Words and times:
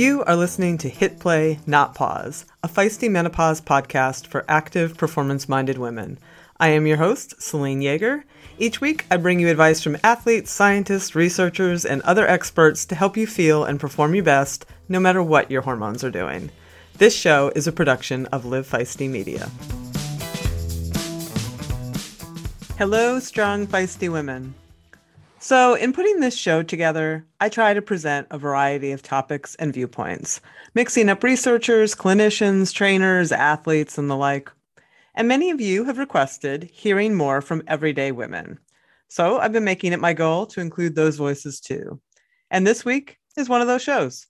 You 0.00 0.24
are 0.24 0.34
listening 0.34 0.78
to 0.78 0.88
Hit 0.88 1.18
Play, 1.18 1.60
Not 1.66 1.94
Pause, 1.94 2.46
a 2.62 2.68
feisty 2.68 3.10
menopause 3.10 3.60
podcast 3.60 4.26
for 4.26 4.46
active, 4.48 4.96
performance 4.96 5.46
minded 5.46 5.76
women. 5.76 6.18
I 6.58 6.68
am 6.68 6.86
your 6.86 6.96
host, 6.96 7.34
Selene 7.42 7.82
Yeager. 7.82 8.22
Each 8.58 8.80
week, 8.80 9.04
I 9.10 9.18
bring 9.18 9.40
you 9.40 9.50
advice 9.50 9.82
from 9.82 9.98
athletes, 10.02 10.50
scientists, 10.50 11.14
researchers, 11.14 11.84
and 11.84 12.00
other 12.00 12.26
experts 12.26 12.86
to 12.86 12.94
help 12.94 13.14
you 13.14 13.26
feel 13.26 13.62
and 13.62 13.78
perform 13.78 14.14
your 14.14 14.24
best 14.24 14.64
no 14.88 15.00
matter 15.00 15.22
what 15.22 15.50
your 15.50 15.60
hormones 15.60 16.02
are 16.02 16.10
doing. 16.10 16.50
This 16.96 17.14
show 17.14 17.52
is 17.54 17.66
a 17.66 17.70
production 17.70 18.24
of 18.28 18.46
Live 18.46 18.66
Feisty 18.66 19.06
Media. 19.06 19.50
Hello, 22.78 23.18
strong, 23.20 23.66
feisty 23.66 24.10
women. 24.10 24.54
So, 25.42 25.72
in 25.72 25.94
putting 25.94 26.20
this 26.20 26.36
show 26.36 26.62
together, 26.62 27.26
I 27.40 27.48
try 27.48 27.72
to 27.72 27.80
present 27.80 28.26
a 28.30 28.36
variety 28.36 28.92
of 28.92 29.02
topics 29.02 29.54
and 29.54 29.72
viewpoints, 29.72 30.42
mixing 30.74 31.08
up 31.08 31.24
researchers, 31.24 31.94
clinicians, 31.94 32.74
trainers, 32.74 33.32
athletes, 33.32 33.96
and 33.96 34.10
the 34.10 34.18
like. 34.18 34.50
And 35.14 35.26
many 35.26 35.48
of 35.48 35.58
you 35.58 35.84
have 35.84 35.96
requested 35.96 36.64
hearing 36.64 37.14
more 37.14 37.40
from 37.40 37.62
everyday 37.66 38.12
women. 38.12 38.58
So, 39.08 39.38
I've 39.38 39.54
been 39.54 39.64
making 39.64 39.94
it 39.94 39.98
my 39.98 40.12
goal 40.12 40.44
to 40.48 40.60
include 40.60 40.94
those 40.94 41.16
voices 41.16 41.58
too. 41.58 42.02
And 42.50 42.66
this 42.66 42.84
week 42.84 43.16
is 43.38 43.48
one 43.48 43.62
of 43.62 43.66
those 43.66 43.82
shows. 43.82 44.26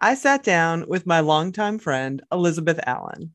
I 0.00 0.16
sat 0.16 0.42
down 0.42 0.88
with 0.88 1.06
my 1.06 1.20
longtime 1.20 1.78
friend, 1.78 2.20
Elizabeth 2.32 2.80
Allen. 2.84 3.32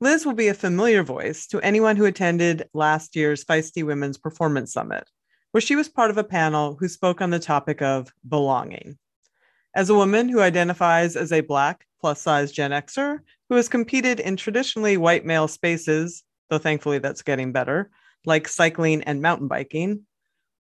Liz 0.00 0.24
will 0.24 0.32
be 0.32 0.48
a 0.48 0.54
familiar 0.54 1.02
voice 1.02 1.46
to 1.48 1.60
anyone 1.60 1.96
who 1.96 2.06
attended 2.06 2.70
last 2.72 3.16
year's 3.16 3.44
Feisty 3.44 3.84
Women's 3.84 4.16
Performance 4.16 4.72
Summit 4.72 5.04
where 5.52 5.60
she 5.60 5.76
was 5.76 5.88
part 5.88 6.10
of 6.10 6.18
a 6.18 6.24
panel 6.24 6.76
who 6.80 6.88
spoke 6.88 7.20
on 7.20 7.30
the 7.30 7.38
topic 7.38 7.80
of 7.80 8.12
belonging. 8.28 8.98
As 9.74 9.88
a 9.88 9.94
woman 9.94 10.28
who 10.28 10.40
identifies 10.40 11.16
as 11.16 11.32
a 11.32 11.40
Black 11.40 11.86
plus 12.00 12.20
size 12.20 12.52
Gen 12.52 12.72
Xer 12.72 13.20
who 13.48 13.54
has 13.56 13.68
competed 13.68 14.18
in 14.18 14.36
traditionally 14.36 14.96
white 14.96 15.24
male 15.24 15.48
spaces, 15.48 16.24
though 16.50 16.58
thankfully 16.58 16.98
that's 16.98 17.22
getting 17.22 17.52
better, 17.52 17.90
like 18.24 18.48
cycling 18.48 19.02
and 19.02 19.22
mountain 19.22 19.48
biking, 19.48 20.02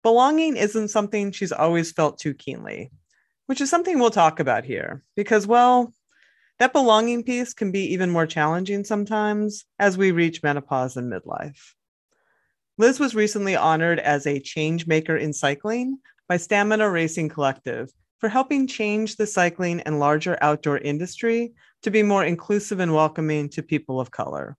belonging 0.02 0.56
isn't 0.56 0.88
something 0.88 1.32
she's 1.32 1.52
always 1.52 1.92
felt 1.92 2.18
too 2.18 2.34
keenly, 2.34 2.90
which 3.46 3.60
is 3.60 3.70
something 3.70 3.98
we'll 3.98 4.10
talk 4.10 4.40
about 4.40 4.64
here 4.64 5.02
because, 5.16 5.46
well, 5.46 5.92
that 6.58 6.72
belonging 6.72 7.22
piece 7.22 7.54
can 7.54 7.70
be 7.70 7.92
even 7.92 8.10
more 8.10 8.26
challenging 8.26 8.84
sometimes 8.84 9.64
as 9.78 9.96
we 9.96 10.10
reach 10.10 10.42
menopause 10.42 10.96
and 10.96 11.12
midlife. 11.12 11.74
Liz 12.80 13.00
was 13.00 13.12
recently 13.12 13.56
honored 13.56 13.98
as 13.98 14.24
a 14.24 14.38
change 14.38 14.86
maker 14.86 15.16
in 15.16 15.32
cycling 15.32 15.98
by 16.28 16.36
Stamina 16.36 16.88
Racing 16.88 17.28
Collective 17.28 17.90
for 18.18 18.28
helping 18.28 18.68
change 18.68 19.16
the 19.16 19.26
cycling 19.26 19.80
and 19.80 19.98
larger 19.98 20.38
outdoor 20.40 20.78
industry 20.78 21.54
to 21.82 21.90
be 21.90 22.04
more 22.04 22.24
inclusive 22.24 22.78
and 22.78 22.94
welcoming 22.94 23.48
to 23.48 23.64
people 23.64 23.98
of 23.98 24.12
color. 24.12 24.56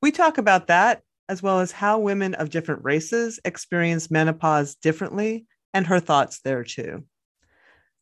We 0.00 0.12
talk 0.12 0.38
about 0.38 0.68
that 0.68 1.02
as 1.28 1.42
well 1.42 1.58
as 1.58 1.72
how 1.72 1.98
women 1.98 2.34
of 2.34 2.50
different 2.50 2.84
races 2.84 3.40
experience 3.44 4.12
menopause 4.12 4.76
differently 4.76 5.46
and 5.74 5.88
her 5.88 5.98
thoughts 5.98 6.40
there 6.42 6.62
too. 6.62 7.02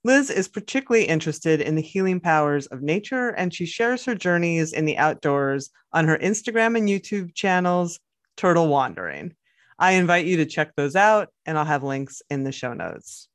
Liz 0.05 0.29
is 0.29 0.47
particularly 0.47 1.07
interested 1.07 1.63
in 1.63 1.75
the 1.75 1.81
healing 1.81 2.21
powers 2.21 2.67
of 2.67 2.83
nature, 2.83 3.31
and 3.31 3.55
she 3.55 3.65
shares 3.65 4.05
her 4.05 4.15
journeys 4.15 4.75
in 4.75 4.85
the 4.85 4.99
outdoors 4.99 5.71
on 5.91 6.07
her 6.07 6.19
Instagram 6.19 6.77
and 6.77 6.87
YouTube 6.87 7.35
channels, 7.35 7.99
Turtle 8.37 8.69
Wandering. 8.69 9.35
I 9.79 9.93
invite 9.93 10.27
you 10.27 10.37
to 10.39 10.47
check 10.47 10.75
those 10.77 10.97
out, 10.97 11.29
and 11.47 11.59
I'll 11.59 11.65
have 11.65 11.83
links 11.83 12.23
in 12.31 12.45
the 12.45 12.53
show 12.53 12.73
notes. 12.75 13.29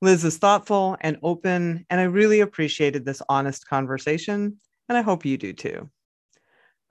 Liz 0.00 0.24
is 0.24 0.38
thoughtful 0.38 0.96
and 1.00 1.18
open, 1.22 1.86
and 1.88 2.00
I 2.00 2.04
really 2.04 2.40
appreciated 2.40 3.04
this 3.04 3.22
honest 3.28 3.68
conversation, 3.68 4.58
and 4.88 4.98
I 4.98 5.02
hope 5.02 5.24
you 5.24 5.36
do 5.36 5.52
too. 5.52 5.90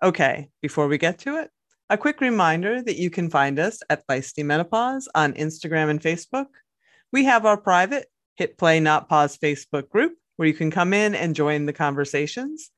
Okay, 0.02 0.50
before 0.62 0.88
we 0.88 0.98
get 0.98 1.20
to 1.20 1.38
it, 1.38 1.50
a 1.90 1.98
quick 1.98 2.22
reminder 2.22 2.82
that 2.82 2.98
you 2.98 3.10
can 3.10 3.30
find 3.30 3.60
us 3.60 3.80
at 3.90 4.06
Feisty 4.08 4.44
Menopause 4.44 5.08
on 5.14 5.34
Instagram 5.34 5.90
and 5.90 6.02
Facebook. 6.02 6.48
We 7.12 7.26
have 7.26 7.46
our 7.46 7.58
private 7.58 8.08
Hit 8.36 8.58
Play 8.58 8.80
Not 8.80 9.10
Pause 9.10 9.38
Facebook 9.38 9.90
group 9.90 10.14
where 10.36 10.48
you 10.48 10.54
can 10.54 10.72
come 10.72 10.94
in 10.94 11.16
and 11.16 11.36
join 11.36 11.66
the 11.66 11.74
conversations. 11.74 12.72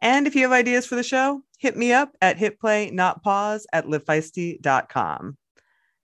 And 0.00 0.26
if 0.26 0.34
you 0.34 0.42
have 0.42 0.52
ideas 0.52 0.86
for 0.86 0.96
the 0.96 1.02
show, 1.02 1.42
hit 1.58 1.76
me 1.76 1.92
up 1.92 2.10
at 2.20 2.38
hitplaynotpause 2.38 3.64
at 3.72 3.86
livefeisty.com. 3.86 5.36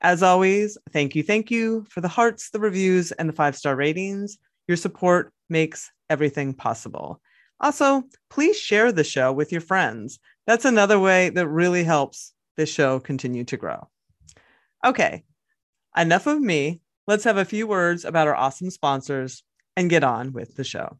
As 0.02 0.22
always, 0.22 0.78
thank 0.92 1.14
you, 1.14 1.22
thank 1.22 1.50
you 1.50 1.84
for 1.90 2.00
the 2.00 2.08
hearts, 2.08 2.50
the 2.50 2.60
reviews, 2.60 3.12
and 3.12 3.28
the 3.28 3.34
five 3.34 3.56
star 3.56 3.76
ratings. 3.76 4.38
Your 4.66 4.76
support 4.76 5.32
makes 5.48 5.90
everything 6.08 6.54
possible. 6.54 7.20
Also, 7.60 8.04
please 8.30 8.58
share 8.58 8.92
the 8.92 9.04
show 9.04 9.32
with 9.32 9.52
your 9.52 9.60
friends. 9.60 10.18
That's 10.46 10.64
another 10.64 10.98
way 10.98 11.28
that 11.30 11.48
really 11.48 11.84
helps 11.84 12.32
this 12.56 12.70
show 12.70 12.98
continue 12.98 13.44
to 13.44 13.56
grow. 13.56 13.88
Okay, 14.84 15.24
enough 15.96 16.26
of 16.26 16.40
me. 16.40 16.80
Let's 17.06 17.24
have 17.24 17.36
a 17.36 17.44
few 17.44 17.66
words 17.66 18.04
about 18.04 18.28
our 18.28 18.34
awesome 18.34 18.70
sponsors 18.70 19.42
and 19.76 19.90
get 19.90 20.04
on 20.04 20.32
with 20.32 20.56
the 20.56 20.64
show. 20.64 20.98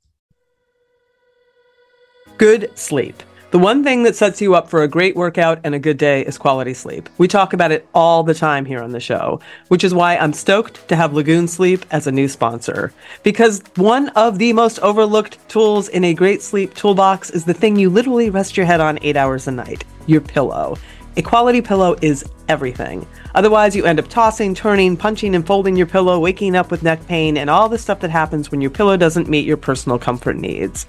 Good 2.37 2.77
sleep. 2.77 3.22
The 3.50 3.59
one 3.59 3.83
thing 3.83 4.05
that 4.05 4.15
sets 4.15 4.41
you 4.41 4.55
up 4.55 4.69
for 4.69 4.84
a 4.84 4.88
great 4.88 5.16
workout 5.16 5.59
and 5.65 5.75
a 5.75 5.81
good 5.81 5.99
day 5.99 6.25
is 6.25 6.38
quality 6.38 6.72
sleep. 6.72 7.09
We 7.19 7.27
talk 7.27 7.53
about 7.53 7.72
it 7.72 7.84
all 7.93 8.22
the 8.22 8.33
time 8.33 8.65
here 8.65 8.81
on 8.81 8.93
the 8.93 9.00
show, 9.00 9.41
which 9.66 9.83
is 9.83 9.93
why 9.93 10.16
I'm 10.16 10.33
stoked 10.33 10.87
to 10.87 10.94
have 10.94 11.15
Lagoon 11.15 11.49
Sleep 11.49 11.84
as 11.91 12.06
a 12.06 12.12
new 12.12 12.28
sponsor. 12.28 12.93
Because 13.25 13.60
one 13.75 14.10
of 14.10 14.39
the 14.39 14.53
most 14.53 14.78
overlooked 14.78 15.37
tools 15.49 15.89
in 15.89 16.05
a 16.05 16.15
great 16.15 16.43
sleep 16.43 16.75
toolbox 16.75 17.31
is 17.31 17.44
the 17.44 17.53
thing 17.53 17.75
you 17.75 17.91
literally 17.91 18.31
rest 18.31 18.56
your 18.56 18.66
head 18.66 18.81
on 18.81 19.00
eight 19.03 19.16
hours 19.16 19.49
a 19.49 19.50
night 19.50 19.83
your 20.06 20.21
pillow. 20.21 20.78
A 21.16 21.22
quality 21.22 21.60
pillow 21.60 21.97
is 22.00 22.25
everything. 22.49 23.05
Otherwise, 23.34 23.75
you 23.75 23.84
end 23.84 23.99
up 23.99 24.06
tossing, 24.06 24.55
turning, 24.55 24.97
punching, 24.97 25.34
and 25.34 25.44
folding 25.44 25.75
your 25.75 25.87
pillow, 25.87 26.21
waking 26.21 26.55
up 26.55 26.71
with 26.71 26.84
neck 26.84 27.05
pain, 27.09 27.37
and 27.37 27.50
all 27.50 27.69
the 27.69 27.78
stuff 27.78 27.99
that 28.00 28.10
happens 28.10 28.53
when 28.53 28.60
your 28.60 28.71
pillow 28.71 28.97
doesn't 28.97 29.28
meet 29.28 29.44
your 29.44 29.56
personal 29.56 29.99
comfort 29.99 30.37
needs. 30.37 30.87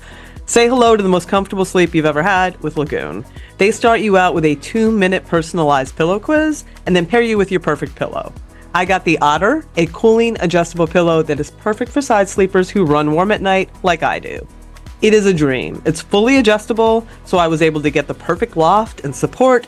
Say 0.51 0.67
hello 0.67 0.97
to 0.97 1.01
the 1.01 1.07
most 1.07 1.29
comfortable 1.29 1.63
sleep 1.63 1.95
you've 1.95 2.05
ever 2.05 2.21
had 2.21 2.61
with 2.61 2.75
Lagoon. 2.75 3.23
They 3.57 3.71
start 3.71 4.01
you 4.01 4.17
out 4.17 4.35
with 4.35 4.43
a 4.43 4.55
two 4.55 4.91
minute 4.91 5.25
personalized 5.25 5.95
pillow 5.95 6.19
quiz 6.19 6.65
and 6.85 6.93
then 6.93 7.05
pair 7.05 7.21
you 7.21 7.37
with 7.37 7.51
your 7.51 7.61
perfect 7.61 7.95
pillow. 7.95 8.33
I 8.75 8.83
got 8.83 9.05
the 9.05 9.17
Otter, 9.19 9.65
a 9.77 9.85
cooling 9.93 10.35
adjustable 10.41 10.87
pillow 10.87 11.23
that 11.23 11.39
is 11.39 11.51
perfect 11.51 11.89
for 11.89 12.01
side 12.01 12.27
sleepers 12.27 12.69
who 12.69 12.83
run 12.83 13.13
warm 13.13 13.31
at 13.31 13.41
night 13.41 13.69
like 13.83 14.03
I 14.03 14.19
do. 14.19 14.45
It 15.01 15.13
is 15.13 15.25
a 15.25 15.33
dream. 15.33 15.81
It's 15.85 16.01
fully 16.01 16.35
adjustable, 16.35 17.07
so 17.23 17.37
I 17.37 17.47
was 17.47 17.61
able 17.61 17.81
to 17.81 17.89
get 17.89 18.07
the 18.07 18.13
perfect 18.13 18.57
loft 18.57 19.05
and 19.05 19.15
support 19.15 19.67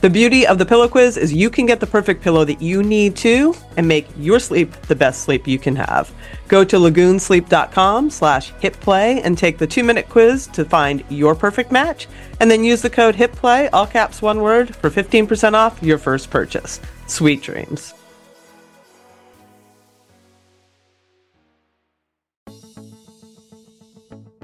The 0.00 0.08
beauty 0.08 0.46
of 0.46 0.58
the 0.58 0.64
pillow 0.64 0.86
quiz 0.86 1.16
is 1.16 1.32
you 1.32 1.50
can 1.50 1.66
get 1.66 1.80
the 1.80 1.86
perfect 1.86 2.22
pillow 2.22 2.44
that 2.44 2.62
you 2.62 2.84
need 2.84 3.16
to 3.16 3.52
and 3.76 3.88
make 3.88 4.06
your 4.16 4.38
sleep 4.38 4.70
the 4.82 4.94
best 4.94 5.22
sleep 5.22 5.48
you 5.48 5.58
can 5.58 5.74
have. 5.74 6.12
Go 6.46 6.62
to 6.62 6.76
lagoonsleep.com 6.76 8.10
slash 8.10 8.52
hitplay 8.54 9.20
and 9.24 9.36
take 9.36 9.58
the 9.58 9.66
two-minute 9.66 10.08
quiz 10.08 10.46
to 10.48 10.64
find 10.64 11.02
your 11.08 11.34
perfect 11.34 11.72
match, 11.72 12.06
and 12.38 12.48
then 12.48 12.62
use 12.62 12.80
the 12.80 12.88
code 12.88 13.16
HITPLAY, 13.16 13.70
all 13.72 13.88
caps 13.88 14.22
one 14.22 14.40
word, 14.40 14.76
for 14.76 14.88
15% 14.88 15.54
off 15.54 15.82
your 15.82 15.98
first 15.98 16.30
purchase. 16.30 16.80
Sweet 17.08 17.42
dreams. 17.42 17.92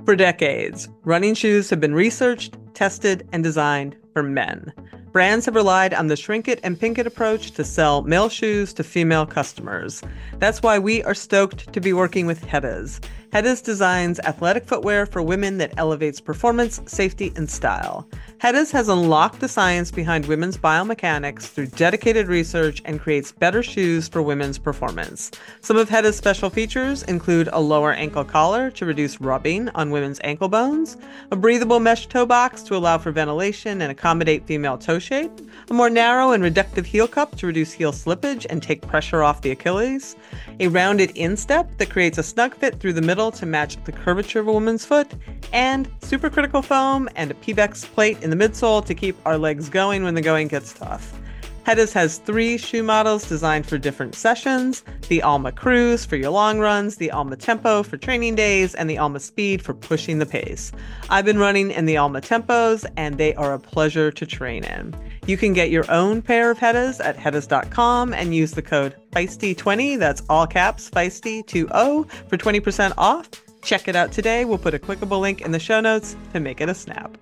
For 0.05 0.17
decades, 0.17 0.89
running 1.05 1.35
shoes 1.35 1.71
have 1.71 1.81
been 1.81 1.95
researched, 1.95 2.57
tested, 2.75 3.29
and 3.31 3.45
designed 3.45 3.97
for 4.13 4.25
men. 4.25 4.73
Brands 5.15 5.47
have 5.47 5.55
relied 5.55 5.95
on 5.95 6.09
the 6.09 6.17
shrink 6.17 6.49
it 6.49 6.59
and 6.65 6.77
pink 6.79 6.99
it 6.99 7.07
approach 7.07 7.53
to 7.53 7.63
sell 7.63 8.03
male 8.03 8.29
shoes 8.29 8.73
to 8.73 8.83
female 8.83 9.25
customers. 9.25 10.03
That's 10.41 10.61
why 10.61 10.81
we 10.81 11.05
are 11.05 11.15
stoked 11.15 11.73
to 11.73 11.81
be 11.81 11.93
working 11.93 12.27
with 12.27 12.45
Hedis. 12.45 12.99
Hedis 13.35 13.61
designs 13.61 14.21
athletic 14.21 14.65
footwear 14.65 15.07
for 15.07 15.21
women 15.21 15.59
that 15.59 15.75
elevates 15.77 16.21
performance, 16.21 16.81
safety, 16.87 17.33
and 17.35 17.51
style. 17.51 18.09
Hedis 18.41 18.71
has 18.71 18.89
unlocked 18.89 19.41
the 19.41 19.49
science 19.49 19.91
behind 19.91 20.27
women's 20.27 20.57
biomechanics 20.57 21.43
through 21.43 21.67
dedicated 21.67 22.29
research 22.29 22.81
and 22.85 23.01
creates 23.01 23.33
better 23.33 23.61
shoes 23.61 24.07
for 24.07 24.23
women's 24.23 24.57
performance. 24.57 25.33
Some 25.63 25.77
of 25.77 25.89
Hedis' 25.89 26.15
special 26.15 26.49
features 26.49 27.03
include 27.03 27.49
a 27.53 27.61
lower 27.61 27.93
ankle 27.93 28.25
collar 28.25 28.71
to 28.71 28.87
reduce 28.87 29.21
rubbing 29.21 29.69
on 29.71 29.91
women's 29.91 30.21
ankle 30.23 30.49
bones, 30.49 30.97
a 31.33 31.37
breathable 31.37 31.81
mesh 31.81 32.07
toe 32.07 32.27
box 32.27 32.63
to 32.63 32.77
allow 32.77 32.99
for 32.99 33.11
ventilation 33.11 33.83
and 33.83 33.91
accommodate 33.91 34.47
female 34.47 34.79
toe 34.79 35.01
shape, 35.01 35.33
a 35.71 35.75
more 35.75 35.91
narrow 35.91 36.33
and 36.33 36.43
reductive 36.43 36.85
heel 36.85 37.09
cup 37.09 37.37
to 37.37 37.47
reduce 37.47 37.73
heel 37.73 37.93
slippage 37.93 38.47
and 38.51 38.63
take 38.63 38.83
pressure 38.83 39.23
off 39.23 39.43
the 39.43 39.51
Achilles, 39.51 40.17
a 40.61 40.69
rounded 40.69 41.11
instep 41.17 41.77
that 41.79 41.91
creates 41.91 42.19
a 42.19 42.23
snug 42.23 42.55
fit 42.55 42.79
through 42.81 42.93
the 42.93 43.03
middle 43.03 43.31
to 43.33 43.47
match 43.47 43.83
the 43.85 43.93
curvature 43.93 44.41
of 44.41 44.49
a 44.49 44.53
woman's 44.53 44.85
foot, 44.85 45.13
and 45.53 45.89
supercritical 46.01 46.65
foam 46.65 47.09
and 47.17 47.31
a 47.31 47.35
Pebax 47.35 47.85
plate 47.85 48.23
in 48.23 48.31
the 48.31 48.37
midsole 48.37 48.85
to 48.85 48.95
keep 48.95 49.17
our 49.25 49.39
legs 49.39 49.69
going 49.69 50.05
when 50.05 50.15
the 50.15 50.23
going 50.23 50.49
gets 50.49 50.73
tough. 50.73 51.19
Hedis 51.67 51.95
has 51.95 52.19
three 52.19 52.59
shoe 52.59 52.83
models 52.83 53.27
designed 53.27 53.65
for 53.67 53.79
different 53.79 54.15
sessions 54.15 54.85
the 55.09 55.23
Alma 55.23 55.51
Cruise 55.51 56.05
for 56.05 56.17
your 56.17 56.31
long 56.31 56.59
runs, 56.59 56.97
the 56.97 57.11
Alma 57.11 57.37
Tempo 57.37 57.83
for 57.83 57.97
training 57.97 58.35
days, 58.35 58.75
and 58.75 58.89
the 58.89 58.99
Alma 58.99 59.19
Speed 59.19 59.63
for 59.63 59.73
pushing 59.73 60.19
the 60.19 60.27
pace. 60.27 60.73
I've 61.09 61.25
been 61.25 61.39
running 61.39 61.71
in 61.71 61.87
the 61.87 61.97
Alma 61.97 62.21
Tempos, 62.21 62.85
and 62.99 63.17
they 63.17 63.35
are 63.35 63.55
a 63.55 63.59
pleasure 63.59 64.11
to 64.11 64.27
train 64.27 64.65
in. 64.65 64.95
You 65.27 65.39
can 65.39 65.55
get 65.55 65.71
your 65.71 65.91
own 65.91 66.21
pair 66.21 66.51
of 66.51 66.59
Hedis 66.59 67.03
at 67.03 67.17
hedis.com 67.17 68.13
and 68.13 68.35
use 68.35 68.51
the 68.53 68.63
code 68.63 68.95
FEISTY20, 69.13 69.99
that's 69.99 70.23
all 70.29 70.47
caps, 70.47 70.91
FEISTY20, 70.91 72.11
for 72.29 72.37
20% 72.37 72.93
off. 72.99 73.31
Check 73.63 73.89
it 73.89 73.97
out 73.97 74.13
today. 74.13 74.45
We'll 74.45 74.59
put 74.59 74.75
a 74.75 74.79
clickable 74.79 75.21
link 75.21 75.41
in 75.41 75.53
the 75.53 75.59
show 75.59 75.81
notes 75.81 76.15
to 76.35 76.41
make 76.41 76.61
it 76.61 76.69
a 76.69 76.75
snap. 76.75 77.17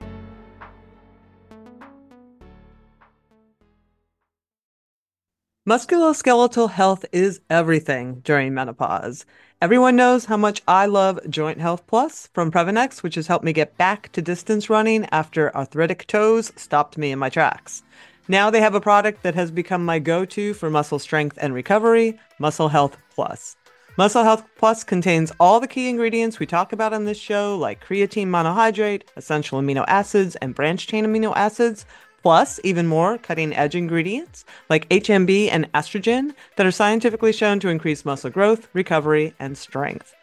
Musculoskeletal 5.68 6.70
health 6.70 7.04
is 7.12 7.40
everything 7.48 8.16
during 8.24 8.52
menopause. 8.52 9.24
Everyone 9.62 9.94
knows 9.94 10.24
how 10.24 10.36
much 10.36 10.60
I 10.66 10.86
love 10.86 11.20
Joint 11.30 11.60
Health 11.60 11.86
Plus 11.86 12.28
from 12.34 12.50
Previnex, 12.50 13.04
which 13.04 13.14
has 13.14 13.28
helped 13.28 13.44
me 13.44 13.52
get 13.52 13.76
back 13.76 14.10
to 14.10 14.20
distance 14.20 14.68
running 14.68 15.06
after 15.12 15.54
arthritic 15.54 16.04
toes 16.08 16.52
stopped 16.56 16.98
me 16.98 17.12
in 17.12 17.20
my 17.20 17.28
tracks. 17.28 17.84
Now 18.26 18.50
they 18.50 18.58
have 18.60 18.74
a 18.74 18.80
product 18.80 19.22
that 19.22 19.36
has 19.36 19.52
become 19.52 19.84
my 19.84 20.00
go 20.00 20.24
to 20.24 20.52
for 20.52 20.68
muscle 20.68 20.98
strength 20.98 21.38
and 21.40 21.54
recovery 21.54 22.18
Muscle 22.40 22.70
Health 22.70 22.96
Plus. 23.14 23.54
Muscle 23.96 24.24
Health 24.24 24.44
Plus 24.58 24.82
contains 24.82 25.30
all 25.38 25.60
the 25.60 25.68
key 25.68 25.88
ingredients 25.88 26.40
we 26.40 26.46
talk 26.46 26.72
about 26.72 26.92
on 26.92 27.04
this 27.04 27.16
show, 27.16 27.56
like 27.56 27.86
creatine 27.86 28.26
monohydrate, 28.26 29.02
essential 29.16 29.60
amino 29.60 29.84
acids, 29.86 30.34
and 30.42 30.56
branched 30.56 30.90
chain 30.90 31.06
amino 31.06 31.32
acids, 31.36 31.86
plus 32.22 32.60
even 32.64 32.86
more 32.86 33.18
cutting 33.18 33.54
edge 33.54 33.74
ingredients 33.74 34.44
like 34.70 34.88
HMB 34.88 35.48
and 35.50 35.70
estrogen 35.72 36.34
that 36.56 36.66
are 36.66 36.70
scientifically 36.70 37.32
shown 37.32 37.60
to 37.60 37.68
increase 37.68 38.04
muscle 38.04 38.30
growth, 38.30 38.68
recovery, 38.72 39.34
and 39.38 39.58
strength. 39.58 40.14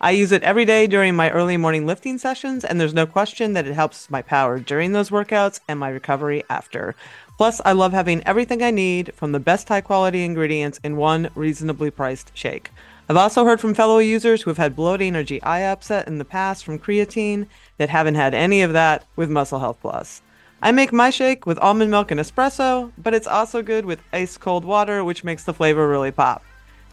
I 0.00 0.12
use 0.12 0.30
it 0.30 0.44
every 0.44 0.64
day 0.64 0.86
during 0.86 1.16
my 1.16 1.28
early 1.30 1.56
morning 1.56 1.84
lifting 1.84 2.18
sessions, 2.18 2.64
and 2.64 2.80
there's 2.80 2.94
no 2.94 3.04
question 3.04 3.54
that 3.54 3.66
it 3.66 3.74
helps 3.74 4.08
my 4.08 4.22
power 4.22 4.60
during 4.60 4.92
those 4.92 5.10
workouts 5.10 5.58
and 5.66 5.80
my 5.80 5.88
recovery 5.88 6.44
after. 6.48 6.94
Plus, 7.36 7.60
I 7.64 7.72
love 7.72 7.92
having 7.92 8.24
everything 8.24 8.62
I 8.62 8.70
need 8.70 9.12
from 9.14 9.32
the 9.32 9.40
best 9.40 9.68
high 9.68 9.80
quality 9.80 10.24
ingredients 10.24 10.78
in 10.84 10.96
one 10.96 11.30
reasonably 11.34 11.90
priced 11.90 12.30
shake. 12.34 12.70
I've 13.08 13.16
also 13.16 13.44
heard 13.44 13.60
from 13.60 13.74
fellow 13.74 13.98
users 13.98 14.42
who 14.42 14.50
have 14.50 14.58
had 14.58 14.76
bloating 14.76 15.16
or 15.16 15.24
GI 15.24 15.40
upset 15.42 16.06
in 16.06 16.18
the 16.18 16.24
past 16.24 16.64
from 16.64 16.78
creatine 16.78 17.46
that 17.78 17.88
haven't 17.88 18.16
had 18.16 18.34
any 18.34 18.62
of 18.62 18.74
that 18.74 19.04
with 19.16 19.30
Muscle 19.30 19.60
Health 19.60 19.78
Plus. 19.80 20.22
I 20.60 20.72
make 20.72 20.92
my 20.92 21.10
shake 21.10 21.46
with 21.46 21.58
almond 21.60 21.90
milk 21.90 22.10
and 22.10 22.18
espresso, 22.18 22.90
but 22.98 23.14
it's 23.14 23.28
also 23.28 23.62
good 23.62 23.84
with 23.84 24.02
ice 24.12 24.36
cold 24.36 24.64
water, 24.64 25.04
which 25.04 25.22
makes 25.22 25.44
the 25.44 25.54
flavor 25.54 25.88
really 25.88 26.10
pop. 26.10 26.42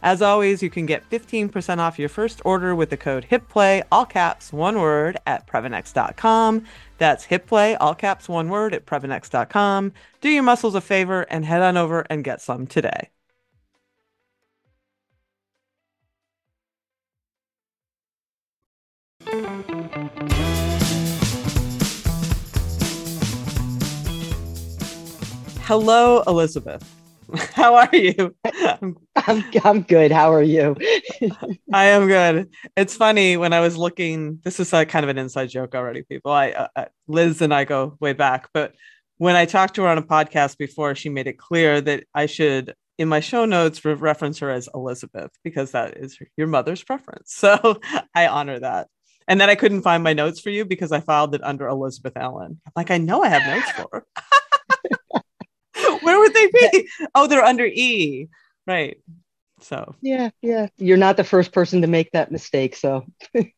As 0.02 0.22
always, 0.22 0.62
you 0.62 0.70
can 0.70 0.86
get 0.86 1.08
15% 1.10 1.78
off 1.78 1.98
your 1.98 2.08
first 2.08 2.40
order 2.44 2.76
with 2.76 2.90
the 2.90 2.96
code 2.96 3.26
HITPLAY, 3.28 3.82
all 3.90 4.06
caps, 4.06 4.52
one 4.52 4.78
word, 4.78 5.16
at 5.26 5.48
Previnex.com. 5.48 6.64
That's 6.98 7.24
HITPLAY, 7.24 7.74
all 7.80 7.94
caps, 7.94 8.28
one 8.28 8.48
word, 8.48 8.72
at 8.72 8.86
Previnex.com. 8.86 9.92
Do 10.20 10.28
your 10.28 10.44
muscles 10.44 10.76
a 10.76 10.80
favor 10.80 11.22
and 11.22 11.44
head 11.44 11.62
on 11.62 11.76
over 11.76 12.06
and 12.08 12.22
get 12.22 12.40
some 12.40 12.68
today. 12.68 13.10
Hello, 25.66 26.22
Elizabeth. 26.28 26.88
How 27.54 27.74
are 27.74 27.88
you? 27.92 28.36
I'm 29.16 29.44
I'm 29.64 29.82
good. 29.82 30.12
How 30.12 30.32
are 30.32 30.40
you? 30.40 30.76
I 31.72 31.86
am 31.86 32.06
good. 32.06 32.50
It's 32.76 32.94
funny 32.94 33.36
when 33.36 33.52
I 33.52 33.58
was 33.58 33.76
looking. 33.76 34.38
This 34.44 34.60
is 34.60 34.72
a 34.72 34.86
kind 34.86 35.02
of 35.02 35.10
an 35.10 35.18
inside 35.18 35.48
joke 35.48 35.74
already, 35.74 36.04
people. 36.04 36.30
I 36.30 36.52
uh, 36.52 36.68
uh, 36.76 36.84
Liz 37.08 37.42
and 37.42 37.52
I 37.52 37.64
go 37.64 37.96
way 37.98 38.12
back, 38.12 38.48
but 38.54 38.76
when 39.16 39.34
I 39.34 39.44
talked 39.44 39.74
to 39.74 39.82
her 39.82 39.88
on 39.88 39.98
a 39.98 40.02
podcast 40.02 40.56
before, 40.56 40.94
she 40.94 41.08
made 41.08 41.26
it 41.26 41.36
clear 41.36 41.80
that 41.80 42.04
I 42.14 42.26
should, 42.26 42.72
in 42.96 43.08
my 43.08 43.18
show 43.18 43.44
notes, 43.44 43.84
re- 43.84 43.94
reference 43.94 44.38
her 44.38 44.50
as 44.50 44.68
Elizabeth 44.72 45.32
because 45.42 45.72
that 45.72 45.96
is 45.96 46.16
your 46.36 46.46
mother's 46.46 46.84
preference. 46.84 47.34
So 47.40 47.80
I 48.14 48.28
honor 48.28 48.60
that. 48.60 48.86
And 49.26 49.40
then 49.40 49.50
I 49.50 49.56
couldn't 49.56 49.82
find 49.82 50.04
my 50.04 50.12
notes 50.12 50.38
for 50.38 50.50
you 50.50 50.64
because 50.64 50.92
I 50.92 51.00
filed 51.00 51.34
it 51.34 51.42
under 51.42 51.66
Elizabeth 51.66 52.16
Allen. 52.16 52.60
I'm 52.64 52.72
like, 52.76 52.92
I 52.92 52.98
know 52.98 53.24
I 53.24 53.30
have 53.30 53.44
notes 53.52 53.72
for 53.72 53.88
her. 53.90 54.06
Where 56.06 56.20
would 56.20 56.34
they 56.34 56.46
be? 56.46 56.88
Oh, 57.14 57.26
they're 57.26 57.44
under 57.44 57.66
E. 57.66 58.28
Right. 58.66 58.98
So, 59.60 59.94
yeah, 60.00 60.30
yeah. 60.40 60.68
You're 60.76 60.96
not 60.96 61.16
the 61.16 61.24
first 61.24 61.52
person 61.52 61.80
to 61.80 61.88
make 61.88 62.12
that 62.12 62.30
mistake. 62.30 62.76
So, 62.76 63.06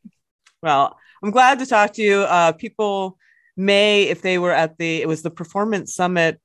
well, 0.62 0.96
I'm 1.22 1.30
glad 1.30 1.58
to 1.58 1.66
talk 1.66 1.92
to 1.94 2.02
you. 2.02 2.20
Uh, 2.20 2.52
people 2.52 3.18
may, 3.56 4.04
if 4.04 4.22
they 4.22 4.38
were 4.38 4.52
at 4.52 4.78
the, 4.78 5.02
it 5.02 5.08
was 5.08 5.22
the 5.22 5.30
Performance 5.30 5.94
Summit 5.94 6.40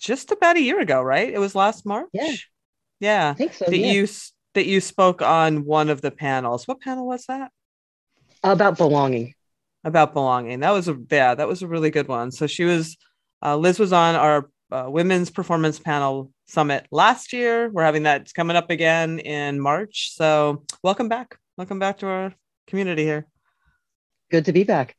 just 0.00 0.32
about 0.32 0.56
a 0.56 0.62
year 0.62 0.80
ago, 0.80 1.00
right? 1.02 1.32
It 1.32 1.38
was 1.38 1.54
last 1.54 1.86
March. 1.86 2.08
Yeah. 2.12 2.34
Yeah. 2.98 3.30
I 3.30 3.34
think 3.34 3.52
so. 3.52 3.66
That 3.66 3.78
yeah. 3.78 3.92
you 3.92 4.08
that 4.54 4.66
you 4.66 4.80
spoke 4.80 5.22
on 5.22 5.64
one 5.64 5.88
of 5.88 6.00
the 6.00 6.10
panels. 6.10 6.66
What 6.66 6.80
panel 6.80 7.06
was 7.06 7.26
that? 7.26 7.52
About 8.42 8.76
belonging. 8.76 9.34
About 9.84 10.14
belonging. 10.14 10.60
That 10.60 10.72
was 10.72 10.88
a 10.88 10.98
yeah, 11.10 11.36
that 11.36 11.46
was 11.46 11.62
a 11.62 11.68
really 11.68 11.90
good 11.90 12.08
one. 12.08 12.32
So 12.32 12.48
she 12.48 12.64
was 12.64 12.96
uh, 13.40 13.56
Liz 13.56 13.78
was 13.78 13.92
on 13.92 14.16
our 14.16 14.50
uh, 14.70 14.86
women's 14.88 15.30
performance 15.30 15.78
panel 15.78 16.30
summit 16.46 16.86
last 16.90 17.32
year. 17.32 17.70
We're 17.70 17.84
having 17.84 18.04
that 18.04 18.32
coming 18.34 18.56
up 18.56 18.70
again 18.70 19.18
in 19.18 19.60
March. 19.60 20.12
So 20.14 20.64
welcome 20.82 21.08
back. 21.08 21.38
Welcome 21.56 21.78
back 21.78 21.98
to 21.98 22.06
our 22.06 22.34
community 22.66 23.04
here. 23.04 23.26
Good 24.30 24.44
to 24.44 24.52
be 24.52 24.64
back. 24.64 24.94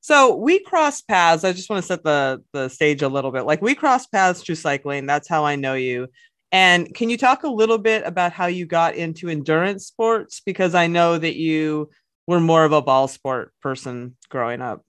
So 0.00 0.36
we 0.36 0.58
crossed 0.60 1.08
paths. 1.08 1.44
I 1.44 1.52
just 1.52 1.70
want 1.70 1.82
to 1.82 1.86
set 1.86 2.04
the 2.04 2.42
the 2.52 2.68
stage 2.68 3.02
a 3.02 3.08
little 3.08 3.30
bit. 3.30 3.42
Like 3.42 3.62
we 3.62 3.74
crossed 3.74 4.12
paths 4.12 4.42
through 4.42 4.56
cycling. 4.56 5.06
That's 5.06 5.28
how 5.28 5.44
I 5.44 5.56
know 5.56 5.74
you. 5.74 6.08
And 6.52 6.94
can 6.94 7.10
you 7.10 7.16
talk 7.16 7.42
a 7.42 7.48
little 7.48 7.78
bit 7.78 8.06
about 8.06 8.32
how 8.32 8.46
you 8.46 8.66
got 8.66 8.94
into 8.94 9.28
endurance 9.28 9.86
sports? 9.86 10.40
Because 10.44 10.74
I 10.74 10.86
know 10.86 11.18
that 11.18 11.36
you 11.36 11.90
were 12.26 12.38
more 12.38 12.64
of 12.64 12.72
a 12.72 12.82
ball 12.82 13.08
sport 13.08 13.52
person 13.60 14.16
growing 14.28 14.62
up. 14.62 14.82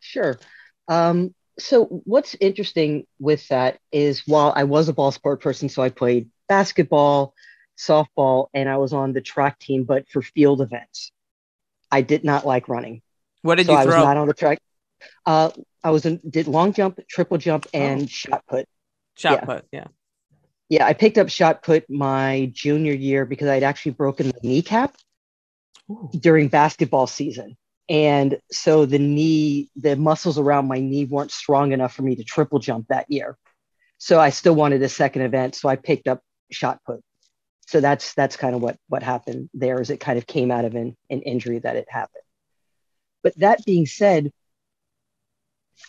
Sure. 0.00 0.38
Um, 0.88 1.34
so 1.60 1.84
what's 2.04 2.34
interesting 2.40 3.06
with 3.18 3.46
that 3.48 3.78
is 3.92 4.22
while 4.26 4.52
I 4.54 4.64
was 4.64 4.88
a 4.88 4.92
ball 4.92 5.12
sport 5.12 5.40
person, 5.40 5.68
so 5.68 5.82
I 5.82 5.90
played 5.90 6.30
basketball, 6.48 7.34
softball, 7.78 8.48
and 8.54 8.68
I 8.68 8.76
was 8.78 8.92
on 8.92 9.12
the 9.12 9.20
track 9.20 9.58
team, 9.58 9.84
but 9.84 10.08
for 10.08 10.22
field 10.22 10.60
events, 10.60 11.12
I 11.90 12.02
did 12.02 12.24
not 12.24 12.46
like 12.46 12.68
running. 12.68 13.02
What 13.42 13.56
did 13.56 13.66
so 13.66 13.72
you 13.72 13.78
I 13.78 13.84
throw? 13.84 13.96
was 13.96 14.04
not 14.04 14.16
on 14.16 14.26
the 14.28 14.34
track. 14.34 14.58
Uh, 15.24 15.50
I 15.82 15.90
was 15.90 16.04
in, 16.04 16.20
did 16.28 16.46
long 16.46 16.72
jump, 16.72 17.00
triple 17.08 17.38
jump, 17.38 17.66
and 17.72 18.02
Oh. 18.02 18.06
shot 18.06 18.44
put. 18.46 18.66
Shot 19.16 19.32
yeah. 19.40 19.44
put. 19.44 19.64
Yeah. 19.72 19.86
Yeah, 20.68 20.86
I 20.86 20.92
picked 20.92 21.18
up 21.18 21.28
shot 21.30 21.62
put 21.62 21.88
my 21.90 22.50
junior 22.52 22.92
year 22.92 23.24
because 23.24 23.48
I'd 23.48 23.62
actually 23.64 23.92
broken 23.92 24.28
the 24.28 24.38
kneecap 24.42 24.94
Ooh. 25.90 26.10
during 26.16 26.48
basketball 26.48 27.06
season. 27.06 27.56
And 27.90 28.38
so 28.52 28.86
the 28.86 29.00
knee, 29.00 29.68
the 29.74 29.96
muscles 29.96 30.38
around 30.38 30.68
my 30.68 30.78
knee 30.78 31.06
weren't 31.06 31.32
strong 31.32 31.72
enough 31.72 31.92
for 31.92 32.02
me 32.02 32.14
to 32.14 32.24
triple 32.24 32.60
jump 32.60 32.86
that 32.88 33.10
year. 33.10 33.36
So 33.98 34.20
I 34.20 34.30
still 34.30 34.54
wanted 34.54 34.80
a 34.82 34.88
second 34.88 35.22
event. 35.22 35.56
So 35.56 35.68
I 35.68 35.74
picked 35.74 36.06
up 36.06 36.22
shot 36.52 36.78
put. 36.86 37.00
So 37.66 37.80
that's 37.80 38.14
that's 38.14 38.36
kind 38.36 38.54
of 38.54 38.62
what 38.62 38.78
what 38.88 39.02
happened 39.02 39.50
there 39.54 39.80
is 39.80 39.90
it 39.90 39.98
kind 40.00 40.18
of 40.18 40.26
came 40.26 40.50
out 40.50 40.64
of 40.64 40.74
an, 40.76 40.96
an 41.10 41.22
injury 41.22 41.58
that 41.58 41.76
it 41.76 41.86
happened. 41.90 42.22
But 43.24 43.36
that 43.38 43.64
being 43.66 43.86
said, 43.86 44.32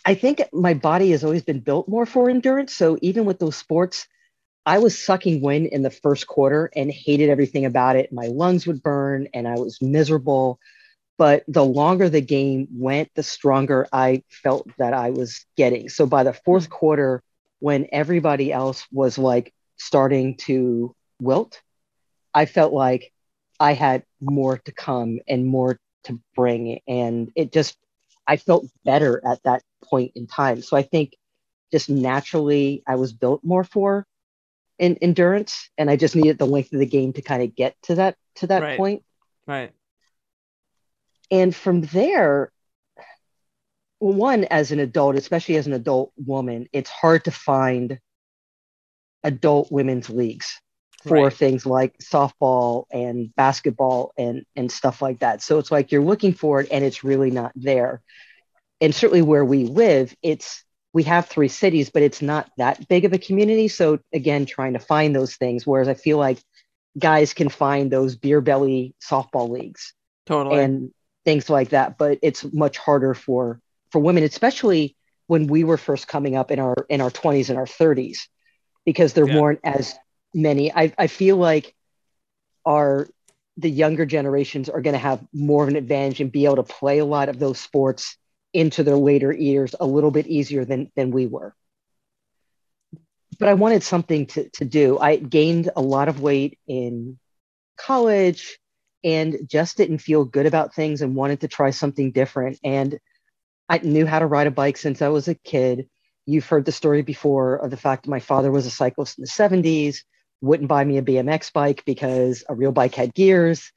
I 0.04 0.14
think 0.14 0.42
my 0.52 0.74
body 0.74 1.12
has 1.12 1.22
always 1.22 1.42
been 1.42 1.60
built 1.60 1.88
more 1.88 2.06
for 2.06 2.28
endurance. 2.28 2.74
So 2.74 2.98
even 3.00 3.24
with 3.24 3.38
those 3.38 3.56
sports, 3.56 4.08
I 4.66 4.78
was 4.78 4.98
sucking 4.98 5.40
wind 5.40 5.66
in 5.66 5.82
the 5.82 5.90
first 5.90 6.26
quarter 6.26 6.70
and 6.74 6.90
hated 6.90 7.30
everything 7.30 7.64
about 7.64 7.96
it. 7.96 8.12
My 8.12 8.26
lungs 8.26 8.66
would 8.66 8.82
burn 8.82 9.28
and 9.34 9.46
I 9.46 9.54
was 9.54 9.80
miserable. 9.80 10.58
But 11.18 11.44
the 11.46 11.64
longer 11.64 12.08
the 12.08 12.20
game 12.20 12.68
went, 12.72 13.10
the 13.14 13.22
stronger 13.22 13.86
I 13.92 14.22
felt 14.28 14.66
that 14.78 14.94
I 14.94 15.10
was 15.10 15.44
getting. 15.56 15.88
So 15.88 16.06
by 16.06 16.24
the 16.24 16.32
fourth 16.32 16.64
mm-hmm. 16.64 16.72
quarter, 16.72 17.22
when 17.60 17.86
everybody 17.92 18.52
else 18.52 18.86
was 18.90 19.18
like 19.18 19.52
starting 19.76 20.36
to 20.36 20.94
wilt, 21.20 21.60
I 22.34 22.46
felt 22.46 22.72
like 22.72 23.12
I 23.60 23.74
had 23.74 24.04
more 24.20 24.58
to 24.58 24.72
come 24.72 25.20
and 25.28 25.46
more 25.46 25.78
to 26.04 26.20
bring. 26.34 26.80
And 26.88 27.30
it 27.36 27.52
just, 27.52 27.76
I 28.26 28.36
felt 28.36 28.66
better 28.84 29.20
at 29.24 29.42
that 29.44 29.62
point 29.84 30.12
in 30.16 30.26
time. 30.26 30.62
So 30.62 30.76
I 30.76 30.82
think 30.82 31.14
just 31.70 31.88
naturally 31.88 32.82
I 32.86 32.96
was 32.96 33.12
built 33.12 33.44
more 33.44 33.64
for 33.64 34.06
in 34.78 34.96
endurance 35.00 35.70
and 35.78 35.90
I 35.90 35.96
just 35.96 36.16
needed 36.16 36.38
the 36.38 36.46
length 36.46 36.72
of 36.72 36.80
the 36.80 36.86
game 36.86 37.12
to 37.14 37.22
kind 37.22 37.42
of 37.42 37.54
get 37.54 37.76
to 37.84 37.96
that 37.96 38.16
to 38.36 38.48
that 38.48 38.62
Right. 38.62 38.76
point. 38.76 39.04
Right. 39.46 39.72
And 41.32 41.54
from 41.56 41.82
there, 41.82 42.52
one 43.98 44.44
as 44.44 44.72
an 44.72 44.80
adult, 44.80 45.16
especially 45.16 45.56
as 45.56 45.66
an 45.66 45.72
adult 45.72 46.12
woman, 46.16 46.68
it's 46.72 46.90
hard 46.90 47.24
to 47.24 47.32
find 47.32 47.98
adult 49.24 49.70
women's 49.72 50.10
leagues 50.10 50.60
for 51.06 51.30
Right. 51.30 51.32
things 51.32 51.66
like 51.66 51.96
softball 51.98 52.84
and 52.92 53.34
basketball 53.36 54.12
and 54.18 54.44
and 54.56 54.70
stuff 54.70 55.02
like 55.02 55.20
that. 55.20 55.42
So 55.42 55.58
it's 55.58 55.70
like 55.70 55.92
you're 55.92 56.02
looking 56.02 56.34
for 56.34 56.60
it 56.60 56.68
and 56.70 56.84
it's 56.84 57.04
really 57.04 57.30
not 57.30 57.52
there. 57.56 58.02
And 58.80 58.94
certainly 58.94 59.22
where 59.22 59.44
we 59.44 59.64
live, 59.64 60.14
it's 60.22 60.64
we 60.92 61.04
have 61.04 61.26
three 61.28 61.48
cities, 61.48 61.90
but 61.90 62.02
it's 62.02 62.22
not 62.22 62.50
that 62.58 62.88
big 62.88 63.04
of 63.04 63.12
a 63.12 63.18
community. 63.18 63.68
So 63.68 64.00
again, 64.12 64.46
trying 64.46 64.74
to 64.74 64.80
find 64.80 65.14
those 65.14 65.36
things. 65.36 65.66
Whereas 65.66 65.88
I 65.88 65.94
feel 65.94 66.18
like 66.18 66.38
guys 66.98 67.34
can 67.34 67.48
find 67.48 67.90
those 67.90 68.16
beer 68.16 68.40
belly 68.40 68.94
softball 69.02 69.50
leagues 69.50 69.94
Totally. 70.26 70.70
and 70.70 70.92
things 71.24 71.48
like 71.48 71.70
that 71.70 71.98
but 71.98 72.18
it's 72.22 72.44
much 72.52 72.78
harder 72.78 73.14
for 73.14 73.60
for 73.90 74.00
women 74.00 74.22
especially 74.24 74.96
when 75.26 75.46
we 75.46 75.64
were 75.64 75.76
first 75.78 76.08
coming 76.08 76.36
up 76.36 76.50
in 76.50 76.58
our 76.58 76.74
in 76.88 77.00
our 77.00 77.10
20s 77.10 77.48
and 77.50 77.58
our 77.58 77.66
30s 77.66 78.28
because 78.84 79.12
there 79.12 79.26
Yeah. 79.26 79.40
weren't 79.40 79.60
as 79.64 79.94
many. 80.34 80.72
I, 80.72 80.92
I 80.98 81.06
feel 81.06 81.36
like 81.36 81.74
our 82.66 83.08
the 83.56 83.70
younger 83.70 84.04
generations 84.06 84.68
are 84.68 84.80
going 84.80 84.94
to 84.94 84.98
have 84.98 85.20
more 85.32 85.62
of 85.62 85.68
an 85.68 85.76
advantage 85.76 86.20
and 86.20 86.32
be 86.32 86.44
able 86.46 86.56
to 86.56 86.62
play 86.62 86.98
a 86.98 87.04
lot 87.04 87.28
of 87.28 87.38
those 87.38 87.58
sports 87.58 88.16
into 88.52 88.82
their 88.82 88.96
later 88.96 89.32
years 89.32 89.74
a 89.80 89.86
little 89.86 90.10
bit 90.10 90.26
easier 90.26 90.64
than 90.64 90.90
than 90.96 91.10
we 91.10 91.26
were. 91.26 91.54
But 93.38 93.48
i 93.48 93.54
wanted 93.54 93.82
something 93.82 94.26
to, 94.26 94.48
to 94.50 94.64
do. 94.64 94.98
I 94.98 95.16
gained 95.16 95.70
a 95.76 95.82
lot 95.82 96.08
of 96.08 96.20
weight 96.20 96.58
in 96.66 97.18
college 97.76 98.58
and 99.04 99.38
just 99.46 99.76
didn't 99.76 99.98
feel 99.98 100.24
good 100.24 100.46
about 100.46 100.74
things 100.74 101.02
and 101.02 101.14
wanted 101.14 101.40
to 101.40 101.48
try 101.48 101.70
something 101.70 102.12
different. 102.12 102.58
And 102.62 102.98
I 103.68 103.78
knew 103.78 104.06
how 104.06 104.18
to 104.18 104.26
ride 104.26 104.46
a 104.46 104.50
bike 104.50 104.76
since 104.76 105.02
I 105.02 105.08
was 105.08 105.28
a 105.28 105.34
kid. 105.34 105.88
You've 106.26 106.46
heard 106.46 106.64
the 106.64 106.72
story 106.72 107.02
before 107.02 107.56
of 107.56 107.70
the 107.70 107.76
fact 107.76 108.04
that 108.04 108.10
my 108.10 108.20
father 108.20 108.50
was 108.50 108.66
a 108.66 108.70
cyclist 108.70 109.18
in 109.18 109.22
the 109.22 109.28
70s, 109.28 109.98
wouldn't 110.40 110.68
buy 110.68 110.84
me 110.84 110.98
a 110.98 111.02
BMX 111.02 111.52
bike 111.52 111.84
because 111.84 112.44
a 112.48 112.54
real 112.54 112.72
bike 112.72 112.94
had 112.94 113.14
gears. 113.14 113.72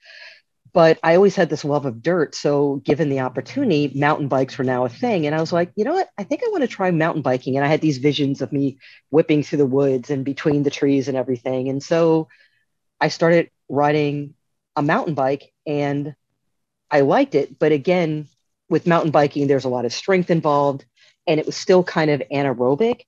But 0.73 0.99
I 1.01 1.15
always 1.15 1.35
had 1.35 1.49
this 1.49 1.63
love 1.63 1.85
of 1.85 2.01
dirt. 2.01 2.35
So, 2.35 2.81
given 2.83 3.07
the 3.07 3.21
opportunity, 3.21 3.93
mountain 3.95 4.27
bikes 4.27 4.57
were 4.57 4.65
now 4.65 4.83
a 4.83 4.89
thing. 4.89 5.25
And 5.25 5.33
I 5.33 5.39
was 5.39 5.53
like, 5.53 5.71
you 5.77 5.85
know 5.85 5.93
what? 5.93 6.09
I 6.17 6.23
think 6.23 6.41
I 6.43 6.49
want 6.49 6.63
to 6.63 6.67
try 6.67 6.91
mountain 6.91 7.21
biking. 7.21 7.55
And 7.55 7.63
I 7.63 7.69
had 7.69 7.79
these 7.79 7.99
visions 7.99 8.41
of 8.41 8.51
me 8.51 8.79
whipping 9.09 9.41
through 9.41 9.59
the 9.59 9.65
woods 9.65 10.09
and 10.09 10.25
between 10.25 10.63
the 10.63 10.69
trees 10.69 11.07
and 11.07 11.15
everything. 11.15 11.69
And 11.69 11.81
so 11.81 12.27
I 12.99 13.07
started 13.07 13.51
riding 13.69 14.33
a 14.75 14.81
mountain 14.81 15.13
bike 15.13 15.53
and 15.65 16.15
I 16.91 17.01
liked 17.01 17.35
it. 17.35 17.59
But 17.59 17.71
again, 17.71 18.27
with 18.69 18.87
mountain 18.87 19.11
biking, 19.11 19.47
there's 19.47 19.65
a 19.65 19.69
lot 19.69 19.85
of 19.85 19.93
strength 19.93 20.29
involved 20.29 20.85
and 21.27 21.39
it 21.39 21.45
was 21.45 21.55
still 21.55 21.83
kind 21.83 22.11
of 22.11 22.21
anaerobic. 22.31 23.01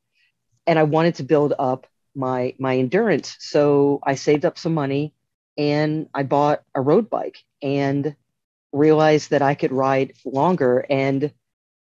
And 0.66 0.80
I 0.80 0.84
wanted 0.84 1.16
to 1.16 1.24
build 1.24 1.54
up 1.58 1.88
my 2.16 2.54
my 2.60 2.78
endurance. 2.78 3.36
So 3.40 4.00
I 4.04 4.16
saved 4.16 4.46
up 4.46 4.58
some 4.58 4.74
money 4.74 5.14
and 5.58 6.10
I 6.14 6.24
bought 6.24 6.64
a 6.76 6.82
road 6.82 7.10
bike 7.10 7.38
and 7.62 8.16
realized 8.72 9.32
that 9.32 9.42
I 9.42 9.56
could 9.56 9.72
ride 9.72 10.14
longer 10.26 10.86
and 10.90 11.32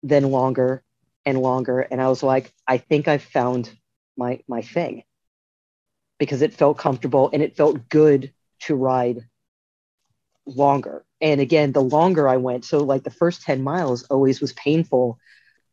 then 0.03 0.31
longer 0.31 0.83
and 1.25 1.39
longer. 1.39 1.81
And 1.81 2.01
I 2.01 2.09
was 2.09 2.23
like, 2.23 2.53
I 2.67 2.77
think 2.77 3.07
I've 3.07 3.23
found 3.23 3.71
my 4.17 4.41
my 4.47 4.61
thing 4.61 5.03
because 6.19 6.41
it 6.41 6.53
felt 6.53 6.77
comfortable 6.77 7.29
and 7.33 7.41
it 7.41 7.57
felt 7.57 7.89
good 7.89 8.33
to 8.61 8.75
ride 8.75 9.27
longer. 10.45 11.05
And 11.21 11.41
again, 11.41 11.71
the 11.71 11.81
longer 11.81 12.27
I 12.27 12.37
went, 12.37 12.65
so 12.65 12.79
like 12.79 13.03
the 13.03 13.11
first 13.11 13.43
10 13.43 13.63
miles 13.63 14.03
always 14.03 14.41
was 14.41 14.53
painful. 14.53 15.19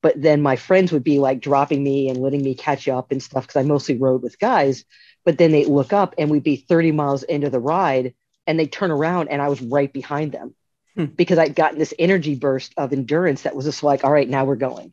But 0.03 0.21
then 0.21 0.41
my 0.43 0.57
friends 0.57 0.93
would 0.93 1.05
be 1.05 1.19
like 1.19 1.41
dropping 1.41 1.83
me 1.83 2.09
and 2.09 2.19
letting 2.19 2.43
me 2.43 2.55
catch 2.55 2.89
up 2.89 3.13
and 3.13 3.23
stuff 3.23 3.47
because 3.47 3.61
I 3.61 3.67
mostly 3.67 3.97
rode 3.99 4.23
with 4.23 4.39
guys. 4.39 4.85
But 5.25 5.39
then 5.39 5.53
they'd 5.53 5.67
look 5.67 5.93
up 5.93 6.15
and 6.19 6.31
we'd 6.31 6.43
be 6.43 6.57
30 6.57 6.93
miles 6.93 7.23
into 7.23 7.51
the 7.51 7.61
ride 7.61 8.15
and 8.47 8.59
they'd 8.59 8.73
turn 8.73 8.91
around 8.91 9.29
and 9.29 9.43
I 9.43 9.49
was 9.49 9.61
right 9.61 9.93
behind 9.93 10.33
them 10.33 10.55
Hmm. 10.97 11.05
because 11.07 11.39
I'd 11.39 11.55
gotten 11.55 11.79
this 11.79 11.95
energy 11.99 12.35
burst 12.35 12.75
of 12.77 12.93
endurance 12.93 13.43
that 13.43 13.55
was 13.55 13.65
just 13.65 13.83
like, 13.83 14.03
all 14.05 14.13
right, 14.13 14.29
now 14.29 14.45
we're 14.45 14.57
going. 14.57 14.93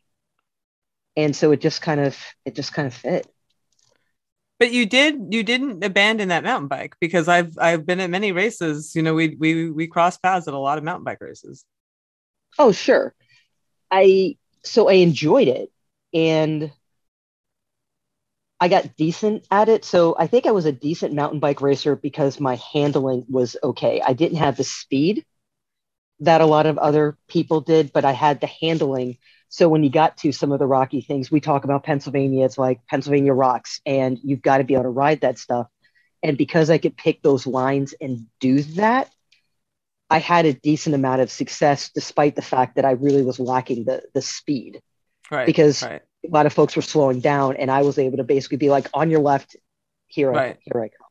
And 1.16 1.36
so 1.36 1.52
it 1.52 1.62
just 1.62 1.82
kind 1.82 2.00
of 2.00 2.18
it 2.46 2.56
just 2.56 2.74
kind 2.74 2.88
of 2.88 2.94
fit. 2.94 3.28
But 4.60 4.72
you 4.72 4.86
did 4.88 5.16
you 5.30 5.44
didn't 5.44 5.84
abandon 5.84 6.30
that 6.30 6.44
mountain 6.44 6.68
bike 6.68 6.96
because 7.00 7.28
I've 7.28 7.58
I've 7.60 7.86
been 7.86 8.00
at 8.00 8.10
many 8.10 8.32
races. 8.32 8.94
You 8.96 9.04
know, 9.04 9.14
we 9.14 9.36
we 9.40 9.70
we 9.70 9.88
crossed 9.88 10.22
paths 10.22 10.48
at 10.48 10.54
a 10.54 10.58
lot 10.60 10.78
of 10.78 10.84
mountain 10.84 11.04
bike 11.04 11.22
races. 11.22 11.64
Oh, 12.58 12.72
sure. 12.72 13.14
I 13.92 14.38
so 14.64 14.90
I 14.90 14.94
enjoyed 14.94 15.48
it 15.48 15.72
and 16.14 16.72
I 18.60 18.68
got 18.70 18.96
decent 18.96 19.46
at 19.52 19.70
it. 19.70 19.86
So 19.86 20.16
I 20.18 20.28
think 20.28 20.46
I 20.46 20.52
was 20.52 20.66
a 20.66 20.72
decent 20.72 21.14
mountain 21.14 21.40
bike 21.40 21.62
racer 21.62 21.96
because 21.96 22.40
my 22.40 22.56
handling 22.74 23.26
was 23.30 23.56
okay. 23.64 24.02
I 24.06 24.14
didn't 24.14 24.40
have 24.40 24.58
the 24.58 24.64
speed 24.64 25.26
that 26.22 26.42
a 26.42 26.46
lot 26.46 26.66
of 26.66 26.78
other 26.80 27.18
people 27.28 27.62
did, 27.62 27.94
but 27.94 28.06
I 28.06 28.14
had 28.14 28.42
the 28.42 28.48
handling. 28.48 29.18
So 29.50 29.70
when 29.70 29.84
you 29.84 29.90
got 29.90 30.18
to 30.18 30.32
some 30.32 30.52
of 30.52 30.60
the 30.60 30.68
rocky 30.68 31.02
things, 31.02 31.32
we 31.32 31.40
talk 31.40 31.64
about 31.64 31.84
Pennsylvania, 31.84 32.46
it's 32.46 32.58
like 32.58 32.86
Pennsylvania 32.88 33.34
rocks, 33.34 33.80
and 33.86 34.20
you've 34.24 34.42
got 34.42 34.58
to 34.58 34.64
be 34.64 34.74
able 34.74 34.84
to 34.84 34.90
ride 34.90 35.22
that 35.22 35.38
stuff. 35.38 35.68
And 36.22 36.38
because 36.38 36.70
I 36.70 36.78
could 36.78 36.98
pick 36.98 37.22
those 37.22 37.48
lines 37.48 37.94
and 38.02 38.26
do 38.40 38.62
that, 38.62 39.10
I 40.10 40.20
had 40.20 40.46
a 40.46 40.54
decent 40.54 40.96
amount 40.96 41.22
of 41.22 41.32
success 41.32 41.90
despite 41.94 42.36
the 42.36 42.42
fact 42.42 42.76
that 42.76 42.86
I 42.86 42.92
really 42.92 43.24
was 43.24 43.40
lacking 43.40 43.86
the 43.86 44.04
the 44.14 44.22
speed. 44.22 44.82
Right. 45.32 45.46
Because- 45.46 45.84
right. 45.84 46.02
A 46.26 46.30
lot 46.30 46.46
of 46.48 46.52
folks 46.52 46.76
were 46.76 46.82
slowing 46.82 47.22
down, 47.22 47.56
and 47.56 47.70
I 47.72 47.84
was 47.84 47.98
able 47.98 48.18
to 48.18 48.24
basically 48.24 48.58
be 48.58 48.70
like, 48.70 48.90
"On 48.94 49.10
your 49.10 49.22
left, 49.22 49.56
here 50.08 50.34
I 50.34 50.58
here 50.60 50.82
I 50.82 50.90
come." 50.90 51.08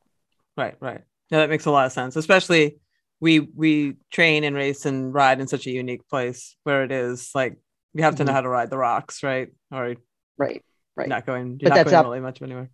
Right, 0.57 0.75
right. 0.81 1.01
Yeah, 1.31 1.39
that 1.39 1.49
makes 1.49 1.65
a 1.65 1.71
lot 1.71 1.87
of 1.87 1.93
sense. 1.93 2.17
Especially 2.17 2.79
we 3.21 3.41
we 3.41 3.95
train 4.11 4.45
and 4.45 4.55
race 4.55 4.85
and 4.85 5.15
ride 5.15 5.41
in 5.41 5.47
such 5.47 5.67
a 5.67 5.71
unique 5.71 6.07
place 6.09 6.57
where 6.65 6.83
it 6.85 6.93
is 6.93 7.31
like 7.35 7.57
you 7.97 8.03
have 8.05 8.17
to 8.17 8.25
know 8.25 8.33
Mhm. 8.33 8.35
how 8.35 8.41
to 8.43 8.49
ride 8.49 8.71
the 8.71 8.79
rocks, 8.79 9.23
right? 9.23 9.49
Or 9.73 9.95
Right, 10.39 10.63
right, 10.97 11.09
not 11.09 11.27
going 11.27 11.59
you're 11.61 11.71
But 11.71 11.71
not 11.71 11.75
that's 11.77 11.91
going 11.91 11.97
up- 11.97 12.05
really 12.07 12.21
much 12.21 12.43
anywhere. 12.43 12.71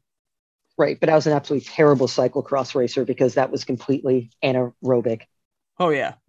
right. 0.79 0.99
But 0.99 1.09
I 1.09 1.14
was 1.14 1.26
an 1.26 1.33
absolutely 1.35 1.67
terrible 1.69 2.09
cyclocross 2.09 2.75
racer 2.75 3.05
because 3.05 3.35
that 3.35 3.50
was 3.50 3.64
completely 3.64 4.31
anaerobic. 4.45 5.23
Oh 5.79 5.91
yeah. 5.91 6.14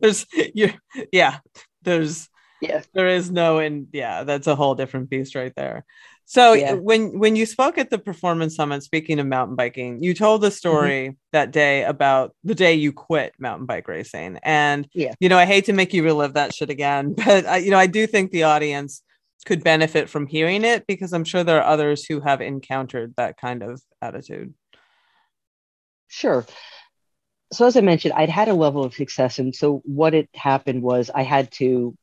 there's 0.00 0.26
you 0.32 0.72
yeah, 1.12 1.38
there's 1.82 2.28
Yeah, 2.60 2.82
there 2.94 3.08
is 3.08 3.30
no 3.30 3.58
and 3.58 3.88
yeah, 3.92 4.24
that's 4.24 4.46
a 4.46 4.54
whole 4.56 4.74
different 4.74 5.10
beast 5.10 5.34
right 5.34 5.52
there. 5.56 5.84
So 6.24 6.54
Yeah. 6.54 6.74
when 6.74 7.18
when 7.18 7.36
you 7.36 7.46
spoke 7.46 7.78
at 7.78 7.90
the 7.90 7.98
performance 7.98 8.56
summit 8.56 8.82
speaking 8.82 9.18
of 9.20 9.26
mountain 9.26 9.56
biking, 9.56 10.02
you 10.02 10.14
told 10.14 10.40
the 10.40 10.50
Mm-hmm. 10.70 10.90
story 10.90 11.16
that 11.32 11.50
day 11.50 11.84
about 11.84 12.34
the 12.44 12.54
day 12.54 12.74
you 12.74 12.92
quit 12.92 13.34
mountain 13.38 13.66
bike 13.66 13.88
racing. 13.88 14.38
And 14.42 14.88
Yeah. 14.94 15.14
you 15.20 15.28
know, 15.28 15.38
I 15.38 15.44
hate 15.46 15.66
to 15.66 15.72
make 15.72 15.92
you 15.92 16.02
relive 16.04 16.34
that 16.34 16.54
shit 16.54 16.70
again, 16.70 17.14
but 17.16 17.46
I, 17.46 17.56
you 17.58 17.70
know, 17.70 17.78
I 17.78 17.86
do 17.86 18.06
think 18.06 18.30
the 18.30 18.44
audience 18.44 19.02
could 19.44 19.64
benefit 19.64 20.08
from 20.08 20.26
hearing 20.26 20.64
it 20.64 20.86
because 20.86 21.12
I'm 21.12 21.24
sure 21.24 21.42
there 21.44 21.58
are 21.60 21.66
others 21.66 22.04
who 22.06 22.20
have 22.20 22.40
encountered 22.40 23.12
that 23.16 23.36
kind 23.36 23.62
of 23.62 23.82
attitude. 24.00 24.54
Sure. 26.08 26.46
So 27.52 27.66
as 27.66 27.76
I 27.76 27.82
mentioned, 27.82 28.14
I'd 28.14 28.30
had 28.30 28.48
a 28.48 28.54
level 28.54 28.82
of 28.84 28.94
success, 28.94 29.38
and 29.38 29.54
so 29.54 29.82
what 29.84 30.14
had 30.14 30.28
happened 30.34 30.82
was 30.82 31.10
I 31.14 31.22
had 31.22 31.50
to 31.52 31.94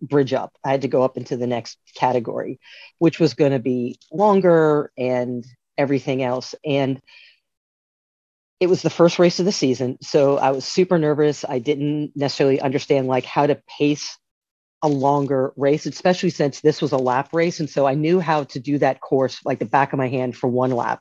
bridge 0.00 0.32
up. 0.32 0.52
I 0.64 0.70
had 0.70 0.82
to 0.82 0.88
go 0.88 1.02
up 1.02 1.16
into 1.16 1.36
the 1.36 1.46
next 1.46 1.78
category, 1.94 2.60
which 2.98 3.18
was 3.18 3.34
going 3.34 3.52
to 3.52 3.58
be 3.58 3.98
longer 4.12 4.92
and 4.96 5.44
everything 5.76 6.22
else. 6.22 6.54
And 6.64 7.00
it 8.60 8.68
was 8.68 8.82
the 8.82 8.90
first 8.90 9.18
race 9.18 9.38
of 9.38 9.46
the 9.46 9.52
season, 9.52 9.96
so 10.02 10.36
I 10.36 10.50
was 10.50 10.66
super 10.66 10.98
nervous. 10.98 11.46
I 11.48 11.60
didn't 11.60 12.12
necessarily 12.14 12.60
understand 12.60 13.06
like 13.06 13.24
how 13.24 13.46
to 13.46 13.62
pace 13.78 14.18
a 14.82 14.88
longer 14.88 15.52
race, 15.56 15.86
especially 15.86 16.30
since 16.30 16.60
this 16.60 16.82
was 16.82 16.92
a 16.92 16.98
lap 16.98 17.30
race, 17.32 17.60
and 17.60 17.70
so 17.70 17.86
I 17.86 17.94
knew 17.94 18.20
how 18.20 18.44
to 18.44 18.60
do 18.60 18.76
that 18.78 19.00
course 19.00 19.40
like 19.46 19.60
the 19.60 19.64
back 19.64 19.94
of 19.94 19.98
my 19.98 20.08
hand 20.08 20.36
for 20.36 20.48
one 20.48 20.72
lap 20.72 21.00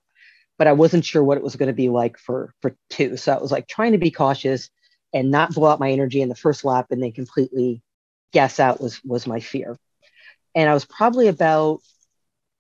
but 0.60 0.68
I 0.68 0.74
wasn't 0.74 1.06
sure 1.06 1.24
what 1.24 1.38
it 1.38 1.44
was 1.44 1.56
going 1.56 1.68
to 1.68 1.74
be 1.74 1.90
like 1.90 2.20
for 2.20 2.54
for 2.62 2.76
two. 2.90 3.18
So 3.18 3.34
I 3.34 3.42
was 3.42 3.52
like 3.52 3.68
trying 3.68 3.94
to 3.94 3.98
be 3.98 4.12
cautious 4.12 4.70
and 5.14 5.32
not 5.32 5.56
blow 5.56 5.70
out 5.70 5.80
my 5.80 5.90
energy 5.90 6.22
in 6.22 6.30
the 6.30 6.36
first 6.36 6.64
lap 6.64 6.88
and 6.92 7.02
then 7.02 7.14
completely 7.14 7.82
gas 8.32 8.60
out 8.60 8.82
was 8.82 9.04
was 9.04 9.28
my 9.28 9.40
fear. 9.40 9.78
And 10.56 10.70
I 10.70 10.74
was 10.74 10.86
probably 10.86 11.28
about 11.28 11.82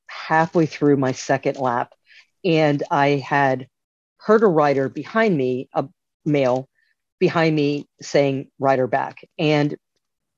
halfway 0.07 0.65
through 0.65 0.97
my 0.97 1.11
second 1.11 1.57
lap 1.57 1.93
and 2.43 2.83
I 2.89 3.23
had 3.25 3.67
heard 4.17 4.43
a 4.43 4.47
rider 4.47 4.89
behind 4.89 5.35
me, 5.35 5.69
a 5.73 5.87
male 6.25 6.67
behind 7.19 7.55
me 7.55 7.87
saying 8.01 8.49
rider 8.59 8.87
back. 8.87 9.21
And 9.37 9.75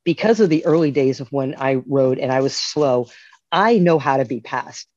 because 0.04 0.40
of 0.40 0.50
the 0.50 0.66
early 0.66 0.92
days 0.92 1.20
of 1.20 1.32
when 1.32 1.56
I 1.58 1.76
rode 1.86 2.18
and 2.20 2.32
I 2.32 2.42
was 2.42 2.56
slow, 2.56 3.08
I 3.52 3.78
know 3.78 4.00
how 4.00 4.18
to 4.18 4.26
be 4.26 4.40
passed. 4.40 4.88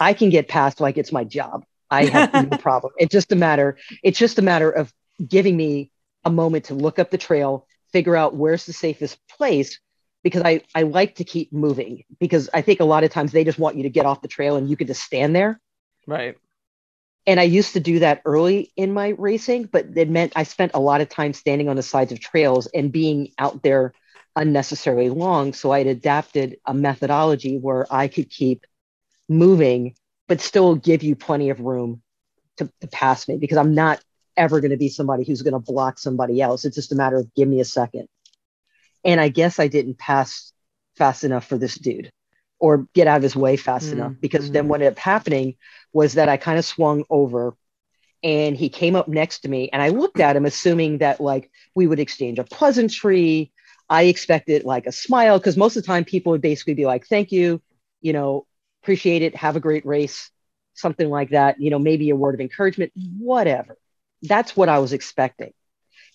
I 0.00 0.12
can 0.12 0.30
get 0.30 0.48
past 0.48 0.80
like 0.80 0.98
it's 0.98 1.12
my 1.12 1.24
job. 1.24 1.64
I 1.90 2.06
have 2.06 2.34
no 2.34 2.56
problem. 2.58 2.92
It's 2.98 3.12
just 3.12 3.32
a 3.32 3.36
matter, 3.36 3.78
it's 4.02 4.18
just 4.18 4.38
a 4.38 4.42
matter 4.42 4.70
of 4.70 4.92
giving 5.26 5.56
me 5.56 5.90
a 6.24 6.30
moment 6.30 6.66
to 6.66 6.74
look 6.74 6.98
up 6.98 7.10
the 7.10 7.18
trail, 7.18 7.66
figure 7.94 8.16
out 8.16 8.34
where's 8.34 8.66
the 8.66 8.72
safest 8.72 9.16
place 9.28 9.78
because 10.24 10.42
I, 10.42 10.62
I 10.74 10.82
like 10.82 11.14
to 11.16 11.24
keep 11.24 11.52
moving 11.52 12.02
because 12.18 12.50
I 12.52 12.60
think 12.60 12.80
a 12.80 12.84
lot 12.84 13.04
of 13.04 13.10
times 13.10 13.30
they 13.30 13.44
just 13.44 13.56
want 13.56 13.76
you 13.76 13.84
to 13.84 13.88
get 13.88 14.04
off 14.04 14.20
the 14.20 14.26
trail 14.26 14.56
and 14.56 14.68
you 14.68 14.76
can 14.76 14.88
just 14.88 15.02
stand 15.02 15.36
there. 15.36 15.60
Right. 16.04 16.36
And 17.24 17.38
I 17.38 17.44
used 17.44 17.74
to 17.74 17.80
do 17.80 18.00
that 18.00 18.20
early 18.24 18.72
in 18.76 18.92
my 18.92 19.10
racing, 19.16 19.68
but 19.70 19.86
it 19.94 20.10
meant 20.10 20.32
I 20.34 20.42
spent 20.42 20.72
a 20.74 20.80
lot 20.80 21.02
of 21.02 21.08
time 21.08 21.32
standing 21.34 21.68
on 21.68 21.76
the 21.76 21.84
sides 21.84 22.10
of 22.10 22.18
trails 22.18 22.66
and 22.74 22.90
being 22.90 23.30
out 23.38 23.62
there 23.62 23.92
unnecessarily 24.34 25.10
long. 25.10 25.52
So 25.52 25.70
I'd 25.70 25.86
adapted 25.86 26.56
a 26.66 26.74
methodology 26.74 27.58
where 27.58 27.86
I 27.94 28.08
could 28.08 28.28
keep 28.28 28.66
moving, 29.28 29.94
but 30.26 30.40
still 30.40 30.74
give 30.74 31.04
you 31.04 31.14
plenty 31.14 31.50
of 31.50 31.60
room 31.60 32.02
to, 32.56 32.68
to 32.80 32.88
pass 32.88 33.28
me 33.28 33.36
because 33.36 33.56
I'm 33.56 33.76
not 33.76 34.02
ever 34.36 34.60
going 34.60 34.70
to 34.70 34.76
be 34.76 34.88
somebody 34.88 35.24
who's 35.24 35.42
going 35.42 35.52
to 35.52 35.58
block 35.58 35.98
somebody 35.98 36.40
else. 36.40 36.64
It's 36.64 36.76
just 36.76 36.92
a 36.92 36.96
matter 36.96 37.16
of 37.16 37.32
give 37.34 37.48
me 37.48 37.60
a 37.60 37.64
second. 37.64 38.08
And 39.04 39.20
I 39.20 39.28
guess 39.28 39.58
I 39.58 39.68
didn't 39.68 39.98
pass 39.98 40.52
fast 40.96 41.24
enough 41.24 41.46
for 41.46 41.58
this 41.58 41.74
dude 41.76 42.10
or 42.58 42.86
get 42.94 43.06
out 43.06 43.18
of 43.18 43.22
his 43.22 43.36
way 43.36 43.56
fast 43.56 43.86
mm-hmm. 43.86 43.98
enough 43.98 44.12
because 44.20 44.50
then 44.50 44.68
what 44.68 44.80
ended 44.80 44.92
up 44.92 44.98
happening 44.98 45.56
was 45.92 46.14
that 46.14 46.28
I 46.28 46.36
kind 46.36 46.58
of 46.58 46.64
swung 46.64 47.04
over 47.10 47.54
and 48.22 48.56
he 48.56 48.70
came 48.70 48.96
up 48.96 49.06
next 49.06 49.40
to 49.40 49.48
me 49.48 49.68
and 49.72 49.82
I 49.82 49.88
looked 49.90 50.20
at 50.20 50.36
him 50.36 50.46
assuming 50.46 50.98
that 50.98 51.20
like 51.20 51.50
we 51.74 51.86
would 51.86 52.00
exchange 52.00 52.38
a 52.38 52.44
pleasantry. 52.44 53.52
I 53.90 54.04
expected 54.04 54.64
like 54.64 54.86
a 54.86 54.92
smile 54.92 55.38
because 55.38 55.58
most 55.58 55.76
of 55.76 55.82
the 55.82 55.86
time 55.86 56.04
people 56.04 56.32
would 56.32 56.40
basically 56.40 56.74
be 56.74 56.86
like, 56.86 57.06
thank 57.06 57.32
you, 57.32 57.60
you 58.00 58.14
know, 58.14 58.46
appreciate 58.82 59.22
it, 59.22 59.36
have 59.36 59.56
a 59.56 59.60
great 59.60 59.84
race, 59.84 60.30
something 60.72 61.10
like 61.10 61.30
that, 61.30 61.60
you 61.60 61.70
know, 61.70 61.78
maybe 61.78 62.08
a 62.10 62.16
word 62.16 62.34
of 62.34 62.40
encouragement, 62.40 62.92
whatever. 63.18 63.76
That's 64.24 64.56
what 64.56 64.68
I 64.68 64.78
was 64.78 64.92
expecting. 64.92 65.52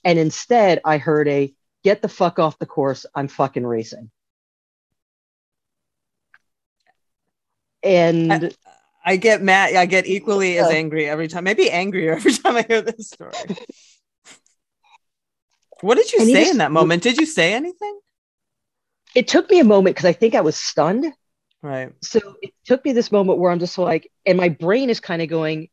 And 0.04 0.18
instead, 0.18 0.82
I 0.86 0.98
heard 0.98 1.28
a 1.28 1.54
get 1.84 2.02
the 2.02 2.10
fuck 2.10 2.40
off 2.40 2.60
the 2.60 2.66
course. 2.66 3.06
I'm 3.16 3.28
fucking 3.28 3.66
racing. 3.66 4.12
And 7.82 8.32
I, 8.34 8.52
I 9.06 9.16
get 9.16 9.42
mad. 9.42 9.76
I 9.76 9.86
get 9.86 10.06
equally 10.06 10.58
as 10.58 10.70
angry 10.70 11.08
every 11.08 11.28
time, 11.28 11.46
maybe 11.46 11.70
angrier 11.70 12.14
every 12.16 12.34
time 12.34 12.58
I 12.58 12.66
hear 12.68 12.82
this 12.82 13.10
story. 13.10 13.34
what 15.82 15.96
did 15.96 16.12
you 16.12 16.26
say 16.26 16.34
just, 16.34 16.52
in 16.52 16.58
that 16.58 16.72
moment? 16.72 17.04
Did 17.04 17.18
you 17.18 17.26
say 17.26 17.54
anything? 17.54 18.00
It 19.16 19.28
took 19.28 19.50
me 19.50 19.60
a 19.60 19.64
moment 19.64 19.96
because 19.96 20.08
I 20.08 20.14
think 20.14 20.36
I 20.36 20.42
was 20.42 20.56
stunned. 20.56 21.06
Right. 21.62 21.92
So 22.02 22.20
it 22.42 22.54
took 22.66 22.84
me 22.86 22.94
this 22.94 23.12
moment 23.12 23.40
where 23.40 23.52
I'm 23.52 23.60
just 23.60 23.78
like, 23.78 24.10
and 24.26 24.38
my 24.38 24.50
brain 24.50 24.90
is 24.90 25.00
kind 25.00 25.22
of 25.22 25.30
going, 25.30 25.70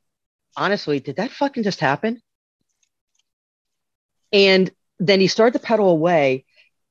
honestly, 0.56 1.00
did 1.00 1.16
that 1.16 1.30
fucking 1.30 1.62
just 1.62 1.80
happen? 1.80 2.22
And 4.36 4.70
then 4.98 5.18
he 5.18 5.28
started 5.28 5.58
to 5.58 5.64
pedal 5.64 5.88
away. 5.88 6.44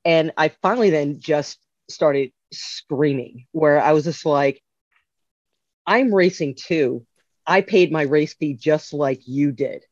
And 0.04 0.32
I 0.36 0.48
finally 0.48 0.90
then 0.90 1.20
just 1.20 1.58
started 1.88 2.32
screaming, 2.52 3.46
where 3.52 3.80
I 3.80 3.92
was 3.92 4.02
just 4.02 4.26
like, 4.26 4.62
I'm 5.86 6.12
racing 6.12 6.56
too. 6.56 7.06
I 7.46 7.60
paid 7.60 7.92
my 7.92 8.02
race 8.02 8.34
fee 8.34 8.54
just 8.54 8.92
like 8.92 9.20
you 9.28 9.52
did. 9.52 9.84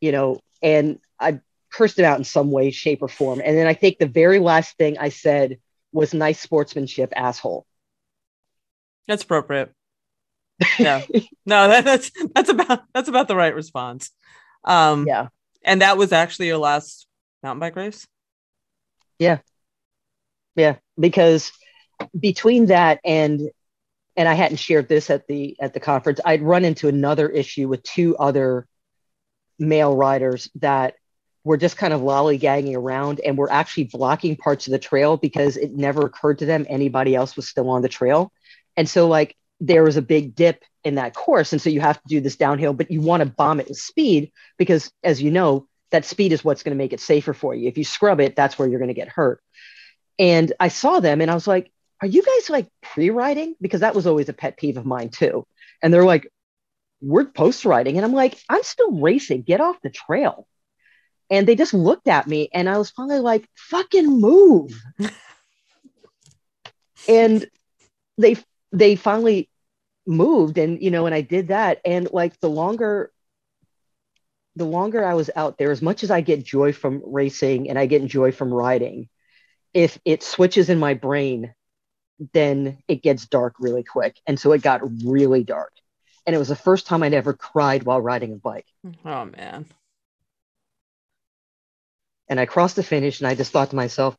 You 0.00 0.12
know, 0.12 0.38
and 0.62 1.00
I 1.18 1.40
cursed 1.72 1.98
him 1.98 2.04
out 2.04 2.18
in 2.18 2.24
some 2.24 2.52
way, 2.52 2.70
shape, 2.70 3.02
or 3.02 3.08
form. 3.08 3.42
And 3.44 3.56
then 3.56 3.66
I 3.66 3.74
think 3.74 3.98
the 3.98 4.06
very 4.06 4.38
last 4.38 4.76
thing 4.76 4.98
I 4.98 5.08
said 5.08 5.58
was 5.92 6.14
nice 6.14 6.38
sportsmanship, 6.38 7.12
asshole. 7.16 7.66
That's 9.08 9.24
appropriate. 9.24 9.72
Yeah. 10.78 11.02
no, 11.46 11.68
that, 11.68 11.84
that's 11.84 12.12
that's 12.34 12.50
about 12.50 12.84
that's 12.94 13.08
about 13.08 13.26
the 13.26 13.34
right 13.34 13.54
response. 13.54 14.12
Um 14.62 15.04
yeah. 15.08 15.28
And 15.68 15.82
that 15.82 15.98
was 15.98 16.12
actually 16.12 16.46
your 16.46 16.56
last 16.56 17.06
mountain 17.42 17.60
bike 17.60 17.76
race? 17.76 18.06
Yeah. 19.18 19.38
Yeah. 20.56 20.76
Because 20.98 21.52
between 22.18 22.66
that 22.66 23.00
and 23.04 23.50
and 24.16 24.28
I 24.28 24.34
hadn't 24.34 24.56
shared 24.56 24.88
this 24.88 25.10
at 25.10 25.28
the 25.28 25.56
at 25.60 25.74
the 25.74 25.80
conference, 25.80 26.20
I'd 26.24 26.42
run 26.42 26.64
into 26.64 26.88
another 26.88 27.28
issue 27.28 27.68
with 27.68 27.82
two 27.82 28.16
other 28.16 28.66
male 29.58 29.94
riders 29.94 30.50
that 30.56 30.94
were 31.44 31.58
just 31.58 31.76
kind 31.76 31.92
of 31.92 32.00
lollygagging 32.00 32.74
around 32.74 33.20
and 33.20 33.36
were 33.36 33.52
actually 33.52 33.84
blocking 33.84 34.36
parts 34.36 34.66
of 34.66 34.72
the 34.72 34.78
trail 34.78 35.18
because 35.18 35.58
it 35.58 35.72
never 35.72 36.06
occurred 36.06 36.38
to 36.38 36.46
them 36.46 36.66
anybody 36.68 37.14
else 37.14 37.36
was 37.36 37.46
still 37.46 37.68
on 37.68 37.82
the 37.82 37.88
trail. 37.88 38.32
And 38.76 38.88
so 38.88 39.06
like 39.06 39.36
there 39.60 39.82
was 39.82 39.96
a 39.96 40.02
big 40.02 40.34
dip 40.34 40.62
in 40.84 40.96
that 40.96 41.14
course. 41.14 41.52
And 41.52 41.60
so 41.60 41.70
you 41.70 41.80
have 41.80 42.00
to 42.00 42.08
do 42.08 42.20
this 42.20 42.36
downhill, 42.36 42.72
but 42.72 42.90
you 42.90 43.00
want 43.00 43.22
to 43.22 43.28
bomb 43.28 43.60
it 43.60 43.68
with 43.68 43.78
speed 43.78 44.32
because, 44.56 44.90
as 45.02 45.20
you 45.20 45.30
know, 45.30 45.66
that 45.90 46.04
speed 46.04 46.32
is 46.32 46.44
what's 46.44 46.62
going 46.62 46.76
to 46.76 46.82
make 46.82 46.92
it 46.92 47.00
safer 47.00 47.34
for 47.34 47.54
you. 47.54 47.68
If 47.68 47.78
you 47.78 47.84
scrub 47.84 48.20
it, 48.20 48.36
that's 48.36 48.58
where 48.58 48.68
you're 48.68 48.78
going 48.78 48.88
to 48.88 48.94
get 48.94 49.08
hurt. 49.08 49.42
And 50.18 50.52
I 50.60 50.68
saw 50.68 51.00
them 51.00 51.20
and 51.20 51.30
I 51.30 51.34
was 51.34 51.46
like, 51.46 51.72
are 52.00 52.08
you 52.08 52.22
guys 52.22 52.50
like 52.50 52.68
pre 52.82 53.10
riding? 53.10 53.56
Because 53.60 53.80
that 53.80 53.94
was 53.94 54.06
always 54.06 54.28
a 54.28 54.32
pet 54.32 54.56
peeve 54.56 54.76
of 54.76 54.86
mine 54.86 55.08
too. 55.08 55.46
And 55.82 55.92
they're 55.92 56.04
like, 56.04 56.30
we're 57.00 57.24
post 57.24 57.64
riding. 57.64 57.96
And 57.96 58.04
I'm 58.04 58.12
like, 58.12 58.38
I'm 58.48 58.62
still 58.62 58.92
racing. 58.92 59.42
Get 59.42 59.60
off 59.60 59.80
the 59.82 59.90
trail. 59.90 60.46
And 61.30 61.46
they 61.46 61.56
just 61.56 61.74
looked 61.74 62.08
at 62.08 62.26
me 62.26 62.48
and 62.52 62.68
I 62.68 62.78
was 62.78 62.90
finally 62.90 63.20
like, 63.20 63.48
fucking 63.56 64.06
move. 64.06 64.72
and 67.08 67.46
they 68.16 68.36
they 68.72 68.96
finally 68.96 69.48
moved 70.06 70.58
and 70.58 70.82
you 70.82 70.90
know 70.90 71.06
and 71.06 71.14
i 71.14 71.20
did 71.20 71.48
that. 71.48 71.80
And 71.84 72.08
like 72.12 72.38
the 72.40 72.50
longer 72.50 73.10
the 74.56 74.64
longer 74.64 75.04
i 75.04 75.14
was 75.14 75.30
out 75.36 75.58
there 75.58 75.70
as 75.70 75.82
much 75.82 76.02
as 76.02 76.10
i 76.10 76.20
get 76.20 76.44
joy 76.44 76.72
from 76.72 77.02
racing 77.04 77.68
and 77.68 77.78
i 77.78 77.86
get 77.86 78.04
joy 78.06 78.32
from 78.32 78.52
riding 78.52 79.08
if 79.74 79.98
it 80.04 80.22
switches 80.22 80.70
in 80.70 80.78
my 80.78 80.94
brain 80.94 81.54
then 82.32 82.78
it 82.88 83.02
gets 83.02 83.26
dark 83.26 83.54
really 83.60 83.84
quick. 83.84 84.20
And 84.26 84.38
so 84.38 84.52
it 84.52 84.62
got 84.62 84.80
really 85.04 85.44
dark. 85.44 85.72
And 86.26 86.34
it 86.34 86.38
was 86.38 86.48
the 86.48 86.56
first 86.56 86.86
time 86.86 87.02
i'd 87.02 87.14
ever 87.14 87.32
cried 87.32 87.84
while 87.84 88.00
riding 88.00 88.32
a 88.32 88.36
bike. 88.36 88.66
Oh 89.04 89.24
man. 89.24 89.66
And 92.28 92.38
i 92.38 92.46
crossed 92.46 92.76
the 92.76 92.82
finish 92.82 93.20
and 93.20 93.28
i 93.28 93.34
just 93.34 93.52
thought 93.52 93.70
to 93.70 93.76
myself 93.76 94.16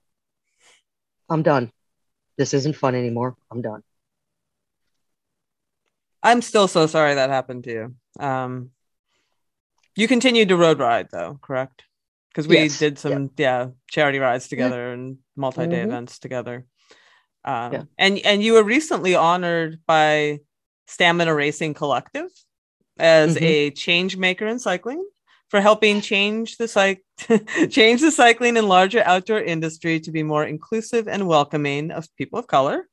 i'm 1.29 1.43
done. 1.43 1.71
This 2.38 2.53
isn't 2.53 2.75
fun 2.75 2.95
anymore. 2.95 3.35
I'm 3.51 3.62
done 3.62 3.83
I'm 6.21 6.41
still 6.41 6.67
so 6.67 6.88
sorry 6.88 7.15
that 7.15 7.29
happened 7.29 7.63
to 7.65 7.71
you. 7.71 7.95
Um, 8.23 8.71
you 9.95 10.08
continued 10.08 10.49
to 10.49 10.58
road 10.58 10.79
ride 10.79 11.08
though, 11.12 11.39
correct? 11.41 11.84
Because 12.29 12.47
we 12.47 12.58
yes. 12.58 12.79
did 12.79 12.99
some 12.99 13.32
yeah. 13.38 13.65
yeah. 13.65 13.67
charity 13.89 14.19
rides 14.19 14.47
together 14.47 14.88
yeah. 14.88 14.93
and 14.93 15.17
multi-day 15.36 15.77
mm-hmm. 15.77 15.89
events 15.89 16.19
together. 16.19 16.65
Um, 17.45 17.73
yeah. 17.73 17.84
and 17.97 18.19
and 18.19 18.43
you 18.43 18.53
were 18.53 18.63
recently 18.63 19.15
honored 19.15 19.79
by 19.88 20.39
Stamina 20.88 21.34
Racing 21.34 21.73
Collective 21.73 22.29
as 22.97 23.36
mm-hmm. 23.36 23.43
a 23.45 23.71
change 23.71 24.17
maker 24.17 24.45
in 24.45 24.60
cycling 24.60 25.05
for 25.49 25.62
helping 25.62 26.01
change 26.01 26.58
the 26.58 26.65
cyc- 26.65 27.01
change 27.71 28.01
the 28.01 28.12
cycling 28.12 28.58
and 28.58 28.69
larger 28.69 29.01
outdoor 29.03 29.39
industry 29.39 29.99
to 30.01 30.12
be 30.12 30.23
more 30.23 30.45
inclusive 30.45 31.08
and 31.08 31.27
welcoming 31.27 31.91
of 31.91 32.08
people 32.15 32.39
of 32.39 32.47
color. 32.47 32.88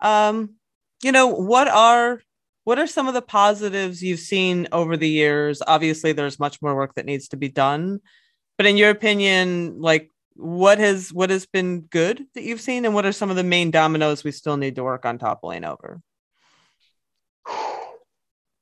Um, 0.00 0.54
you 1.02 1.12
know, 1.12 1.28
what 1.28 1.68
are 1.68 2.20
what 2.66 2.80
are 2.80 2.86
some 2.88 3.06
of 3.06 3.14
the 3.14 3.22
positives 3.22 4.02
you've 4.02 4.18
seen 4.18 4.66
over 4.72 4.96
the 4.96 5.08
years? 5.08 5.62
Obviously, 5.64 6.10
there's 6.10 6.40
much 6.40 6.60
more 6.60 6.74
work 6.74 6.96
that 6.96 7.06
needs 7.06 7.28
to 7.28 7.36
be 7.36 7.48
done, 7.48 8.00
but 8.58 8.66
in 8.66 8.76
your 8.76 8.90
opinion, 8.90 9.80
like 9.80 10.10
what 10.34 10.80
has 10.80 11.12
what 11.12 11.30
has 11.30 11.46
been 11.46 11.82
good 11.82 12.26
that 12.34 12.42
you've 12.42 12.60
seen, 12.60 12.84
and 12.84 12.92
what 12.92 13.06
are 13.06 13.12
some 13.12 13.30
of 13.30 13.36
the 13.36 13.44
main 13.44 13.70
dominoes 13.70 14.24
we 14.24 14.32
still 14.32 14.56
need 14.56 14.74
to 14.74 14.82
work 14.82 15.06
on 15.06 15.16
toppling 15.16 15.62
over? 15.62 16.00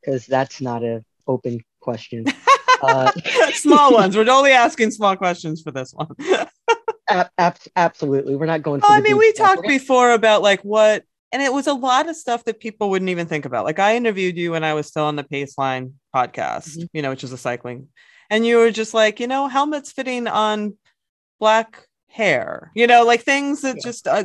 Because 0.03 0.27
that's 0.29 0.61
not 0.61 0.83
an 0.83 1.03
open 1.27 1.61
question. 1.81 2.27
uh, 2.83 3.11
small 3.55 3.95
ones. 3.95 4.19
We're 4.19 4.29
only 4.31 4.53
asking 4.53 4.91
small 4.91 5.17
questions 5.17 5.63
for 5.63 5.71
this 5.71 5.95
one. 5.95 6.09
ab- 7.09 7.31
ab- 7.39 7.57
absolutely, 7.75 8.37
we're 8.37 8.45
not 8.45 8.61
going. 8.61 8.83
To. 8.83 8.87
I 8.87 9.01
mean, 9.01 9.17
we 9.17 9.33
talked 9.33 9.67
before 9.67 10.11
about 10.11 10.43
like 10.43 10.61
what 10.61 11.05
and 11.35 11.43
it 11.43 11.53
was 11.53 11.67
a 11.67 11.75
lot 11.75 12.09
of 12.09 12.15
stuff 12.15 12.45
that 12.45 12.61
people 12.61 12.89
wouldn't 12.89 13.09
even 13.09 13.27
think 13.27 13.45
about. 13.45 13.65
Like 13.65 13.81
I 13.81 13.97
interviewed 13.97 14.37
you 14.37 14.53
when 14.53 14.63
I 14.63 14.73
was 14.73 14.87
still 14.87 15.03
on 15.03 15.17
the 15.17 15.25
Paceline 15.25 15.95
podcast, 16.15 16.77
mm-hmm. 16.77 16.85
you 16.93 17.03
know, 17.03 17.11
which 17.11 17.25
is 17.25 17.33
a 17.33 17.37
cycling, 17.37 17.89
and 18.31 18.47
you 18.47 18.59
were 18.59 18.71
just 18.71 18.95
like, 18.95 19.19
you 19.19 19.27
know, 19.27 19.49
helmets 19.49 19.91
fitting 19.91 20.29
on 20.29 20.77
black 21.41 21.89
hair, 22.07 22.71
you 22.77 22.87
know, 22.87 23.05
like 23.05 23.23
things 23.23 23.63
that 23.63 23.77
yeah. 23.79 23.83
just 23.83 24.07
uh, 24.07 24.25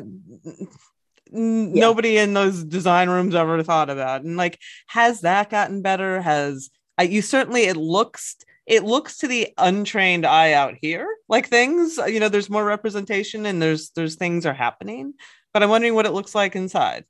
n- 1.33 1.73
yeah. 1.73 1.81
nobody 1.81 2.19
in 2.19 2.35
those 2.35 2.63
design 2.63 3.09
rooms 3.09 3.33
ever 3.33 3.63
thought 3.63 3.89
about. 3.89 4.21
And 4.21 4.37
like, 4.37 4.59
has 4.85 5.21
that 5.21 5.49
gotten 5.49 5.81
better? 5.81 6.21
Has 6.21 6.69
I, 6.99 7.03
you 7.03 7.23
certainly 7.23 7.63
it 7.63 7.75
looks 7.75 8.35
it 8.67 8.83
looks 8.83 9.17
to 9.17 9.27
the 9.27 9.51
untrained 9.57 10.27
eye 10.27 10.53
out 10.53 10.75
here 10.79 11.07
like 11.27 11.47
things 11.47 11.97
you 12.07 12.19
know 12.19 12.29
there's 12.29 12.51
more 12.51 12.63
representation 12.63 13.47
and 13.47 13.59
there's 13.59 13.89
there's 13.95 14.15
things 14.15 14.45
are 14.45 14.53
happening 14.53 15.13
but 15.53 15.63
i'm 15.63 15.69
wondering 15.69 15.95
what 15.95 16.05
it 16.05 16.11
looks 16.11 16.35
like 16.35 16.55
inside. 16.55 17.05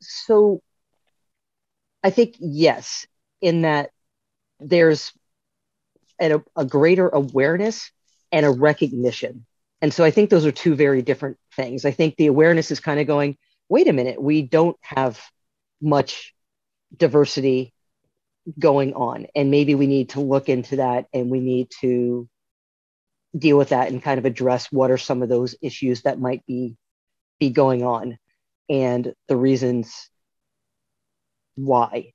So 0.00 0.60
i 2.02 2.10
think 2.10 2.36
yes 2.38 3.06
in 3.40 3.62
that 3.62 3.90
there's 4.60 5.12
a, 6.20 6.40
a 6.56 6.64
greater 6.64 7.08
awareness 7.08 7.90
and 8.32 8.46
a 8.46 8.50
recognition. 8.50 9.46
And 9.82 9.92
so 9.92 10.04
i 10.04 10.10
think 10.10 10.30
those 10.30 10.46
are 10.46 10.52
two 10.52 10.74
very 10.74 11.02
different 11.02 11.38
things. 11.54 11.84
I 11.84 11.90
think 11.90 12.16
the 12.16 12.26
awareness 12.26 12.70
is 12.70 12.80
kind 12.80 13.00
of 13.00 13.06
going 13.06 13.36
wait 13.68 13.88
a 13.88 13.92
minute 13.92 14.20
we 14.22 14.42
don't 14.42 14.76
have 14.82 15.20
much 15.80 16.34
diversity 16.96 17.72
going 18.58 18.94
on. 18.94 19.26
And 19.34 19.50
maybe 19.50 19.74
we 19.74 19.86
need 19.86 20.10
to 20.10 20.20
look 20.20 20.48
into 20.48 20.76
that 20.76 21.06
and 21.12 21.30
we 21.30 21.40
need 21.40 21.68
to 21.80 22.28
deal 23.36 23.58
with 23.58 23.70
that 23.70 23.88
and 23.88 24.02
kind 24.02 24.18
of 24.18 24.24
address 24.24 24.70
what 24.72 24.90
are 24.90 24.98
some 24.98 25.22
of 25.22 25.28
those 25.28 25.54
issues 25.60 26.02
that 26.02 26.20
might 26.20 26.44
be 26.46 26.76
be 27.38 27.50
going 27.50 27.82
on 27.82 28.18
and 28.68 29.12
the 29.28 29.36
reasons 29.36 30.10
why. 31.54 32.12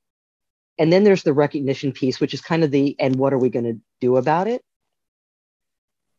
And 0.78 0.92
then 0.92 1.04
there's 1.04 1.24
the 1.24 1.34
recognition 1.34 1.92
piece 1.92 2.20
which 2.20 2.34
is 2.34 2.42
kind 2.42 2.64
of 2.64 2.72
the 2.72 2.96
and 3.00 3.16
what 3.16 3.34
are 3.34 3.38
we 3.38 3.50
going 3.50 3.66
to 3.66 3.80
do 4.00 4.18
about 4.18 4.48
it? 4.48 4.64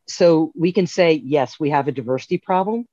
So 0.08 0.52
we 0.54 0.72
can 0.72 0.86
say 0.86 1.20
yes 1.24 1.58
we 1.58 1.70
have 1.70 1.88
a 1.88 1.92
diversity 1.92 2.38
problem 2.38 2.86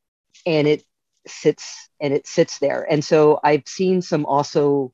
and 0.45 0.67
it 0.67 0.83
sits 1.27 1.89
and 1.99 2.13
it 2.13 2.27
sits 2.27 2.59
there. 2.59 2.85
And 2.89 3.03
so 3.03 3.39
i've 3.43 3.67
seen 3.67 4.01
some 4.01 4.25
also 4.25 4.93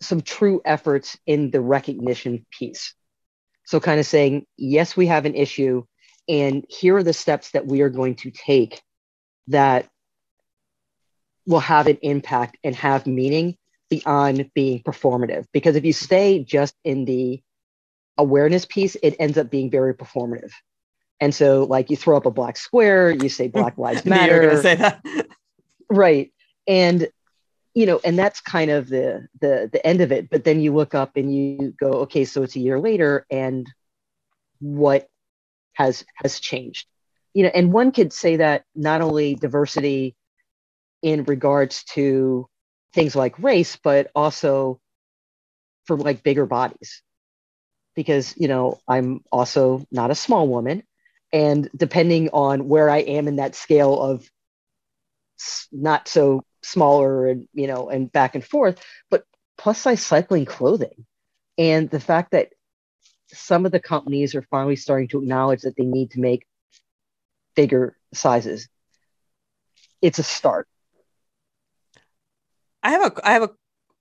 some 0.00 0.20
true 0.20 0.60
efforts 0.64 1.18
in 1.26 1.50
the 1.50 1.60
recognition 1.60 2.44
piece. 2.50 2.94
So, 3.66 3.80
kind 3.80 3.98
of 4.00 4.06
saying, 4.06 4.46
yes, 4.56 4.96
we 4.96 5.06
have 5.06 5.24
an 5.24 5.34
issue, 5.34 5.84
and 6.28 6.64
here 6.68 6.96
are 6.96 7.02
the 7.02 7.12
steps 7.12 7.52
that 7.52 7.66
we 7.66 7.80
are 7.80 7.90
going 7.90 8.16
to 8.16 8.30
take 8.30 8.82
that 9.48 9.88
will 11.46 11.60
have 11.60 11.86
an 11.86 11.98
impact 12.02 12.56
and 12.64 12.74
have 12.74 13.06
meaning 13.06 13.56
beyond 13.90 14.50
being 14.54 14.82
performative. 14.82 15.44
Because 15.52 15.76
if 15.76 15.84
you 15.84 15.92
stay 15.92 16.42
just 16.42 16.74
in 16.84 17.04
the 17.04 17.42
awareness 18.16 18.64
piece, 18.64 18.96
it 19.02 19.16
ends 19.18 19.38
up 19.38 19.50
being 19.50 19.70
very 19.70 19.94
performative. 19.94 20.52
And 21.20 21.34
so, 21.34 21.64
like, 21.64 21.90
you 21.90 21.96
throw 21.96 22.16
up 22.16 22.26
a 22.26 22.30
black 22.30 22.56
square, 22.56 23.10
you 23.10 23.28
say 23.28 23.48
Black 23.48 23.78
Lives 23.78 24.04
Matter. 24.04 24.60
say 24.62 24.74
that. 24.76 25.04
right. 25.90 26.32
And 26.66 27.08
you 27.74 27.86
know 27.86 28.00
and 28.04 28.18
that's 28.18 28.40
kind 28.40 28.70
of 28.70 28.88
the 28.88 29.26
the 29.40 29.68
the 29.72 29.84
end 29.86 30.00
of 30.00 30.12
it. 30.12 30.30
But 30.30 30.44
then 30.44 30.60
you 30.60 30.72
look 30.74 30.94
up 30.94 31.16
and 31.16 31.34
you 31.34 31.74
go 31.78 31.88
okay 32.02 32.24
so 32.24 32.42
it's 32.42 32.56
a 32.56 32.60
year 32.60 32.78
later 32.78 33.26
and 33.30 33.66
what 34.60 35.08
has 35.74 36.04
has 36.22 36.40
changed? 36.40 36.86
You 37.34 37.44
know 37.44 37.50
and 37.54 37.72
one 37.72 37.92
could 37.92 38.12
say 38.12 38.36
that 38.36 38.64
not 38.74 39.00
only 39.02 39.34
diversity 39.34 40.14
in 41.02 41.24
regards 41.24 41.84
to 41.84 42.48
things 42.94 43.14
like 43.16 43.38
race 43.38 43.76
but 43.82 44.10
also 44.14 44.80
for 45.86 45.96
like 45.96 46.22
bigger 46.22 46.46
bodies. 46.46 47.02
Because 47.94 48.34
you 48.36 48.48
know 48.48 48.80
i'm 48.88 49.22
also 49.30 49.84
not 49.92 50.10
a 50.10 50.16
small 50.16 50.48
woman 50.48 50.82
and 51.32 51.68
depending 51.76 52.28
on 52.32 52.68
where 52.68 52.90
i 52.90 52.98
am 52.98 53.28
in 53.28 53.36
that 53.36 53.54
scale 53.54 54.00
of 54.00 54.28
not 55.72 56.08
so 56.08 56.42
smaller 56.64 57.26
and 57.28 57.46
you 57.52 57.66
know 57.66 57.88
and 57.90 58.10
back 58.10 58.34
and 58.34 58.44
forth 58.44 58.82
but 59.10 59.24
plus 59.56 59.80
size 59.80 60.04
cycling 60.04 60.44
clothing. 60.44 61.06
And 61.56 61.88
the 61.88 62.00
fact 62.00 62.32
that 62.32 62.48
some 63.28 63.64
of 63.64 63.72
the 63.72 63.80
companies 63.80 64.34
are 64.34 64.42
finally 64.42 64.76
starting 64.76 65.08
to 65.08 65.18
acknowledge 65.18 65.62
that 65.62 65.76
they 65.76 65.84
need 65.84 66.10
to 66.12 66.20
make 66.20 66.46
bigger 67.54 67.96
sizes 68.12 68.68
it's 70.04 70.18
a 70.18 70.22
start. 70.22 70.68
I 72.82 72.90
have 72.90 73.02
a 73.06 73.26
i 73.26 73.32
have 73.32 73.42
a 73.42 73.50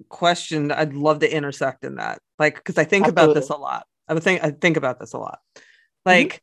question 0.10 0.70
i'd 0.70 0.94
love 0.94 1.20
to 1.20 1.34
intersect 1.34 1.86
in 1.86 1.96
that 1.96 2.20
like 2.38 2.56
because 2.56 2.78
i 2.78 2.84
think 2.84 3.08
Absolutely. 3.08 3.32
about 3.32 3.40
this 3.40 3.50
a 3.50 3.56
lot. 3.56 3.86
I 4.10 4.14
would 4.14 4.24
think 4.24 4.44
i 4.44 4.52
think 4.52 4.76
about 4.76 5.00
this 5.00 5.14
a 5.14 5.18
lot. 5.18 5.40
Like 6.06 6.28
mm-hmm 6.28 6.38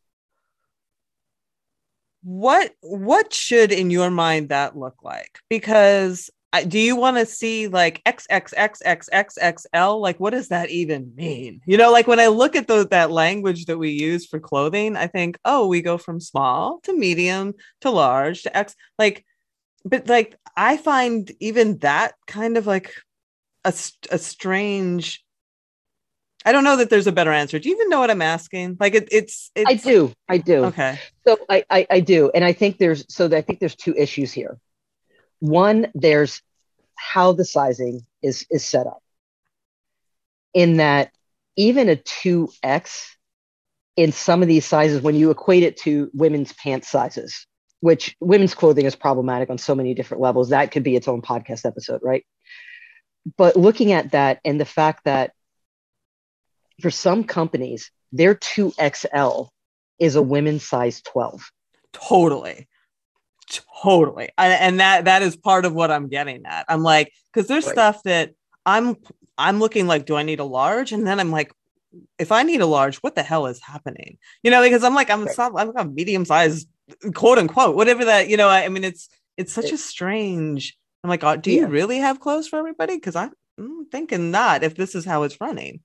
what 2.22 2.72
what 2.83 3.33
should 3.33 3.72
in 3.72 3.90
your 3.90 4.11
mind 4.11 4.50
that 4.50 4.76
look 4.76 4.96
like 5.02 5.38
because 5.48 6.30
do 6.66 6.78
you 6.78 6.96
want 6.96 7.16
to 7.16 7.26
see 7.26 7.68
like 7.68 8.02
XXXXXXL? 8.04 10.00
Like, 10.00 10.18
what 10.18 10.30
does 10.30 10.48
that 10.48 10.70
even 10.70 11.12
mean? 11.14 11.61
You 11.64 11.76
know, 11.76 11.92
like 11.92 12.09
when 12.09 12.18
I 12.18 12.26
look 12.26 12.56
at 12.56 12.66
the, 12.66 12.87
that 12.88 13.11
language 13.11 13.66
that 13.66 13.78
we 13.78 13.90
use 13.90 14.26
for 14.26 14.40
clothing, 14.40 14.96
I 14.96 15.06
think, 15.06 15.38
oh, 15.44 15.68
we 15.68 15.80
go 15.80 15.96
from 15.96 16.20
small 16.20 16.80
to 16.85 16.92
medium 16.96 17.54
to 17.83 17.90
large 17.90 18.42
to 18.42 18.56
X. 18.56 18.74
Like, 18.98 19.24
but 19.85 20.09
like, 20.09 20.37
I 20.56 20.76
find 20.76 21.30
even 21.38 21.78
that 21.78 22.14
kind 22.26 22.56
of 22.56 22.66
like 22.66 22.94
a, 23.64 23.72
a 24.11 24.18
strange 24.18 25.24
I 26.44 26.53
don't 26.53 26.64
know 26.64 26.76
that 26.76 26.88
there's 26.88 27.07
a 27.07 27.12
better 27.12 27.33
answer. 27.33 27.59
Do 27.59 27.68
you 27.68 27.74
even 27.74 27.90
know 27.90 28.00
what 28.00 28.11
I'm 28.11 28.22
asking? 28.22 28.79
Like 28.81 28.94
it, 28.94 29.09
it's, 29.12 29.50
it's, 29.55 29.70
I 29.70 29.74
do. 29.74 30.12
I 30.29 30.38
do. 30.38 30.64
Okay. 30.66 30.98
So 31.26 31.38
I, 31.48 31.64
I, 31.68 31.87
I 31.90 32.00
do, 32.00 32.31
and 32.35 32.44
I 32.44 32.53
think 32.53 32.79
there's 32.79 33.05
so 33.12 33.26
I 33.26 33.42
think 33.42 33.61
there's 33.61 33.76
two 33.76 33.94
issues 33.94 34.33
here. 34.33 34.59
One, 35.40 35.88
there's 35.94 36.40
how 36.96 37.33
the 37.33 37.44
sizing 37.44 38.07
is 38.22 38.46
is 38.50 38.64
set 38.64 38.87
up. 38.87 39.03
In 40.55 40.79
that, 40.79 41.12
even 41.57 41.88
a 41.88 41.96
two 41.96 42.48
X 42.62 43.16
in 43.96 44.12
some 44.12 44.40
of 44.40 44.48
these 44.48 44.64
sizes, 44.64 45.03
when 45.03 45.14
you 45.14 45.31
equate 45.31 45.62
it 45.62 45.76
to 45.79 46.11
women's 46.14 46.53
pants 46.55 46.88
sizes, 46.88 47.46
which 47.81 48.16
women's 48.18 48.55
clothing 48.55 48.87
is 48.87 48.96
problematic 48.96 49.50
on 49.50 49.59
so 49.59 49.74
many 49.74 49.92
different 49.94 50.22
levels, 50.22 50.48
that 50.48 50.70
could 50.70 50.83
be 50.83 50.96
its 50.96 51.07
own 51.07 51.20
podcast 51.20 51.66
episode, 51.66 52.00
right? 52.03 52.24
But 53.37 53.57
looking 53.57 53.92
at 53.92 54.12
that 54.12 54.40
and 54.44 54.59
the 54.59 54.64
fact 54.64 55.05
that 55.05 55.33
for 56.81 56.90
some 56.90 57.25
companies, 57.25 57.90
their 58.12 58.35
2XL 58.35 59.49
is 59.99 60.16
a 60.16 60.23
women's 60.23 60.66
size 60.66 61.03
12. 61.03 61.51
Totally. 61.93 62.69
Totally. 63.83 64.31
And, 64.38 64.53
and 64.53 64.81
that 64.81 65.05
that 65.07 65.23
is 65.23 65.37
part 65.37 65.64
of 65.64 65.75
what 65.75 65.90
I'm 65.90 66.09
getting 66.09 66.47
at. 66.47 66.66
I'm 66.69 66.83
like, 66.83 67.12
because 67.33 67.49
there's 67.49 67.66
right. 67.66 67.73
stuff 67.73 68.03
that 68.05 68.33
I'm 68.64 68.97
I'm 69.37 69.59
looking 69.59 69.87
like, 69.87 70.07
do 70.07 70.16
I 70.16 70.23
need 70.23 70.40
a 70.40 70.45
large? 70.45 70.93
And 70.93 71.07
then 71.07 71.19
I'm 71.19 71.31
like, 71.31 71.53
if 72.19 72.31
I 72.31 72.43
need 72.43 72.61
a 72.61 72.66
large, 72.66 72.99
what 72.99 73.14
the 73.14 73.23
hell 73.23 73.47
is 73.47 73.61
happening? 73.61 74.19
You 74.43 74.51
know, 74.51 74.62
because 74.62 74.85
I'm 74.85 74.95
like, 74.95 75.11
I'm 75.11 75.25
right. 75.25 75.53
I'm 75.57 75.77
a 75.77 75.85
medium 75.85 76.25
size, 76.25 76.66
quote 77.14 77.38
unquote, 77.38 77.75
whatever 77.75 78.05
that, 78.05 78.29
you 78.29 78.37
know, 78.37 78.49
I, 78.49 78.64
I 78.64 78.69
mean, 78.69 78.85
it's 78.85 79.09
it's 79.37 79.53
such 79.53 79.66
it, 79.66 79.73
a 79.73 79.79
strange. 79.79 80.77
I'm 81.03 81.11
like, 81.11 81.25
oh, 81.25 81.37
do 81.37 81.51
you 81.51 81.66
really 81.66 81.99
have 81.99 82.21
clothes 82.21 82.47
for 82.47 82.59
everybody? 82.59 82.95
Because 82.97 83.16
I'm 83.16 83.33
thinking 83.90 84.31
not 84.31 84.62
if 84.62 84.75
this 84.75 84.95
is 84.95 85.05
how 85.05 85.23
it's 85.23 85.40
running. 85.40 85.81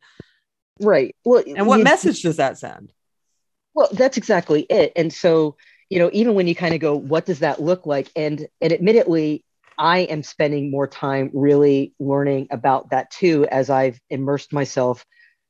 Right. 0.79 1.15
Well, 1.23 1.43
and 1.55 1.67
what 1.67 1.79
you, 1.79 1.83
message 1.83 2.21
does 2.21 2.37
that 2.37 2.57
send? 2.57 2.91
Well, 3.73 3.89
that's 3.91 4.17
exactly 4.17 4.61
it. 4.69 4.93
And 4.95 5.11
so, 5.11 5.57
you 5.89 5.99
know, 5.99 6.09
even 6.13 6.33
when 6.33 6.47
you 6.47 6.55
kind 6.55 6.73
of 6.73 6.81
go, 6.81 6.95
what 6.95 7.25
does 7.25 7.39
that 7.39 7.61
look 7.61 7.85
like? 7.85 8.09
And 8.15 8.47
and 8.61 8.73
admittedly, 8.73 9.43
I 9.77 9.99
am 9.99 10.23
spending 10.23 10.71
more 10.71 10.87
time 10.87 11.29
really 11.33 11.93
learning 11.99 12.47
about 12.51 12.89
that 12.91 13.11
too 13.11 13.45
as 13.51 13.69
I've 13.69 13.99
immersed 14.09 14.53
myself 14.53 15.05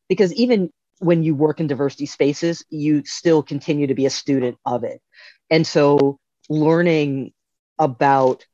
because 0.09 0.33
even 0.33 0.71
when 0.99 1.23
you 1.23 1.35
work 1.35 1.59
in 1.59 1.67
diversity 1.67 2.05
spaces, 2.05 2.63
you 2.69 3.03
still 3.05 3.43
continue 3.43 3.87
to 3.87 3.95
be 3.95 4.05
a 4.05 4.09
student 4.09 4.57
of 4.65 4.83
it. 4.83 5.01
And 5.49 5.67
so 5.67 6.17
learning 6.49 7.33
about 7.77 8.45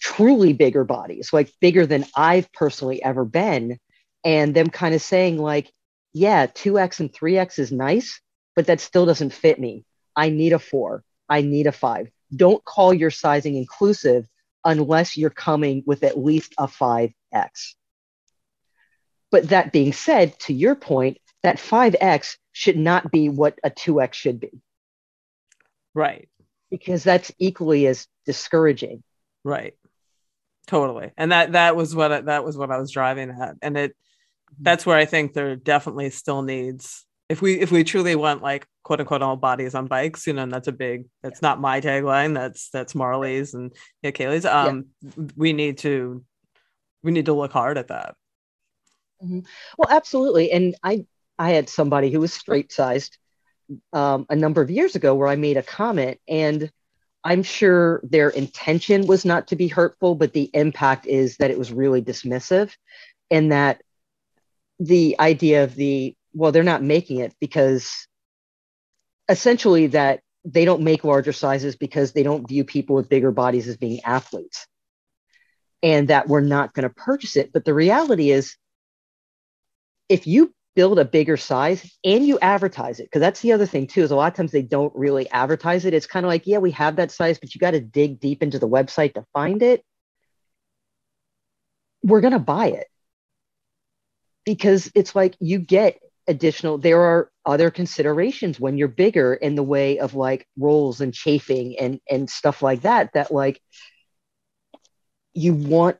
truly 0.00 0.52
bigger 0.52 0.84
bodies, 0.84 1.32
like 1.32 1.52
bigger 1.60 1.86
than 1.86 2.04
I've 2.16 2.50
personally 2.52 3.02
ever 3.02 3.24
been, 3.24 3.78
and 4.24 4.54
them 4.54 4.68
kind 4.68 4.94
of 4.94 5.02
saying 5.02 5.38
like 5.38 5.72
yeah 6.12 6.46
2x 6.46 7.00
and 7.00 7.12
3x 7.12 7.58
is 7.58 7.72
nice 7.72 8.20
but 8.54 8.66
that 8.66 8.80
still 8.80 9.06
doesn't 9.06 9.32
fit 9.32 9.58
me 9.58 9.84
i 10.16 10.30
need 10.30 10.52
a 10.52 10.58
4 10.58 11.02
i 11.28 11.42
need 11.42 11.66
a 11.66 11.72
5 11.72 12.08
don't 12.34 12.64
call 12.64 12.92
your 12.92 13.10
sizing 13.10 13.56
inclusive 13.56 14.26
unless 14.64 15.16
you're 15.16 15.30
coming 15.30 15.82
with 15.86 16.02
at 16.02 16.18
least 16.18 16.54
a 16.58 16.66
5x 16.66 17.74
but 19.30 19.48
that 19.48 19.72
being 19.72 19.92
said 19.92 20.38
to 20.40 20.52
your 20.52 20.74
point 20.74 21.18
that 21.42 21.56
5x 21.56 22.36
should 22.52 22.76
not 22.76 23.10
be 23.10 23.28
what 23.28 23.58
a 23.64 23.70
2x 23.70 24.14
should 24.14 24.38
be 24.40 24.62
right 25.94 26.28
because 26.72 27.04
that's 27.04 27.30
equally 27.38 27.86
as 27.86 28.08
discouraging. 28.24 29.04
Right. 29.44 29.74
Totally. 30.66 31.12
And 31.18 31.30
that 31.30 31.52
that 31.52 31.76
was 31.76 31.94
what 31.94 32.10
I, 32.10 32.20
that 32.22 32.44
was 32.44 32.56
what 32.56 32.70
I 32.70 32.78
was 32.78 32.90
driving 32.90 33.30
at. 33.30 33.56
And 33.60 33.76
it 33.76 33.94
that's 34.60 34.86
where 34.86 34.96
I 34.96 35.04
think 35.04 35.32
there 35.32 35.56
definitely 35.56 36.10
still 36.10 36.42
needs 36.42 37.04
if 37.32 37.40
we 37.40 37.58
if 37.58 37.72
we 37.72 37.82
truly 37.82 38.14
want 38.14 38.42
like 38.42 38.66
quote 38.82 39.00
unquote 39.00 39.22
all 39.22 39.36
bodies 39.36 39.74
on 39.74 39.86
bikes, 39.86 40.26
you 40.26 40.34
know, 40.34 40.42
and 40.42 40.52
that's 40.52 40.68
a 40.68 40.72
big 40.72 41.06
that's 41.22 41.40
not 41.40 41.60
my 41.60 41.80
tagline, 41.80 42.34
that's 42.34 42.68
that's 42.68 42.94
Marley's 42.94 43.54
and 43.54 43.72
yeah, 44.02 44.10
Kailey's. 44.10 44.44
Um 44.44 44.86
yeah. 45.00 45.24
we 45.34 45.54
need 45.54 45.78
to 45.78 46.22
we 47.02 47.10
need 47.10 47.26
to 47.26 47.32
look 47.32 47.52
hard 47.52 47.78
at 47.78 47.88
that. 47.88 48.14
Mm-hmm. 49.24 49.40
Well, 49.78 49.88
absolutely. 49.90 50.52
And 50.52 50.76
I 50.82 51.06
I 51.38 51.52
had 51.52 51.70
somebody 51.70 52.10
who 52.10 52.20
was 52.20 52.34
straight 52.34 52.70
sized 52.70 53.16
um, 53.94 54.26
a 54.28 54.36
number 54.36 54.60
of 54.60 54.70
years 54.70 54.94
ago 54.94 55.14
where 55.14 55.28
I 55.28 55.36
made 55.36 55.56
a 55.56 55.62
comment 55.62 56.20
and 56.28 56.70
I'm 57.24 57.44
sure 57.44 58.02
their 58.04 58.28
intention 58.28 59.06
was 59.06 59.24
not 59.24 59.46
to 59.48 59.56
be 59.56 59.68
hurtful, 59.68 60.16
but 60.16 60.34
the 60.34 60.50
impact 60.52 61.06
is 61.06 61.38
that 61.38 61.50
it 61.50 61.58
was 61.58 61.72
really 61.72 62.02
dismissive 62.02 62.74
and 63.30 63.52
that 63.52 63.80
the 64.82 65.16
idea 65.20 65.64
of 65.64 65.74
the 65.76 66.16
well 66.34 66.50
they're 66.50 66.62
not 66.62 66.82
making 66.82 67.18
it 67.18 67.34
because 67.40 68.08
essentially 69.28 69.88
that 69.88 70.20
they 70.44 70.64
don't 70.64 70.82
make 70.82 71.04
larger 71.04 71.32
sizes 71.32 71.76
because 71.76 72.12
they 72.12 72.24
don't 72.24 72.48
view 72.48 72.64
people 72.64 72.96
with 72.96 73.08
bigger 73.08 73.30
bodies 73.30 73.68
as 73.68 73.76
being 73.76 74.00
athletes. 74.04 74.66
And 75.84 76.08
that 76.08 76.28
we're 76.28 76.40
not 76.40 76.74
going 76.74 76.88
to 76.88 76.94
purchase 76.94 77.36
it. 77.36 77.52
But 77.52 77.64
the 77.64 77.74
reality 77.74 78.30
is 78.30 78.56
if 80.08 80.26
you 80.26 80.52
build 80.74 80.98
a 80.98 81.04
bigger 81.04 81.36
size 81.36 81.88
and 82.04 82.26
you 82.26 82.38
advertise 82.40 82.98
it 82.98 83.04
because 83.04 83.20
that's 83.20 83.40
the 83.40 83.52
other 83.52 83.66
thing 83.66 83.86
too 83.86 84.02
is 84.02 84.10
a 84.10 84.16
lot 84.16 84.32
of 84.32 84.36
times 84.36 84.52
they 84.52 84.62
don't 84.62 84.94
really 84.96 85.28
advertise 85.30 85.84
it. 85.84 85.94
It's 85.94 86.06
kind 86.06 86.24
of 86.24 86.28
like 86.28 86.46
yeah 86.46 86.58
we 86.58 86.70
have 86.72 86.96
that 86.96 87.10
size 87.10 87.38
but 87.38 87.54
you 87.54 87.58
got 87.58 87.72
to 87.72 87.80
dig 87.80 88.20
deep 88.20 88.42
into 88.42 88.58
the 88.58 88.68
website 88.68 89.14
to 89.14 89.24
find 89.32 89.62
it. 89.62 89.84
We're 92.02 92.20
going 92.20 92.32
to 92.32 92.38
buy 92.38 92.68
it 92.68 92.86
because 94.44 94.90
it's 94.94 95.14
like 95.14 95.34
you 95.40 95.58
get 95.58 95.98
additional 96.28 96.78
there 96.78 97.00
are 97.00 97.30
other 97.44 97.70
considerations 97.70 98.60
when 98.60 98.78
you're 98.78 98.88
bigger 98.88 99.34
in 99.34 99.56
the 99.56 99.62
way 99.62 99.98
of 99.98 100.14
like 100.14 100.46
rolls 100.56 101.00
and 101.00 101.12
chafing 101.12 101.76
and 101.78 102.00
and 102.08 102.30
stuff 102.30 102.62
like 102.62 102.82
that 102.82 103.12
that 103.12 103.32
like 103.32 103.60
you 105.34 105.52
want 105.52 105.96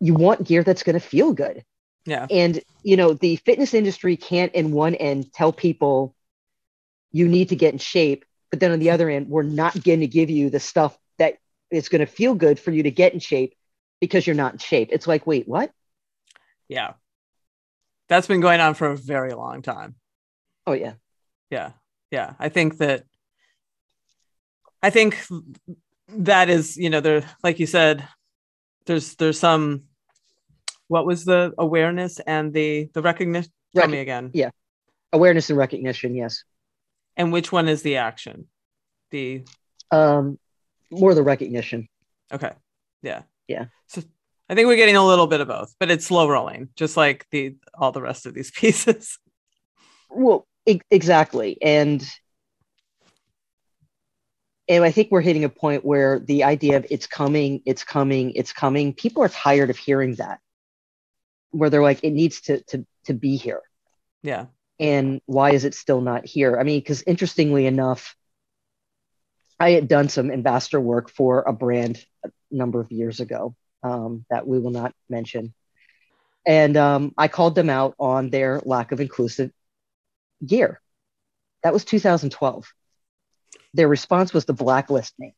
you 0.00 0.14
want 0.14 0.44
gear 0.44 0.62
that's 0.62 0.82
going 0.84 0.94
to 0.94 1.00
feel 1.00 1.32
good. 1.32 1.64
Yeah. 2.06 2.26
And 2.30 2.60
you 2.82 2.96
know 2.96 3.12
the 3.12 3.36
fitness 3.36 3.74
industry 3.74 4.16
can't 4.16 4.54
in 4.54 4.72
one 4.72 4.94
end 4.94 5.32
tell 5.34 5.52
people 5.52 6.14
you 7.12 7.28
need 7.28 7.50
to 7.50 7.56
get 7.56 7.72
in 7.72 7.78
shape 7.78 8.24
but 8.50 8.60
then 8.60 8.72
on 8.72 8.78
the 8.78 8.90
other 8.90 9.10
end 9.10 9.28
we're 9.28 9.42
not 9.42 9.82
going 9.82 10.00
to 10.00 10.06
give 10.06 10.30
you 10.30 10.48
the 10.48 10.60
stuff 10.60 10.96
that 11.18 11.36
is 11.70 11.90
going 11.90 12.00
to 12.00 12.06
feel 12.06 12.34
good 12.34 12.58
for 12.58 12.70
you 12.70 12.84
to 12.84 12.90
get 12.90 13.12
in 13.12 13.20
shape 13.20 13.54
because 14.00 14.26
you're 14.26 14.36
not 14.36 14.54
in 14.54 14.58
shape. 14.58 14.88
It's 14.92 15.06
like 15.06 15.26
wait 15.26 15.46
what? 15.46 15.70
Yeah 16.68 16.94
that's 18.08 18.26
been 18.26 18.40
going 18.40 18.60
on 18.60 18.74
for 18.74 18.90
a 18.90 18.96
very 18.96 19.32
long 19.32 19.62
time. 19.62 19.94
Oh 20.66 20.72
yeah. 20.72 20.94
Yeah. 21.50 21.72
Yeah. 22.10 22.34
I 22.38 22.48
think 22.48 22.78
that 22.78 23.04
I 24.82 24.90
think 24.90 25.18
that 26.08 26.48
is, 26.48 26.76
you 26.76 26.90
know, 26.90 27.00
there 27.00 27.24
like 27.42 27.58
you 27.58 27.66
said, 27.66 28.06
there's 28.86 29.14
there's 29.16 29.38
some 29.38 29.84
what 30.88 31.06
was 31.06 31.24
the 31.24 31.52
awareness 31.58 32.18
and 32.20 32.52
the 32.52 32.90
the 32.94 33.02
recognition 33.02 33.52
tell 33.74 33.88
me 33.88 33.98
again. 33.98 34.30
Yeah. 34.32 34.50
Awareness 35.12 35.50
and 35.50 35.58
recognition, 35.58 36.14
yes. 36.14 36.44
And 37.16 37.32
which 37.32 37.52
one 37.52 37.68
is 37.68 37.82
the 37.82 37.96
action? 37.96 38.48
The 39.10 39.44
um 39.90 40.38
more 40.90 41.14
the 41.14 41.22
recognition. 41.22 41.88
Okay. 42.32 42.52
Yeah. 43.02 43.22
Yeah. 43.46 43.66
So 43.86 44.02
I 44.48 44.54
think 44.54 44.66
we're 44.66 44.76
getting 44.76 44.96
a 44.96 45.06
little 45.06 45.26
bit 45.26 45.40
of 45.40 45.48
both, 45.48 45.74
but 45.78 45.90
it's 45.90 46.06
slow 46.06 46.28
rolling, 46.28 46.70
just 46.74 46.96
like 46.96 47.26
the 47.30 47.56
all 47.74 47.92
the 47.92 48.00
rest 48.00 48.26
of 48.26 48.34
these 48.34 48.50
pieces. 48.54 49.18
Well, 50.10 50.46
e- 50.66 50.80
exactly, 50.90 51.58
and 51.60 52.02
and 54.68 54.84
I 54.84 54.90
think 54.90 55.10
we're 55.10 55.20
hitting 55.20 55.44
a 55.44 55.50
point 55.50 55.84
where 55.84 56.18
the 56.18 56.44
idea 56.44 56.78
of 56.78 56.86
it's 56.90 57.06
coming, 57.06 57.62
it's 57.66 57.84
coming, 57.84 58.32
it's 58.36 58.52
coming. 58.52 58.94
People 58.94 59.22
are 59.22 59.28
tired 59.28 59.70
of 59.70 59.76
hearing 59.76 60.14
that, 60.14 60.40
where 61.50 61.68
they're 61.68 61.82
like, 61.82 62.02
it 62.02 62.12
needs 62.12 62.40
to 62.42 62.62
to 62.64 62.86
to 63.04 63.14
be 63.14 63.36
here. 63.36 63.62
Yeah. 64.22 64.46
And 64.80 65.20
why 65.26 65.50
is 65.50 65.64
it 65.64 65.74
still 65.74 66.00
not 66.00 66.24
here? 66.24 66.58
I 66.58 66.62
mean, 66.62 66.80
because 66.80 67.02
interestingly 67.02 67.66
enough, 67.66 68.14
I 69.58 69.70
had 69.72 69.88
done 69.88 70.08
some 70.08 70.30
ambassador 70.30 70.80
work 70.80 71.10
for 71.10 71.42
a 71.42 71.52
brand 71.52 72.02
a 72.24 72.30
number 72.50 72.80
of 72.80 72.92
years 72.92 73.20
ago 73.20 73.56
um, 73.82 74.24
that 74.30 74.46
we 74.46 74.58
will 74.58 74.70
not 74.70 74.94
mention. 75.08 75.54
And 76.46 76.76
um, 76.76 77.14
I 77.18 77.28
called 77.28 77.54
them 77.54 77.70
out 77.70 77.94
on 77.98 78.30
their 78.30 78.60
lack 78.64 78.92
of 78.92 79.00
inclusive 79.00 79.50
gear. 80.44 80.80
That 81.62 81.72
was 81.72 81.84
2012. 81.84 82.72
Their 83.74 83.88
response 83.88 84.32
was 84.32 84.44
to 84.46 84.52
blacklist 84.52 85.18
me. 85.18 85.34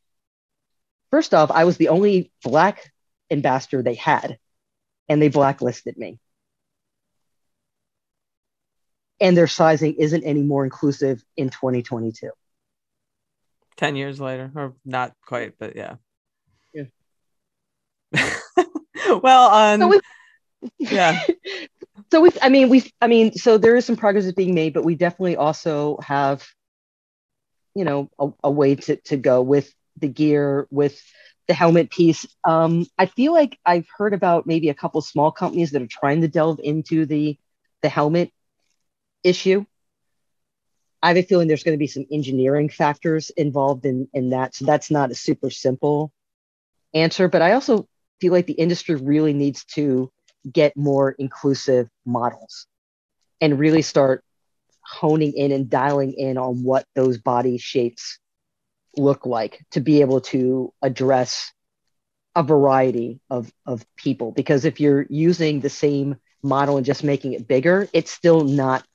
First 1.09 1.33
off, 1.33 1.51
I 1.51 1.65
was 1.65 1.77
the 1.77 1.89
only 1.89 2.31
black 2.43 2.91
ambassador 3.29 3.81
they 3.81 3.95
had, 3.95 4.37
and 5.09 5.21
they 5.21 5.27
blacklisted 5.27 5.97
me. 5.97 6.19
And 9.19 9.35
their 9.35 9.47
sizing 9.47 9.95
isn't 9.95 10.23
any 10.23 10.41
more 10.41 10.63
inclusive 10.63 11.23
in 11.35 11.49
2022. 11.49 12.31
10 13.75 13.95
years 13.95 14.19
later, 14.19 14.51
or 14.55 14.73
not 14.85 15.13
quite, 15.25 15.55
but 15.59 15.75
yeah. 15.75 15.95
well, 19.21 19.49
um, 19.51 19.79
so 19.81 19.99
yeah. 20.77 21.23
so 22.11 22.21
we, 22.21 22.29
I 22.41 22.49
mean, 22.49 22.69
we, 22.69 22.91
I 23.01 23.07
mean, 23.07 23.33
so 23.33 23.57
there 23.57 23.75
is 23.75 23.85
some 23.85 23.95
progress 23.95 24.25
that's 24.25 24.35
being 24.35 24.55
made, 24.55 24.73
but 24.73 24.83
we 24.83 24.95
definitely 24.95 25.37
also 25.37 25.97
have, 26.03 26.45
you 27.75 27.85
know, 27.85 28.09
a, 28.19 28.29
a 28.43 28.51
way 28.51 28.75
to, 28.75 28.95
to 28.97 29.17
go 29.17 29.41
with 29.41 29.73
the 29.97 30.07
gear, 30.07 30.67
with 30.71 31.01
the 31.47 31.53
helmet 31.53 31.89
piece. 31.89 32.25
Um, 32.43 32.85
I 32.97 33.05
feel 33.07 33.33
like 33.33 33.59
I've 33.65 33.87
heard 33.97 34.13
about 34.13 34.47
maybe 34.47 34.69
a 34.69 34.73
couple 34.73 35.01
small 35.01 35.31
companies 35.31 35.71
that 35.71 35.81
are 35.81 35.87
trying 35.87 36.21
to 36.21 36.27
delve 36.27 36.59
into 36.63 37.05
the 37.05 37.37
the 37.81 37.89
helmet 37.89 38.31
issue. 39.23 39.65
I 41.03 41.07
have 41.07 41.17
a 41.17 41.23
feeling 41.23 41.47
there's 41.47 41.63
going 41.63 41.75
to 41.75 41.79
be 41.79 41.87
some 41.87 42.05
engineering 42.11 42.69
factors 42.69 43.31
involved 43.31 43.85
in 43.85 44.07
in 44.13 44.29
that, 44.29 44.55
so 44.55 44.65
that's 44.65 44.91
not 44.91 45.11
a 45.11 45.15
super 45.15 45.49
simple 45.49 46.11
answer. 46.93 47.27
But 47.27 47.41
I 47.41 47.53
also 47.53 47.87
feel 48.21 48.31
like 48.31 48.45
the 48.45 48.53
industry 48.53 48.95
really 48.95 49.33
needs 49.33 49.65
to 49.65 50.11
get 50.51 50.77
more 50.77 51.11
inclusive 51.11 51.89
models 52.05 52.67
and 53.41 53.59
really 53.59 53.81
start 53.81 54.23
honing 54.83 55.33
in 55.33 55.51
and 55.51 55.69
dialing 55.69 56.13
in 56.13 56.37
on 56.37 56.63
what 56.63 56.85
those 56.95 57.17
body 57.17 57.57
shapes 57.57 58.19
look 58.95 59.25
like 59.25 59.63
to 59.71 59.81
be 59.81 60.01
able 60.01 60.21
to 60.21 60.73
address 60.81 61.51
a 62.35 62.43
variety 62.43 63.19
of, 63.29 63.51
of 63.65 63.85
people. 63.95 64.31
Because 64.31 64.65
if 64.65 64.79
you're 64.79 65.05
using 65.09 65.59
the 65.59 65.69
same 65.69 66.15
model 66.41 66.77
and 66.77 66.85
just 66.85 67.03
making 67.03 67.33
it 67.33 67.47
bigger, 67.47 67.87
it's 67.93 68.11
still 68.11 68.43
not 68.43 68.85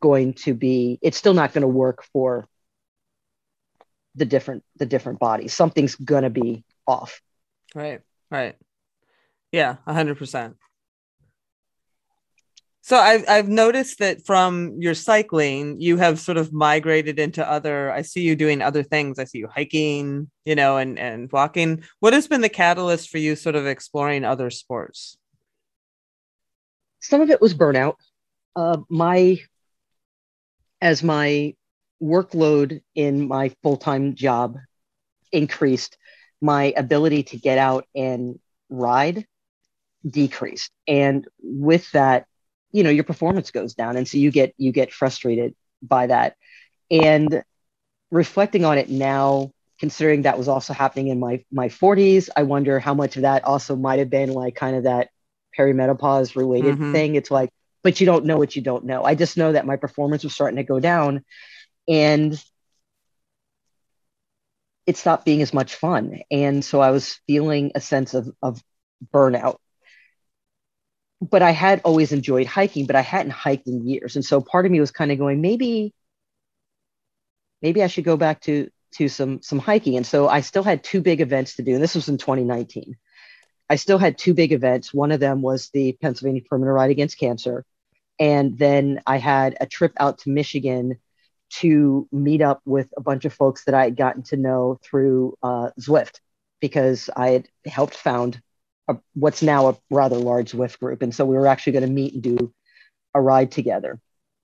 going 0.00 0.34
to 0.34 0.54
be, 0.54 0.98
it's 1.02 1.16
still 1.16 1.34
not 1.34 1.52
going 1.52 1.62
to 1.62 1.68
work 1.68 2.04
for 2.12 2.48
the 4.14 4.24
different 4.24 4.62
the 4.76 4.86
different 4.86 5.18
bodies. 5.18 5.54
Something's 5.54 5.94
gonna 5.94 6.30
be 6.30 6.64
off. 6.86 7.20
Right. 7.74 8.00
Right. 8.32 8.56
Yeah, 9.52 9.76
hundred 9.86 10.16
percent. 10.16 10.56
So 12.80 12.96
I've 12.96 13.28
I've 13.28 13.48
noticed 13.48 13.98
that 13.98 14.24
from 14.24 14.80
your 14.80 14.94
cycling, 14.94 15.78
you 15.82 15.98
have 15.98 16.18
sort 16.18 16.38
of 16.38 16.50
migrated 16.50 17.18
into 17.18 17.48
other. 17.48 17.92
I 17.92 18.00
see 18.00 18.22
you 18.22 18.34
doing 18.34 18.62
other 18.62 18.82
things. 18.82 19.18
I 19.18 19.24
see 19.24 19.38
you 19.38 19.48
hiking, 19.48 20.30
you 20.46 20.54
know, 20.54 20.78
and 20.78 20.98
and 20.98 21.30
walking. 21.30 21.84
What 22.00 22.14
has 22.14 22.26
been 22.26 22.40
the 22.40 22.48
catalyst 22.48 23.10
for 23.10 23.18
you 23.18 23.36
sort 23.36 23.54
of 23.54 23.66
exploring 23.66 24.24
other 24.24 24.48
sports? 24.48 25.18
Some 27.00 27.20
of 27.20 27.28
it 27.28 27.40
was 27.40 27.52
burnout. 27.52 27.96
Uh, 28.56 28.78
my 28.88 29.42
as 30.80 31.02
my 31.02 31.54
workload 32.02 32.80
in 32.94 33.28
my 33.28 33.54
full 33.62 33.76
time 33.76 34.14
job 34.14 34.56
increased, 35.32 35.98
my 36.42 36.74
ability 36.76 37.22
to 37.24 37.38
get 37.38 37.58
out 37.58 37.86
and 37.94 38.38
ride 38.68 39.26
decreased. 40.06 40.70
And 40.86 41.26
with 41.42 41.90
that 41.92 42.26
you 42.72 42.82
know 42.82 42.90
your 42.90 43.04
performance 43.04 43.50
goes 43.50 43.74
down. 43.74 43.96
And 43.96 44.08
so 44.08 44.18
you 44.18 44.30
get 44.30 44.54
you 44.56 44.72
get 44.72 44.92
frustrated 44.92 45.54
by 45.82 46.06
that. 46.06 46.36
And 46.90 47.42
reflecting 48.10 48.64
on 48.64 48.78
it 48.78 48.90
now 48.90 49.52
considering 49.78 50.22
that 50.22 50.38
was 50.38 50.48
also 50.48 50.72
happening 50.72 51.08
in 51.08 51.18
my 51.18 51.42
my 51.50 51.68
40s 51.68 52.28
i 52.36 52.42
wonder 52.42 52.78
how 52.78 52.94
much 52.94 53.16
of 53.16 53.22
that 53.22 53.42
also 53.42 53.74
might 53.74 53.98
have 53.98 54.10
been 54.10 54.30
like 54.30 54.54
kind 54.54 54.76
of 54.76 54.84
that 54.84 55.08
perimenopause 55.56 56.36
related 56.36 56.74
mm-hmm. 56.74 56.92
thing. 56.92 57.14
It's 57.14 57.30
like 57.30 57.50
but 57.82 57.98
you 58.00 58.06
don't 58.06 58.26
know 58.26 58.38
what 58.38 58.54
you 58.54 58.62
don't 58.62 58.84
know. 58.84 59.02
I 59.02 59.16
just 59.16 59.36
know 59.36 59.52
that 59.52 59.66
my 59.66 59.74
performance 59.74 60.22
was 60.22 60.32
starting 60.32 60.56
to 60.56 60.62
go 60.62 60.78
down. 60.78 61.24
And 61.88 62.40
it 64.86 64.96
stopped 64.96 65.24
being 65.24 65.42
as 65.42 65.54
much 65.54 65.74
fun. 65.74 66.20
And 66.30 66.64
so 66.64 66.80
I 66.80 66.90
was 66.90 67.20
feeling 67.26 67.72
a 67.74 67.80
sense 67.80 68.14
of, 68.14 68.30
of 68.42 68.62
burnout. 69.12 69.56
But 71.20 71.42
I 71.42 71.52
had 71.52 71.82
always 71.84 72.12
enjoyed 72.12 72.46
hiking, 72.46 72.86
but 72.86 72.96
I 72.96 73.00
hadn't 73.00 73.30
hiked 73.30 73.68
in 73.68 73.86
years. 73.86 74.16
And 74.16 74.24
so 74.24 74.40
part 74.40 74.66
of 74.66 74.72
me 74.72 74.80
was 74.80 74.90
kind 74.90 75.12
of 75.12 75.18
going, 75.18 75.40
maybe, 75.40 75.94
maybe 77.60 77.82
I 77.82 77.86
should 77.86 78.04
go 78.04 78.16
back 78.16 78.40
to 78.42 78.68
to 78.94 79.08
some 79.08 79.40
some 79.40 79.58
hiking. 79.58 79.96
And 79.96 80.06
so 80.06 80.28
I 80.28 80.40
still 80.40 80.64
had 80.64 80.84
two 80.84 81.00
big 81.00 81.20
events 81.20 81.56
to 81.56 81.62
do. 81.62 81.74
And 81.74 81.82
this 81.82 81.94
was 81.94 82.08
in 82.08 82.18
2019. 82.18 82.96
I 83.70 83.76
still 83.76 83.98
had 83.98 84.18
two 84.18 84.34
big 84.34 84.52
events. 84.52 84.92
One 84.92 85.12
of 85.12 85.20
them 85.20 85.42
was 85.42 85.70
the 85.70 85.96
Pennsylvania 86.00 86.42
Permanent 86.48 86.74
Ride 86.74 86.90
Against 86.90 87.18
Cancer. 87.18 87.64
And 88.18 88.58
then 88.58 89.00
I 89.06 89.16
had 89.16 89.56
a 89.60 89.66
trip 89.66 89.92
out 89.98 90.18
to 90.18 90.30
Michigan 90.30 90.98
to 91.60 92.08
meet 92.10 92.40
up 92.40 92.62
with 92.64 92.88
a 92.96 93.00
bunch 93.00 93.24
of 93.24 93.32
folks 93.32 93.64
that 93.64 93.74
I 93.74 93.84
had 93.84 93.96
gotten 93.96 94.22
to 94.24 94.36
know 94.36 94.78
through 94.82 95.36
uh, 95.42 95.70
Zwift 95.78 96.20
because 96.60 97.10
I 97.14 97.28
had 97.30 97.48
helped 97.66 97.94
found 97.94 98.40
a, 98.88 98.96
what's 99.14 99.42
now 99.42 99.68
a 99.68 99.76
rather 99.90 100.16
large 100.16 100.52
Zwift 100.52 100.78
group. 100.78 101.02
And 101.02 101.14
so 101.14 101.24
we 101.24 101.36
were 101.36 101.46
actually 101.46 101.74
going 101.74 101.86
to 101.86 101.92
meet 101.92 102.14
and 102.14 102.22
do 102.22 102.54
a 103.14 103.20
ride 103.20 103.50
together. 103.50 104.00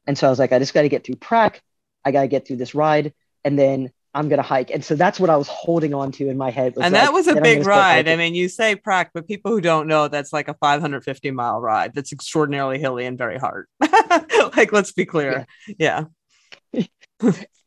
And 0.07 0.19
so 0.19 0.27
I 0.27 0.31
was 0.31 0.39
like, 0.39 0.53
I 0.53 0.59
just 0.59 0.75
got 0.75 0.83
to 0.83 0.89
get 0.89 1.05
through 1.05 1.17
Prac. 1.17 1.63
I 2.05 2.11
got 2.11 2.23
to 2.23 2.29
get 2.29 2.47
through 2.47 2.57
this 2.57 2.75
ride. 2.75 3.15
And 3.45 3.59
then 3.59 3.91
I'm 4.15 4.29
going 4.29 4.39
to 4.39 4.43
hike. 4.43 4.71
And 4.71 4.85
so 4.85 4.95
that's 4.95 5.21
what 5.21 5.31
I 5.31 5.37
was 5.37 5.49
holding 5.49 5.95
on 5.95 6.13
to 6.13 6.29
in 6.29 6.37
my 6.37 6.51
head. 6.51 6.75
and 6.81 6.95
that 6.95 7.13
was 7.13 7.27
a 7.29 7.41
big 7.41 7.65
ride. 7.65 8.09
I 8.09 8.17
mean, 8.17 8.35
you 8.35 8.49
say 8.49 8.75
Prac, 8.75 9.13
but 9.15 9.29
people 9.29 9.53
who 9.53 9.61
don't 9.61 9.87
know, 9.87 10.09
that's 10.09 10.33
like 10.33 10.49
a 10.49 10.55
550 10.55 11.31
mile 11.31 11.61
ride. 11.61 11.95
That's 11.95 12.13
extraordinarily 12.13 12.79
hilly 12.79 13.07
and 13.07 13.17
very 13.17 13.39
hard. 13.39 13.67
like, 14.57 14.73
let's 14.73 14.93
be 14.93 15.07
clear. 15.07 15.47
Yeah. 15.69 15.75
yeah. 15.79 16.05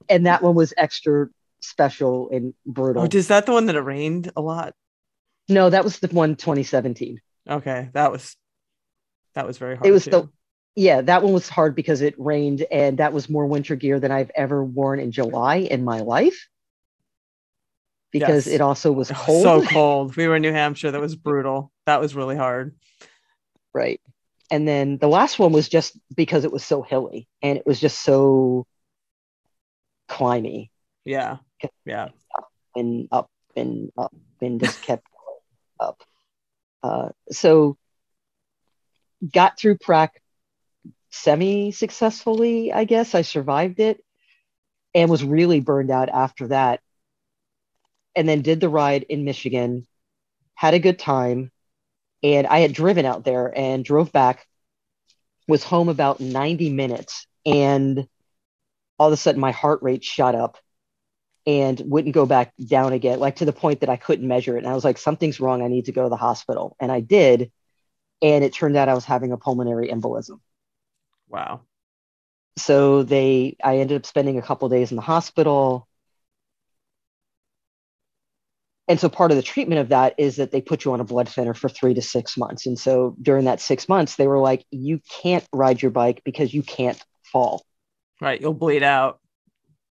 And 0.10 0.26
that 0.26 0.42
one 0.42 0.56
was 0.56 0.74
extra 0.78 1.28
special 1.60 2.30
and 2.32 2.54
brutal. 2.66 3.04
Oh, 3.04 3.08
is 3.12 3.28
that 3.30 3.46
the 3.46 3.54
one 3.54 3.68
that 3.68 3.76
it 3.76 3.82
rained 3.82 4.32
a 4.36 4.42
lot? 4.42 4.74
No, 5.50 5.70
that 5.70 5.84
was 5.84 6.00
the 6.00 6.08
one 6.08 6.36
2017. 6.36 7.20
Okay. 7.50 7.90
That 7.94 8.12
was, 8.12 8.36
that 9.34 9.48
was 9.48 9.58
very 9.58 9.76
hard. 9.76 9.88
It 9.88 9.92
was 9.92 10.06
too. 10.06 10.12
the, 10.12 10.30
yeah, 10.76 11.02
that 11.02 11.24
one 11.24 11.34
was 11.34 11.50
hard 11.50 11.76
because 11.76 12.02
it 12.02 12.16
rained 12.18 12.66
and 12.72 12.98
that 13.00 13.14
was 13.14 13.30
more 13.30 13.46
winter 13.46 13.76
gear 13.76 14.00
than 14.00 14.12
I've 14.12 14.32
ever 14.36 14.64
worn 14.64 15.00
in 15.00 15.12
July 15.12 15.56
in 15.56 15.84
my 15.84 16.00
life. 16.00 16.48
Because 18.12 18.46
yes. 18.46 18.56
it 18.56 18.62
also 18.62 18.92
was 18.92 19.10
cold. 19.12 19.44
so 19.44 19.66
cold. 19.70 20.16
We 20.18 20.28
were 20.28 20.36
in 20.36 20.42
New 20.42 20.52
Hampshire. 20.52 20.92
That 20.92 21.02
was 21.02 21.16
brutal. 21.16 21.72
That 21.86 22.02
was 22.02 22.14
really 22.14 22.36
hard. 22.36 22.76
Right. 23.74 24.02
And 24.50 24.68
then 24.68 24.98
the 24.98 25.08
last 25.08 25.40
one 25.40 25.54
was 25.54 25.70
just 25.70 25.98
because 26.14 26.44
it 26.44 26.52
was 26.52 26.64
so 26.64 26.82
hilly 26.82 27.30
and 27.42 27.58
it 27.58 27.66
was 27.66 27.80
just 27.80 28.02
so 28.02 28.68
climby. 30.12 30.70
Yeah. 31.06 31.38
Yeah. 31.86 32.10
Up 32.36 32.50
and 32.76 33.08
up 33.12 33.30
and 33.56 33.92
up 33.98 34.14
and 34.42 34.60
just 34.60 34.82
kept 34.82 35.06
up. 35.80 36.02
Uh, 36.84 37.10
so 37.32 37.78
got 39.32 39.58
through 39.58 39.78
prac 39.78 40.22
semi 41.12 41.72
successfully, 41.72 42.74
I 42.74 42.84
guess. 42.84 43.16
I 43.16 43.22
survived 43.22 43.80
it 43.80 44.04
and 44.94 45.10
was 45.10 45.24
really 45.24 45.60
burned 45.60 45.92
out 45.92 46.10
after 46.10 46.48
that. 46.50 46.82
And 48.16 48.28
then 48.28 48.42
did 48.42 48.60
the 48.60 48.70
ride 48.70 49.04
in 49.04 49.24
Michigan, 49.24 49.88
had 50.56 50.74
a 50.74 50.80
good 50.80 51.00
time. 51.00 51.52
And 52.24 52.46
I 52.46 52.60
had 52.60 52.74
driven 52.74 53.06
out 53.06 53.24
there 53.24 53.52
and 53.58 53.86
drove 53.86 54.12
back, 54.12 54.46
was 55.48 55.64
home 55.64 55.90
about 55.90 56.20
90 56.20 56.70
minutes. 56.72 57.26
And 57.46 58.08
all 59.02 59.08
of 59.08 59.14
a 59.14 59.18
sudden, 59.18 59.42
my 59.42 59.50
heart 59.50 59.80
rate 59.82 60.04
shot 60.04 60.36
up 60.36 60.60
and 61.48 61.82
wouldn't 61.86 62.14
go 62.14 62.28
back 62.28 62.54
down 62.64 62.94
again, 62.94 63.20
like 63.20 63.38
to 63.38 63.46
the 63.46 63.52
point 63.52 63.80
that 63.80 63.90
I 63.90 63.96
couldn't 63.96 64.28
measure 64.28 64.58
it. 64.58 64.60
And 64.60 64.68
I 64.68 64.76
was 64.76 64.84
like, 64.84 65.00
something's 65.00 65.40
wrong. 65.40 65.64
I 65.64 65.70
need 65.70 65.86
to 65.86 65.92
go 65.92 66.04
to 66.04 66.10
the 66.10 66.16
hospital. 66.16 66.76
And 66.80 66.92
I 66.92 67.00
did. 67.00 67.52
And 68.22 68.44
it 68.44 68.54
turned 68.54 68.78
out 68.78 68.90
I 68.90 68.94
was 68.94 69.04
having 69.04 69.32
a 69.32 69.38
pulmonary 69.38 69.88
embolism. 69.88 70.40
Wow. 71.28 71.62
So 72.60 73.02
they, 73.02 73.58
I 73.64 73.80
ended 73.80 73.98
up 73.98 74.06
spending 74.06 74.38
a 74.38 74.44
couple 74.44 74.70
days 74.70 74.92
in 74.92 74.98
the 74.98 75.02
hospital. 75.02 75.88
And 78.88 79.00
so 79.00 79.10
part 79.10 79.32
of 79.32 79.38
the 79.38 79.42
treatment 79.42 79.82
of 79.82 79.90
that 79.90 80.14
is 80.20 80.36
that 80.36 80.52
they 80.52 80.62
put 80.62 80.86
you 80.86 80.94
on 80.94 81.00
a 81.00 81.06
blood 81.06 81.28
thinner 81.28 81.56
for 81.56 81.70
three 81.70 81.96
to 81.96 82.04
six 82.04 82.38
months. 82.38 82.68
And 82.68 82.78
so 82.78 83.16
during 83.20 83.46
that 83.46 83.62
six 83.62 83.90
months, 83.90 84.16
they 84.16 84.28
were 84.28 84.38
like, 84.38 84.64
you 84.70 85.02
can't 85.24 85.48
ride 85.52 85.82
your 85.82 85.90
bike 85.90 86.22
because 86.24 86.54
you 86.54 86.62
can't 86.62 87.04
fall. 87.24 87.66
Right. 88.22 88.40
You'll 88.40 88.54
bleed 88.54 88.84
out. 88.84 89.20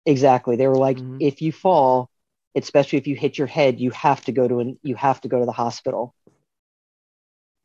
Exactly. 0.06 0.56
They 0.56 0.68
were 0.68 0.78
like, 0.78 0.98
mm-hmm. 0.98 1.18
if 1.20 1.42
you 1.42 1.52
fall, 1.52 2.10
especially 2.56 3.00
if 3.00 3.08
you 3.08 3.16
hit 3.16 3.38
your 3.38 3.48
head, 3.48 3.80
you 3.80 3.92
have 3.92 4.24
to 4.26 4.32
go 4.32 4.48
to 4.48 4.60
an, 4.60 4.80
you 4.84 4.96
have 4.96 5.20
to 5.22 5.28
go 5.28 5.40
to 5.40 5.46
the 5.46 5.52
hospital. 5.52 6.14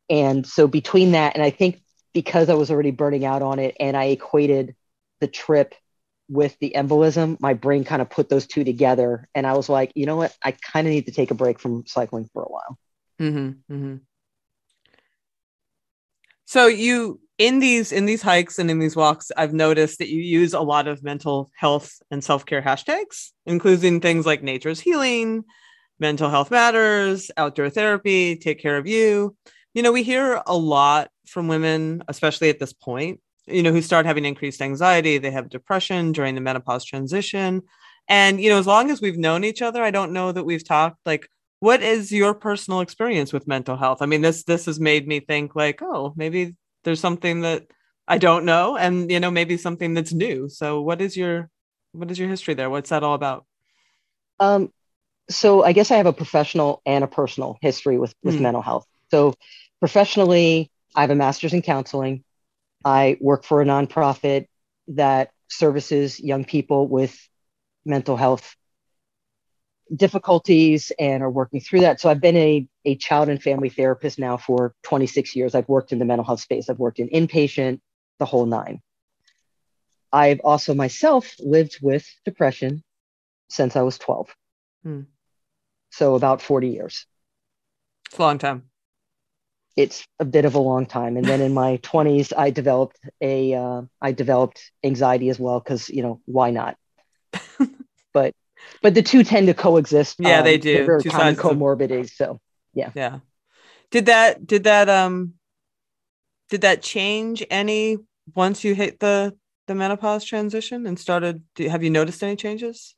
And 0.09 0.45
so 0.45 0.67
between 0.67 1.13
that, 1.13 1.35
and 1.35 1.43
I 1.43 1.51
think 1.51 1.81
because 2.13 2.49
I 2.49 2.55
was 2.55 2.71
already 2.71 2.91
burning 2.91 3.25
out 3.25 3.41
on 3.41 3.59
it 3.59 3.75
and 3.79 3.95
I 3.95 4.05
equated 4.05 4.75
the 5.19 5.27
trip 5.27 5.75
with 6.27 6.57
the 6.59 6.73
embolism, 6.75 7.39
my 7.39 7.53
brain 7.53 7.83
kind 7.83 8.01
of 8.01 8.09
put 8.09 8.29
those 8.29 8.47
two 8.47 8.63
together. 8.63 9.27
And 9.35 9.45
I 9.45 9.53
was 9.53 9.69
like, 9.69 9.91
you 9.95 10.05
know 10.05 10.15
what? 10.15 10.35
I 10.43 10.51
kind 10.51 10.87
of 10.87 10.93
need 10.93 11.05
to 11.05 11.11
take 11.11 11.31
a 11.31 11.35
break 11.35 11.59
from 11.59 11.85
cycling 11.85 12.29
for 12.33 12.43
a 12.43 12.51
while. 12.51 12.77
Mm-hmm, 13.19 13.73
mm-hmm. 13.73 13.95
So 16.45 16.67
you 16.67 17.19
in 17.37 17.59
these 17.59 17.91
in 17.91 18.05
these 18.05 18.21
hikes 18.21 18.59
and 18.59 18.71
in 18.71 18.79
these 18.79 18.95
walks, 18.95 19.31
I've 19.35 19.53
noticed 19.53 19.99
that 19.99 20.09
you 20.09 20.21
use 20.21 20.53
a 20.53 20.61
lot 20.61 20.87
of 20.87 21.03
mental 21.03 21.49
health 21.55 21.91
and 22.09 22.23
self 22.23 22.45
care 22.45 22.61
hashtags, 22.61 23.31
including 23.45 23.99
things 23.99 24.25
like 24.25 24.41
nature's 24.41 24.79
healing, 24.79 25.43
mental 25.99 26.29
health 26.29 26.51
matters, 26.51 27.29
outdoor 27.37 27.69
therapy, 27.69 28.37
take 28.37 28.59
care 28.59 28.77
of 28.77 28.87
you. 28.87 29.35
You 29.73 29.83
know, 29.83 29.91
we 29.91 30.03
hear 30.03 30.41
a 30.45 30.55
lot 30.55 31.09
from 31.27 31.47
women, 31.47 32.03
especially 32.07 32.49
at 32.49 32.59
this 32.59 32.71
point, 32.71 33.19
you 33.47 33.63
know, 33.63 33.71
who 33.71 33.81
start 33.81 34.05
having 34.05 34.23
increased 34.25 34.61
anxiety, 34.61 35.17
they 35.17 35.31
have 35.31 35.49
depression 35.49 36.13
during 36.13 36.35
the 36.35 36.41
menopause 36.41 36.85
transition. 36.85 37.61
And, 38.07 38.39
you 38.39 38.49
know, 38.49 38.59
as 38.59 38.67
long 38.67 38.91
as 38.91 39.01
we've 39.01 39.17
known 39.17 39.43
each 39.43 39.61
other, 39.61 39.83
I 39.83 39.91
don't 39.91 40.13
know 40.13 40.31
that 40.31 40.43
we've 40.43 40.65
talked 40.65 40.99
like, 41.05 41.27
what 41.59 41.81
is 41.81 42.11
your 42.11 42.33
personal 42.33 42.81
experience 42.81 43.33
with 43.33 43.47
mental 43.47 43.75
health? 43.75 44.01
I 44.01 44.05
mean, 44.05 44.21
this 44.21 44.43
this 44.43 44.65
has 44.67 44.79
made 44.79 45.07
me 45.07 45.19
think 45.19 45.55
like, 45.55 45.81
oh, 45.81 46.13
maybe 46.15 46.55
there's 46.85 47.01
something 47.01 47.41
that 47.41 47.67
I 48.07 48.17
don't 48.17 48.45
know, 48.45 48.77
and 48.77 49.11
you 49.11 49.19
know, 49.19 49.31
maybe 49.31 49.57
something 49.57 49.93
that's 49.93 50.13
new. 50.13 50.47
So 50.47 50.81
what 50.81 51.01
is 51.01 51.17
your 51.17 51.49
what 51.91 52.09
is 52.09 52.17
your 52.17 52.29
history 52.29 52.53
there? 52.53 52.69
What's 52.69 52.91
that 52.91 53.03
all 53.03 53.15
about? 53.15 53.45
Um, 54.39 54.71
so 55.29 55.63
I 55.63 55.73
guess 55.73 55.91
I 55.91 55.97
have 55.97 56.05
a 56.05 56.13
professional 56.13 56.81
and 56.85 57.03
a 57.03 57.07
personal 57.07 57.57
history 57.61 57.97
with 57.97 58.13
with 58.23 58.35
mm. 58.35 58.41
mental 58.41 58.61
health. 58.61 58.85
So 59.11 59.33
professionally, 59.79 60.71
I 60.95 61.01
have 61.01 61.09
a 61.09 61.15
master's 61.15 61.53
in 61.53 61.61
counseling. 61.61 62.23
I 62.85 63.17
work 63.19 63.43
for 63.43 63.61
a 63.61 63.65
nonprofit 63.65 64.45
that 64.89 65.31
services 65.49 66.19
young 66.19 66.45
people 66.45 66.87
with 66.87 67.17
mental 67.85 68.17
health 68.17 68.55
difficulties 69.93 70.91
and 70.99 71.21
are 71.21 71.29
working 71.29 71.59
through 71.59 71.81
that. 71.81 71.99
So 71.99 72.09
I've 72.09 72.21
been 72.21 72.37
a, 72.37 72.67
a 72.85 72.95
child 72.95 73.29
and 73.29 73.41
family 73.41 73.69
therapist 73.69 74.17
now 74.17 74.37
for 74.37 74.73
26 74.83 75.35
years. 75.35 75.53
I've 75.53 75.69
worked 75.69 75.91
in 75.91 75.99
the 75.99 76.05
mental 76.05 76.25
health 76.25 76.41
space, 76.41 76.69
I've 76.69 76.79
worked 76.79 76.99
in 76.99 77.09
inpatient, 77.09 77.79
the 78.19 78.25
whole 78.25 78.45
nine. 78.45 78.81
I've 80.11 80.39
also 80.43 80.73
myself 80.73 81.35
lived 81.39 81.79
with 81.81 82.07
depression 82.23 82.83
since 83.49 83.75
I 83.75 83.81
was 83.81 83.97
12. 83.97 84.33
Hmm. 84.83 85.01
So 85.91 86.15
about 86.15 86.41
40 86.41 86.69
years. 86.69 87.05
It's 88.07 88.17
a 88.17 88.21
long 88.21 88.37
time 88.37 88.69
it's 89.75 90.07
a 90.19 90.25
bit 90.25 90.45
of 90.45 90.55
a 90.55 90.59
long 90.59 90.85
time. 90.85 91.17
And 91.17 91.25
then 91.25 91.41
in 91.41 91.53
my 91.53 91.77
20s, 91.83 92.33
I 92.35 92.49
developed 92.49 92.99
a 93.21 93.53
uh, 93.53 93.81
I 94.01 94.11
developed 94.11 94.71
anxiety 94.83 95.29
as 95.29 95.39
well 95.39 95.59
because 95.59 95.89
you 95.89 96.01
know 96.01 96.21
why 96.25 96.51
not? 96.51 96.77
but 98.13 98.33
but 98.81 98.93
the 98.93 99.01
two 99.01 99.23
tend 99.23 99.47
to 99.47 99.53
coexist. 99.53 100.17
Yeah, 100.19 100.39
um, 100.39 100.45
they 100.45 100.57
do. 100.57 100.85
Very 100.85 101.01
two 101.01 101.09
common 101.09 101.35
comorbidities. 101.35 102.05
Of... 102.05 102.09
So 102.11 102.41
yeah, 102.73 102.91
yeah. 102.95 103.19
Did 103.91 104.07
that 104.07 104.45
did 104.45 104.63
that 104.65 104.89
um 104.89 105.33
did 106.49 106.61
that 106.61 106.81
change 106.81 107.43
any 107.49 107.97
once 108.35 108.63
you 108.63 108.75
hit 108.75 108.99
the 108.99 109.35
the 109.67 109.75
menopause 109.75 110.23
transition 110.23 110.85
and 110.85 110.99
started? 110.99 111.43
Do, 111.55 111.67
have 111.69 111.83
you 111.83 111.89
noticed 111.89 112.23
any 112.23 112.35
changes? 112.35 112.95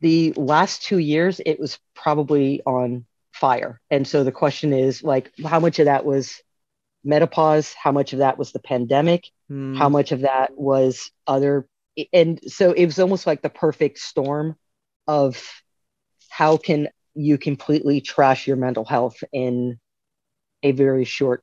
The 0.00 0.32
last 0.36 0.82
two 0.82 0.98
years, 0.98 1.40
it 1.44 1.58
was 1.58 1.78
probably 1.94 2.60
on 2.66 3.06
fire. 3.32 3.80
And 3.90 4.06
so 4.06 4.24
the 4.24 4.32
question 4.32 4.72
is 4.72 5.02
like, 5.02 5.30
how 5.44 5.60
much 5.60 5.78
of 5.78 5.86
that 5.86 6.04
was 6.04 6.42
menopause? 7.04 7.72
How 7.72 7.92
much 7.92 8.12
of 8.12 8.18
that 8.18 8.36
was 8.36 8.52
the 8.52 8.58
pandemic? 8.58 9.30
Mm. 9.50 9.78
How 9.78 9.88
much 9.88 10.12
of 10.12 10.22
that 10.22 10.56
was 10.56 11.10
other? 11.26 11.66
And 12.12 12.40
so 12.46 12.72
it 12.72 12.84
was 12.86 12.98
almost 12.98 13.26
like 13.26 13.42
the 13.42 13.50
perfect 13.50 13.98
storm 13.98 14.56
of 15.06 15.42
how 16.28 16.56
can 16.56 16.88
you 17.14 17.38
completely 17.38 18.00
trash 18.00 18.46
your 18.46 18.56
mental 18.56 18.84
health 18.84 19.22
in 19.32 19.78
a 20.62 20.72
very 20.72 21.04
short 21.04 21.42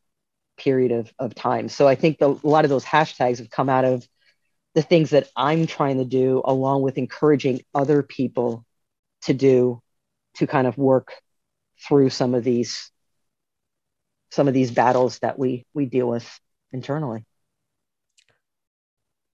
period 0.58 0.91
of, 0.91 1.12
of 1.18 1.34
time. 1.34 1.70
So 1.70 1.88
I 1.88 1.95
think 1.95 2.20
the, 2.20 2.30
a 2.30 2.47
lot 2.47 2.66
of 2.66 2.70
those 2.70 2.86
hashtags 2.86 3.39
have 3.39 3.49
come 3.49 3.70
out 3.70 3.86
of 3.86 4.08
the 4.76 4.82
things 4.82 5.12
that 5.12 5.30
I'm 5.36 5.68
trying 5.68 5.97
to 5.97 6.06
do, 6.06 6.41
along 6.45 6.82
with 6.82 6.97
encouraging 6.97 7.62
other 7.74 8.04
people 8.04 8.66
to 9.24 9.34
do 9.34 9.82
to 10.36 10.47
kind 10.47 10.68
of 10.68 10.78
work 10.78 11.14
through 11.88 12.10
some 12.10 12.34
of 12.34 12.43
these 12.43 12.89
some 14.32 14.47
of 14.47 14.54
these 14.54 14.72
battles 14.72 15.20
that 15.20 15.38
we 15.38 15.66
we 15.74 15.86
deal 15.86 16.08
with 16.08 16.39
internally. 16.72 17.26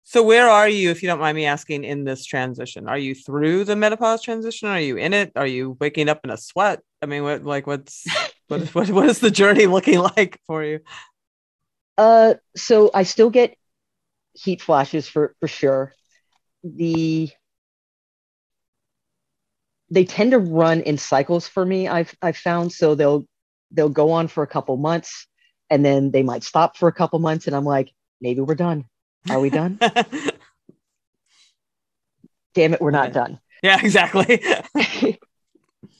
So 0.09 0.23
where 0.23 0.49
are 0.49 0.67
you, 0.67 0.89
if 0.89 1.03
you 1.03 1.07
don't 1.07 1.19
mind 1.19 1.35
me 1.35 1.45
asking, 1.45 1.83
in 1.83 2.03
this 2.03 2.25
transition? 2.25 2.87
Are 2.87 2.97
you 2.97 3.13
through 3.13 3.65
the 3.65 3.75
menopause 3.75 4.23
transition? 4.23 4.67
Are 4.67 4.79
you 4.79 4.97
in 4.97 5.13
it? 5.13 5.31
Are 5.35 5.45
you 5.45 5.77
waking 5.79 6.09
up 6.09 6.21
in 6.23 6.31
a 6.31 6.37
sweat? 6.37 6.81
I 6.99 7.05
mean, 7.05 7.21
what 7.21 7.43
like 7.43 7.67
what's 7.67 8.07
what, 8.47 8.61
what 8.73 8.89
what 8.89 9.05
is 9.05 9.19
the 9.19 9.29
journey 9.29 9.67
looking 9.67 9.99
like 10.17 10.39
for 10.47 10.63
you? 10.63 10.79
Uh, 11.95 12.33
so 12.57 12.89
I 12.91 13.03
still 13.03 13.29
get 13.29 13.55
heat 14.33 14.63
flashes 14.63 15.07
for 15.07 15.35
for 15.39 15.47
sure. 15.47 15.93
The 16.63 17.29
they 19.91 20.05
tend 20.05 20.31
to 20.31 20.39
run 20.39 20.81
in 20.81 20.97
cycles 20.97 21.47
for 21.47 21.63
me. 21.63 21.87
I've 21.87 22.15
I've 22.19 22.37
found 22.37 22.71
so 22.71 22.95
they'll 22.95 23.27
they'll 23.69 23.89
go 23.89 24.13
on 24.13 24.27
for 24.27 24.41
a 24.41 24.47
couple 24.47 24.75
months 24.77 25.27
and 25.69 25.85
then 25.85 26.09
they 26.09 26.23
might 26.23 26.43
stop 26.43 26.77
for 26.77 26.89
a 26.89 26.93
couple 26.93 27.19
months 27.19 27.45
and 27.45 27.55
I'm 27.55 27.63
like, 27.63 27.93
maybe 28.19 28.41
we're 28.41 28.55
done. 28.55 28.85
Are 29.29 29.39
we 29.39 29.49
done? 29.49 29.79
Damn 32.55 32.73
it, 32.73 32.81
we're 32.81 32.91
not 32.91 33.13
done. 33.13 33.39
Yeah, 33.61 33.79
exactly. 33.81 34.41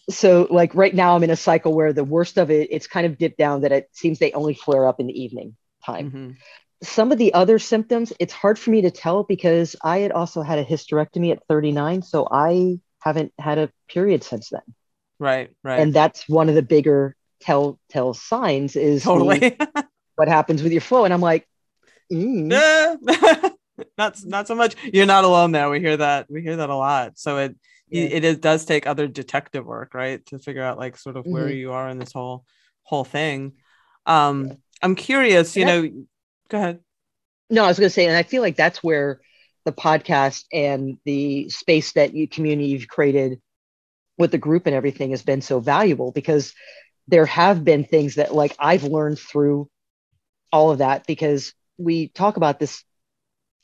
so 0.10 0.48
like 0.50 0.74
right 0.76 0.94
now 0.94 1.16
I'm 1.16 1.24
in 1.24 1.30
a 1.30 1.36
cycle 1.36 1.74
where 1.74 1.94
the 1.94 2.04
worst 2.04 2.38
of 2.38 2.50
it, 2.52 2.70
it's 2.72 2.88
kind 2.88 3.06
of 3.06 3.18
dipped 3.18 3.38
down 3.38 3.62
that 3.62 3.72
it 3.72 3.90
seems 3.92 4.20
they 4.20 4.32
only 4.32 4.54
flare 4.54 4.88
up 4.88 5.00
in 5.00 5.08
the 5.08 5.22
evening 5.22 5.56
time. 5.86 6.08
Mm-hmm. 6.08 6.32
Some 6.82 7.12
of 7.12 7.18
the 7.18 7.34
other 7.34 7.60
symptoms, 7.60 8.14
it's 8.20 8.34
hard 8.34 8.58
for 8.58 8.72
me 8.72 8.82
to 8.82 8.92
tell 8.92 9.24
because 9.24 9.76
I 9.84 10.00
had 10.00 10.12
also 10.12 10.42
had 10.42 10.60
a 10.60 10.66
hysterectomy 10.66 11.32
at 11.32 11.46
39. 11.48 12.04
So 12.04 12.28
I 12.32 12.80
haven't 13.00 13.34
had 13.38 13.58
a 13.58 13.70
period 13.90 14.24
since 14.24 14.50
then. 14.50 14.62
Right, 15.20 15.52
right. 15.64 15.80
And 15.80 15.94
that's 15.94 16.28
one 16.30 16.48
of 16.48 16.56
the 16.56 16.62
bigger 16.62 17.16
telltale 17.42 18.14
signs 18.14 18.78
is 18.78 19.04
totally 19.04 19.40
the, 19.40 19.88
what 20.16 20.30
happens 20.30 20.64
with 20.64 20.72
your 20.72 20.82
flow. 20.82 21.04
And 21.04 21.14
I'm 21.14 21.22
like, 21.22 21.48
mm. 22.12 23.52
not 23.98 24.24
not 24.26 24.48
so 24.48 24.56
much. 24.56 24.76
You're 24.94 25.06
not 25.06 25.24
alone 25.24 25.52
there. 25.52 25.70
We 25.70 25.80
hear 25.80 25.98
that. 25.98 26.28
We 26.30 26.42
hear 26.42 26.58
that 26.58 26.70
a 26.70 26.76
lot. 26.76 27.18
So 27.18 27.38
it 27.38 27.56
yeah. 27.90 28.04
it, 28.04 28.24
it 28.24 28.42
does 28.42 28.66
take 28.66 28.88
other 28.88 29.08
detective 29.08 29.66
work, 29.66 29.94
right, 29.94 30.26
to 30.28 30.40
figure 30.40 30.64
out 30.64 30.78
like 30.78 30.98
sort 30.98 31.18
of 31.18 31.24
mm-hmm. 31.24 31.34
where 31.34 31.50
you 31.50 31.72
are 31.72 31.90
in 31.90 32.00
this 32.00 32.14
whole 32.14 32.46
whole 32.84 33.04
thing. 33.04 33.54
Um, 34.06 34.48
yeah. 34.48 34.54
I'm 34.82 34.96
curious. 34.96 35.56
You 35.56 35.66
know, 35.66 35.90
go 36.50 36.58
ahead. 36.58 36.80
No, 37.50 37.64
I 37.64 37.68
was 37.68 37.80
going 37.80 37.90
to 37.90 37.94
say, 37.94 38.06
and 38.06 38.16
I 38.16 38.24
feel 38.24 38.42
like 38.42 38.56
that's 38.56 38.84
where 38.84 39.22
the 39.66 39.72
podcast 39.72 40.46
and 40.54 40.98
the 41.06 41.50
space 41.50 41.94
that 41.94 42.14
you 42.14 42.28
community 42.28 42.70
you've 42.70 42.88
created 42.88 43.42
with 44.18 44.32
the 44.32 44.38
group 44.38 44.68
and 44.68 44.76
everything 44.76 45.12
has 45.12 45.24
been 45.24 45.42
so 45.42 45.60
valuable 45.60 46.12
because 46.12 46.54
there 47.08 47.26
have 47.26 47.64
been 47.64 47.84
things 47.84 48.16
that 48.16 48.34
like 48.34 48.56
I've 48.60 48.84
learned 48.84 49.20
through 49.20 49.70
all 50.52 50.72
of 50.72 50.80
that 50.80 51.08
because 51.08 51.54
we 51.80 52.10
talk 52.10 52.38
about 52.38 52.60
this 52.60 52.84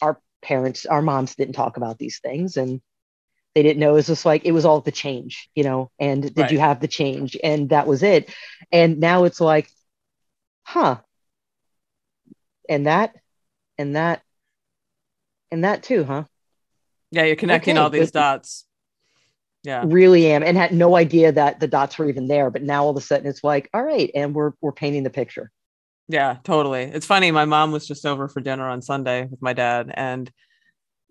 our 0.02 0.20
parents 0.42 0.86
our 0.86 1.02
moms 1.02 1.36
didn't 1.36 1.54
talk 1.54 1.78
about 1.78 1.98
these 1.98 2.20
things 2.20 2.58
and 2.58 2.82
they 3.54 3.64
didn't 3.64 3.80
know 3.80 3.92
it 3.92 3.96
was 3.96 4.08
just 4.08 4.26
like 4.26 4.46
it 4.46 4.52
was 4.52 4.66
all 4.66 4.82
the 4.82 4.92
change 4.92 5.50
you 5.56 5.64
know 5.64 5.92
and 6.00 6.24
did 6.24 6.38
right. 6.38 6.52
you 6.52 6.60
have 6.60 6.80
the 6.80 6.88
change 6.88 7.38
and 7.44 7.70
that 7.70 7.88
was 7.88 8.04
it 8.04 8.34
and 8.72 9.00
now 9.00 9.24
it's 9.26 9.42
like 9.42 9.70
huh 10.64 10.98
and 12.68 12.88
that 12.88 13.16
and 13.78 13.96
that 13.96 14.22
and 15.52 15.64
that 15.64 15.84
too, 15.84 16.04
huh? 16.04 16.24
Yeah, 17.12 17.24
you're 17.24 17.36
connecting 17.36 17.78
okay, 17.78 17.82
all 17.82 17.90
these 17.90 18.12
dots. 18.12 18.66
Yeah. 19.64 19.84
Really 19.86 20.28
am 20.28 20.44
and 20.44 20.58
had 20.58 20.74
no 20.74 20.96
idea 20.96 21.32
that 21.32 21.60
the 21.60 21.68
dots 21.68 21.98
were 21.98 22.08
even 22.08 22.28
there, 22.28 22.52
but 22.52 22.62
now 22.62 22.84
all 22.84 22.92
of 22.92 22.98
a 22.98 23.02
sudden 23.02 23.26
it's 23.26 23.44
like, 23.44 23.70
all 23.74 23.84
right, 23.84 24.12
and 24.14 24.36
we're 24.36 24.52
we're 24.62 24.72
painting 24.72 25.04
the 25.04 25.10
picture. 25.10 25.52
Yeah, 26.08 26.38
totally. 26.44 26.84
It's 26.84 27.06
funny. 27.06 27.32
My 27.32 27.46
mom 27.46 27.72
was 27.72 27.88
just 27.88 28.06
over 28.06 28.28
for 28.28 28.40
dinner 28.42 28.68
on 28.70 28.82
Sunday 28.82 29.26
with 29.26 29.42
my 29.42 29.54
dad, 29.54 29.92
and 29.94 30.32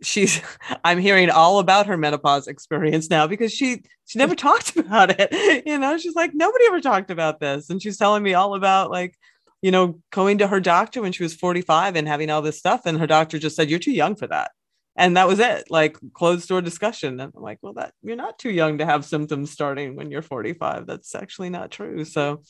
she's 0.02 0.40
I'm 0.84 0.98
hearing 0.98 1.30
all 1.30 1.58
about 1.60 1.86
her 1.86 1.96
menopause 1.96 2.48
experience 2.48 3.10
now 3.10 3.26
because 3.26 3.52
she 3.52 3.82
she 4.06 4.18
never 4.18 4.34
talked 4.36 4.76
about 4.76 5.14
it. 5.18 5.64
You 5.66 5.78
know, 5.78 5.98
she's 5.98 6.14
like, 6.16 6.32
nobody 6.34 6.64
ever 6.68 6.80
talked 6.80 7.10
about 7.10 7.40
this. 7.40 7.70
And 7.70 7.82
she's 7.82 7.98
telling 7.98 8.22
me 8.22 8.34
all 8.34 8.54
about 8.54 8.90
like 8.90 9.16
you 9.62 9.70
know, 9.70 9.98
going 10.12 10.38
to 10.38 10.46
her 10.46 10.60
doctor 10.60 11.00
when 11.02 11.12
she 11.12 11.22
was 11.22 11.34
45 11.34 11.96
and 11.96 12.06
having 12.06 12.28
all 12.30 12.42
this 12.42 12.58
stuff. 12.58 12.82
And 12.84 12.98
her 13.00 13.06
doctor 13.06 13.38
just 13.38 13.56
said, 13.56 13.70
You're 13.70 13.78
too 13.78 13.92
young 13.92 14.14
for 14.16 14.26
that. 14.26 14.50
And 14.96 15.16
that 15.16 15.26
was 15.28 15.40
it, 15.40 15.70
like 15.70 15.96
closed 16.12 16.48
door 16.48 16.60
discussion. 16.60 17.18
And 17.20 17.32
I'm 17.34 17.42
like, 17.42 17.58
Well, 17.62 17.72
that 17.74 17.94
you're 18.02 18.16
not 18.16 18.38
too 18.38 18.50
young 18.50 18.78
to 18.78 18.86
have 18.86 19.06
symptoms 19.06 19.50
starting 19.50 19.96
when 19.96 20.10
you're 20.10 20.22
45. 20.22 20.86
That's 20.86 21.14
actually 21.14 21.50
not 21.50 21.70
true. 21.70 22.04
So 22.04 22.42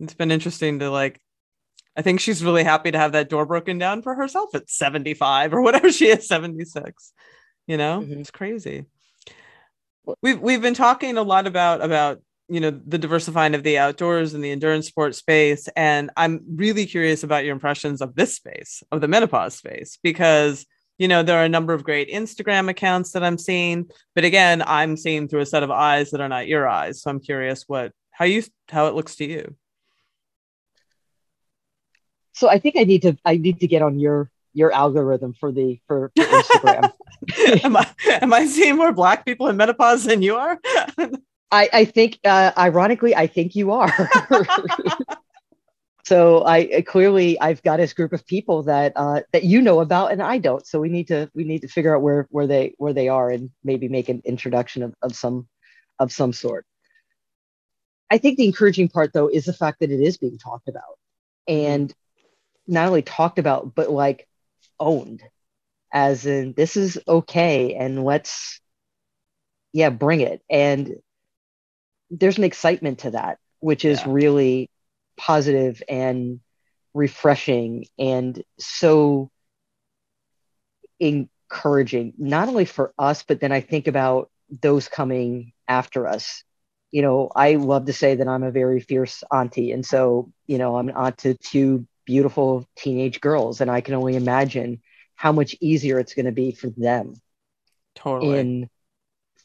it's 0.00 0.14
been 0.14 0.32
interesting 0.32 0.80
to 0.80 0.90
like, 0.90 1.20
I 1.96 2.02
think 2.02 2.20
she's 2.20 2.44
really 2.44 2.64
happy 2.64 2.90
to 2.90 2.98
have 2.98 3.12
that 3.12 3.30
door 3.30 3.46
broken 3.46 3.78
down 3.78 4.02
for 4.02 4.14
herself 4.14 4.54
at 4.54 4.68
75 4.68 5.54
or 5.54 5.62
whatever 5.62 5.90
she 5.90 6.08
is, 6.08 6.28
76. 6.28 7.12
You 7.66 7.76
know, 7.76 8.00
mm-hmm. 8.00 8.20
it's 8.20 8.30
crazy. 8.30 8.84
We've 10.22 10.40
we've 10.40 10.62
been 10.62 10.74
talking 10.74 11.16
a 11.16 11.22
lot 11.22 11.46
about 11.46 11.82
about 11.82 12.20
you 12.48 12.60
know 12.60 12.70
the 12.70 12.98
diversifying 12.98 13.54
of 13.54 13.62
the 13.62 13.78
outdoors 13.78 14.34
and 14.34 14.44
the 14.44 14.50
endurance 14.50 14.86
sport 14.86 15.14
space 15.14 15.68
and 15.74 16.10
i'm 16.16 16.40
really 16.54 16.86
curious 16.86 17.24
about 17.24 17.44
your 17.44 17.52
impressions 17.52 18.00
of 18.00 18.14
this 18.14 18.36
space 18.36 18.82
of 18.92 19.00
the 19.00 19.08
menopause 19.08 19.56
space 19.56 19.98
because 20.02 20.64
you 20.98 21.08
know 21.08 21.22
there 21.22 21.38
are 21.40 21.44
a 21.44 21.48
number 21.48 21.74
of 21.74 21.82
great 21.82 22.08
instagram 22.08 22.68
accounts 22.68 23.12
that 23.12 23.24
i'm 23.24 23.38
seeing 23.38 23.88
but 24.14 24.24
again 24.24 24.62
i'm 24.66 24.96
seeing 24.96 25.26
through 25.26 25.40
a 25.40 25.46
set 25.46 25.64
of 25.64 25.70
eyes 25.70 26.10
that 26.10 26.20
are 26.20 26.28
not 26.28 26.46
your 26.46 26.68
eyes 26.68 27.02
so 27.02 27.10
i'm 27.10 27.20
curious 27.20 27.64
what 27.66 27.92
how 28.12 28.24
you 28.24 28.42
how 28.68 28.86
it 28.86 28.94
looks 28.94 29.16
to 29.16 29.24
you 29.24 29.56
so 32.36 32.48
i 32.48 32.58
think 32.58 32.76
i 32.76 32.84
need 32.84 33.02
to 33.02 33.16
i 33.24 33.36
need 33.36 33.58
to 33.60 33.66
get 33.66 33.82
on 33.82 33.98
your 33.98 34.30
your 34.52 34.72
algorithm 34.72 35.34
for 35.34 35.50
the 35.50 35.80
for, 35.86 36.12
for 36.14 36.24
instagram 36.24 36.92
am 37.64 37.76
i 37.76 37.86
am 38.22 38.32
i 38.32 38.46
seeing 38.46 38.76
more 38.76 38.92
black 38.92 39.24
people 39.24 39.48
in 39.48 39.56
menopause 39.56 40.04
than 40.04 40.22
you 40.22 40.36
are 40.36 40.60
I, 41.50 41.68
I 41.72 41.84
think, 41.84 42.18
uh, 42.24 42.52
ironically, 42.58 43.14
I 43.14 43.26
think 43.26 43.54
you 43.54 43.70
are. 43.70 44.10
so 46.04 46.44
I 46.44 46.82
clearly 46.86 47.38
I've 47.40 47.62
got 47.62 47.78
this 47.78 47.92
group 47.92 48.12
of 48.12 48.26
people 48.26 48.64
that 48.64 48.92
uh, 48.96 49.22
that 49.32 49.44
you 49.44 49.62
know 49.62 49.80
about 49.80 50.12
and 50.12 50.22
I 50.22 50.38
don't. 50.38 50.66
So 50.66 50.80
we 50.80 50.88
need 50.88 51.08
to 51.08 51.30
we 51.34 51.44
need 51.44 51.62
to 51.62 51.68
figure 51.68 51.94
out 51.94 52.02
where 52.02 52.26
where 52.30 52.46
they 52.46 52.74
where 52.78 52.92
they 52.92 53.08
are 53.08 53.30
and 53.30 53.50
maybe 53.62 53.88
make 53.88 54.08
an 54.08 54.22
introduction 54.24 54.82
of, 54.82 54.94
of 55.02 55.14
some 55.14 55.48
of 55.98 56.12
some 56.12 56.32
sort. 56.32 56.66
I 58.10 58.18
think 58.18 58.38
the 58.38 58.46
encouraging 58.46 58.88
part 58.88 59.12
though 59.12 59.28
is 59.28 59.44
the 59.44 59.52
fact 59.52 59.80
that 59.80 59.90
it 59.90 60.00
is 60.00 60.16
being 60.16 60.38
talked 60.38 60.68
about 60.68 60.98
and 61.48 61.94
not 62.66 62.88
only 62.88 63.02
talked 63.02 63.38
about 63.38 63.74
but 63.74 63.90
like 63.90 64.26
owned 64.78 65.22
as 65.92 66.26
in 66.26 66.52
this 66.54 66.76
is 66.76 66.98
okay 67.06 67.74
and 67.74 68.04
let's 68.04 68.60
yeah 69.72 69.90
bring 69.90 70.20
it 70.20 70.42
and 70.50 70.94
there's 72.10 72.38
an 72.38 72.44
excitement 72.44 73.00
to 73.00 73.12
that, 73.12 73.38
which 73.60 73.84
is 73.84 74.00
yeah. 74.00 74.06
really 74.08 74.70
positive 75.16 75.82
and 75.88 76.40
refreshing 76.94 77.86
and 77.98 78.42
so 78.58 79.30
encouraging, 81.00 82.14
not 82.18 82.48
only 82.48 82.64
for 82.64 82.92
us, 82.98 83.22
but 83.22 83.40
then 83.40 83.52
I 83.52 83.60
think 83.60 83.86
about 83.86 84.30
those 84.62 84.88
coming 84.88 85.52
after 85.68 86.06
us. 86.06 86.42
You 86.90 87.02
know, 87.02 87.30
I 87.34 87.54
love 87.54 87.86
to 87.86 87.92
say 87.92 88.14
that 88.14 88.28
I'm 88.28 88.44
a 88.44 88.50
very 88.50 88.80
fierce 88.80 89.22
auntie. 89.32 89.72
And 89.72 89.84
so, 89.84 90.32
you 90.46 90.58
know, 90.58 90.76
I'm 90.76 90.88
an 90.88 90.94
aunt 90.94 91.18
to 91.18 91.34
two 91.34 91.86
beautiful 92.06 92.66
teenage 92.76 93.20
girls, 93.20 93.60
and 93.60 93.70
I 93.70 93.82
can 93.82 93.94
only 93.94 94.16
imagine 94.16 94.80
how 95.14 95.32
much 95.32 95.54
easier 95.60 95.98
it's 95.98 96.14
going 96.14 96.26
to 96.26 96.32
be 96.32 96.52
for 96.52 96.68
them. 96.70 97.14
Totally. 97.94 98.38
In 98.38 98.70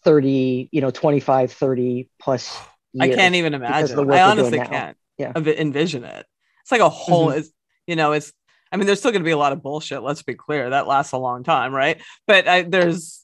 30 0.04 0.70
you 0.72 0.82
know 0.82 0.92
25 0.92 1.52
30 1.52 2.10
plus 2.20 2.58
i 3.00 3.10
can't 3.10 3.36
even 3.36 3.54
imagine 3.54 4.12
i 4.12 4.22
honestly 4.22 4.60
can't 4.60 4.98
yeah. 5.18 5.32
envision 5.36 6.04
it 6.04 6.26
it's 6.62 6.72
like 6.72 6.82
a 6.82 6.90
whole 6.90 7.28
mm-hmm. 7.28 7.40
is 7.40 7.52
you 7.88 7.96
know 7.96 8.12
it's 8.12 8.34
i 8.72 8.78
mean 8.78 8.88
there's 8.88 9.00
still 9.00 9.12
going 9.12 9.22
to 9.22 9.26
be 9.26 9.32
a 9.32 9.38
lot 9.38 9.54
of 9.54 9.62
bullshit 9.62 10.02
let's 10.02 10.24
be 10.24 10.34
clear 10.34 10.72
that 10.72 10.88
lasts 10.88 11.14
a 11.14 11.18
long 11.18 11.44
time 11.44 11.74
right 11.74 12.02
but 12.28 12.48
I, 12.48 12.64
there's 12.64 13.22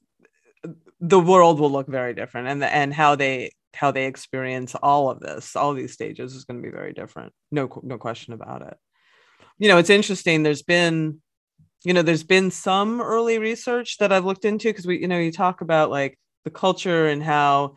the 1.00 1.20
world 1.20 1.60
will 1.60 1.72
look 1.72 1.88
very 1.88 2.14
different 2.14 2.48
and 2.48 2.62
the, 2.62 2.74
and 2.74 2.94
how 2.94 3.16
they 3.16 3.52
how 3.74 3.92
they 3.92 4.06
experience 4.06 4.76
all 4.76 5.10
of 5.10 5.20
this 5.20 5.56
all 5.56 5.74
these 5.74 5.94
stages 5.94 6.36
is 6.36 6.46
going 6.46 6.62
to 6.62 6.68
be 6.68 6.76
very 6.76 6.94
different 6.94 7.34
no 7.52 7.70
no 7.84 7.98
question 7.98 8.34
about 8.34 8.62
it 8.62 8.78
you 9.58 9.68
know 9.68 9.78
it's 9.78 9.90
interesting 9.90 10.44
there's 10.44 10.64
been 10.64 11.22
you 11.84 11.94
know 11.94 12.02
there's 12.02 12.24
been 12.24 12.52
some 12.52 13.02
early 13.02 13.38
research 13.40 13.98
that 13.98 14.12
i've 14.12 14.26
looked 14.26 14.46
into 14.46 14.70
because 14.70 14.86
we 14.86 15.00
you 15.00 15.08
know 15.08 15.18
you 15.18 15.32
talk 15.32 15.62
about 15.62 15.90
like 15.90 16.18
the 16.44 16.52
culture 16.52 17.08
and 17.08 17.24
how 17.24 17.76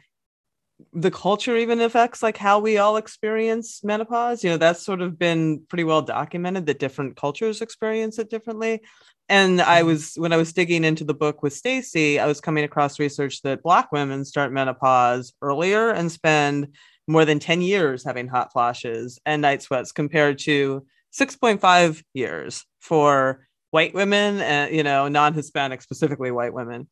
the 0.93 1.11
culture 1.11 1.57
even 1.57 1.81
affects 1.81 2.22
like 2.22 2.37
how 2.37 2.59
we 2.59 2.78
all 2.78 2.97
experience 2.97 3.83
menopause. 3.85 4.43
You 4.43 4.51
know, 4.51 4.57
that's 4.57 4.85
sort 4.85 5.01
of 5.01 5.18
been 5.18 5.62
pretty 5.68 5.85
well 5.85 6.03
documented 6.03 6.66
that 6.66 6.78
different 6.78 7.16
cultures 7.16 7.61
experience 7.61 8.18
it 8.18 8.31
differently. 8.31 8.81
And 9.28 9.61
I 9.61 9.81
mm-hmm. 9.81 9.89
was 9.89 10.14
when 10.16 10.33
I 10.33 10.37
was 10.37 10.53
digging 10.53 10.85
into 10.85 11.05
the 11.05 11.14
book 11.14 11.43
with 11.43 11.53
Stacy, 11.53 12.18
I 12.18 12.26
was 12.26 12.41
coming 12.41 12.64
across 12.64 12.99
research 12.99 13.43
that 13.43 13.62
black 13.62 13.93
women 13.93 14.24
start 14.24 14.53
menopause 14.53 15.33
earlier 15.43 15.91
and 15.91 16.11
spend 16.11 16.74
more 17.07 17.24
than 17.24 17.39
10 17.39 17.62
years 17.62 18.05
having 18.05 18.28
hot 18.28 18.53
flashes 18.53 19.18
and 19.26 19.43
night 19.43 19.62
sweats 19.62 19.93
compared 19.93 20.39
to 20.39 20.87
6.5 21.12 22.02
years 22.14 22.64
for 22.80 23.46
white 23.70 23.94
women 23.94 24.40
and 24.40 24.74
you 24.74 24.82
know 24.82 25.08
non-hispanic 25.08 25.82
specifically 25.82 26.30
white 26.30 26.54
women. 26.54 26.88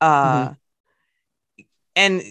Uh, 0.00 0.48
mm-hmm. 0.48 1.62
and 1.96 2.22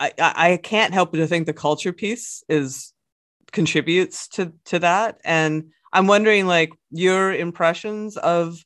I, 0.00 0.12
I 0.18 0.56
can't 0.58 0.94
help 0.94 1.12
but 1.12 1.18
to 1.18 1.26
think 1.26 1.46
the 1.46 1.52
culture 1.52 1.92
piece 1.92 2.42
is 2.48 2.92
contributes 3.52 4.28
to 4.28 4.52
to 4.66 4.78
that. 4.80 5.20
And 5.24 5.70
i'm 5.92 6.06
wondering 6.06 6.46
like 6.46 6.70
your 6.90 7.32
impressions 7.32 8.16
of 8.16 8.62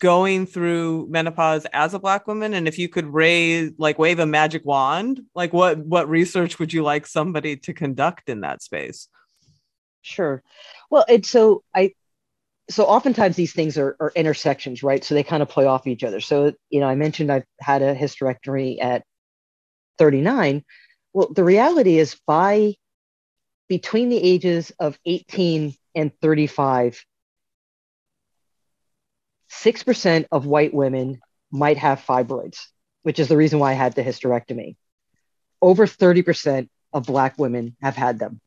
going 0.00 0.46
through 0.46 1.08
menopause 1.10 1.66
as 1.72 1.92
a 1.92 1.98
black 1.98 2.26
woman 2.26 2.54
and 2.54 2.68
if 2.68 2.78
you 2.78 2.88
could 2.88 3.12
raise 3.12 3.72
like 3.78 3.98
wave 3.98 4.20
a 4.20 4.26
magic 4.26 4.64
wand 4.64 5.20
like 5.34 5.52
what 5.52 5.78
what 5.78 6.08
research 6.08 6.58
would 6.58 6.72
you 6.72 6.82
like 6.82 7.06
somebody 7.06 7.56
to 7.56 7.72
conduct 7.72 8.28
in 8.28 8.42
that 8.42 8.62
space 8.62 9.08
sure 10.02 10.42
well 10.90 11.04
it's 11.08 11.28
so 11.28 11.62
i 11.74 11.92
so 12.70 12.84
oftentimes 12.84 13.34
these 13.34 13.52
things 13.52 13.78
are, 13.78 13.96
are 13.98 14.12
intersections 14.14 14.82
right 14.82 15.02
so 15.02 15.14
they 15.14 15.22
kind 15.22 15.42
of 15.42 15.48
play 15.48 15.66
off 15.66 15.86
each 15.86 16.04
other 16.04 16.20
so 16.20 16.52
you 16.70 16.80
know 16.80 16.86
i 16.86 16.94
mentioned 16.94 17.32
i've 17.32 17.44
had 17.60 17.82
a 17.82 17.94
hysterectomy 17.94 18.82
at 18.82 19.02
39. 19.98 20.64
Well, 21.12 21.28
the 21.34 21.44
reality 21.44 21.98
is 21.98 22.16
by 22.26 22.74
between 23.68 24.08
the 24.08 24.22
ages 24.22 24.72
of 24.78 24.98
18 25.04 25.74
and 25.94 26.12
35, 26.22 27.04
6% 29.50 30.26
of 30.32 30.46
white 30.46 30.72
women 30.72 31.20
might 31.50 31.78
have 31.78 32.04
fibroids, 32.04 32.66
which 33.02 33.18
is 33.18 33.28
the 33.28 33.36
reason 33.36 33.58
why 33.58 33.72
I 33.72 33.74
had 33.74 33.94
the 33.94 34.02
hysterectomy. 34.02 34.76
Over 35.60 35.86
30% 35.86 36.68
of 36.92 37.06
Black 37.06 37.38
women 37.38 37.76
have 37.82 37.96
had 37.96 38.18
them. 38.18 38.40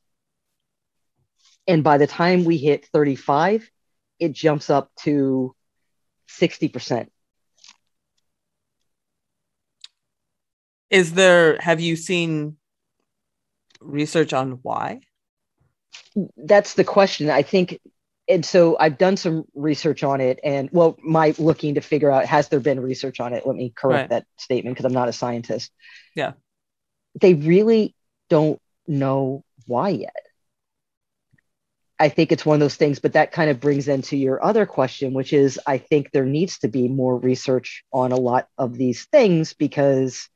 And 1.67 1.83
by 1.83 1.97
the 1.97 2.07
time 2.07 2.43
we 2.43 2.57
hit 2.57 2.87
35, 2.93 3.69
it 4.19 4.33
jumps 4.33 4.69
up 4.69 4.91
to 5.01 5.55
60%. 6.29 7.07
Is 10.89 11.13
there, 11.13 11.57
have 11.59 11.79
you 11.79 11.95
seen 11.95 12.57
research 13.79 14.33
on 14.33 14.59
why? 14.61 15.01
That's 16.35 16.73
the 16.73 16.83
question. 16.83 17.29
I 17.29 17.41
think, 17.41 17.79
and 18.27 18.45
so 18.45 18.77
I've 18.79 18.97
done 18.97 19.17
some 19.17 19.45
research 19.55 20.03
on 20.03 20.21
it, 20.21 20.39
and 20.43 20.69
well, 20.71 20.97
my 21.01 21.33
looking 21.37 21.75
to 21.75 21.81
figure 21.81 22.11
out 22.11 22.25
has 22.25 22.49
there 22.49 22.59
been 22.59 22.79
research 22.79 23.19
on 23.19 23.33
it? 23.33 23.47
Let 23.47 23.55
me 23.55 23.73
correct 23.75 24.11
right. 24.11 24.19
that 24.19 24.25
statement 24.37 24.75
because 24.75 24.85
I'm 24.85 24.93
not 24.93 25.09
a 25.09 25.13
scientist. 25.13 25.71
Yeah. 26.15 26.33
They 27.19 27.33
really 27.33 27.95
don't 28.29 28.61
know 28.87 29.43
why 29.67 29.89
yet. 29.89 30.15
I 32.01 32.09
think 32.09 32.31
it's 32.31 32.47
one 32.47 32.55
of 32.55 32.61
those 32.61 32.77
things, 32.77 32.97
but 32.97 33.13
that 33.13 33.31
kind 33.31 33.51
of 33.51 33.59
brings 33.59 33.87
into 33.87 34.17
your 34.17 34.43
other 34.43 34.65
question, 34.65 35.13
which 35.13 35.33
is 35.33 35.59
I 35.67 35.77
think 35.77 36.09
there 36.09 36.25
needs 36.25 36.57
to 36.59 36.67
be 36.67 36.87
more 36.87 37.15
research 37.15 37.83
on 37.93 38.11
a 38.11 38.15
lot 38.15 38.47
of 38.57 38.75
these 38.75 39.05
things 39.05 39.53
because 39.53 40.27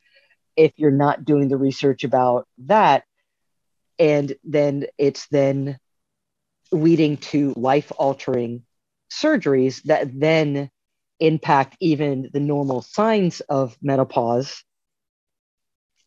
if 0.56 0.74
you're 0.76 0.92
not 0.92 1.26
doing 1.26 1.48
the 1.48 1.58
research 1.58 2.04
about 2.04 2.48
that 2.68 3.04
and 3.98 4.36
then 4.44 4.86
it's 5.00 5.28
then 5.30 5.80
leading 6.72 7.18
to 7.18 7.52
life 7.58 7.92
altering 7.98 8.62
surgeries 9.12 9.82
that 9.86 10.08
then 10.14 10.70
impact 11.20 11.78
even 11.80 12.30
the 12.32 12.40
normal 12.40 12.84
signs 12.84 13.40
of 13.40 13.76
menopause 13.82 14.64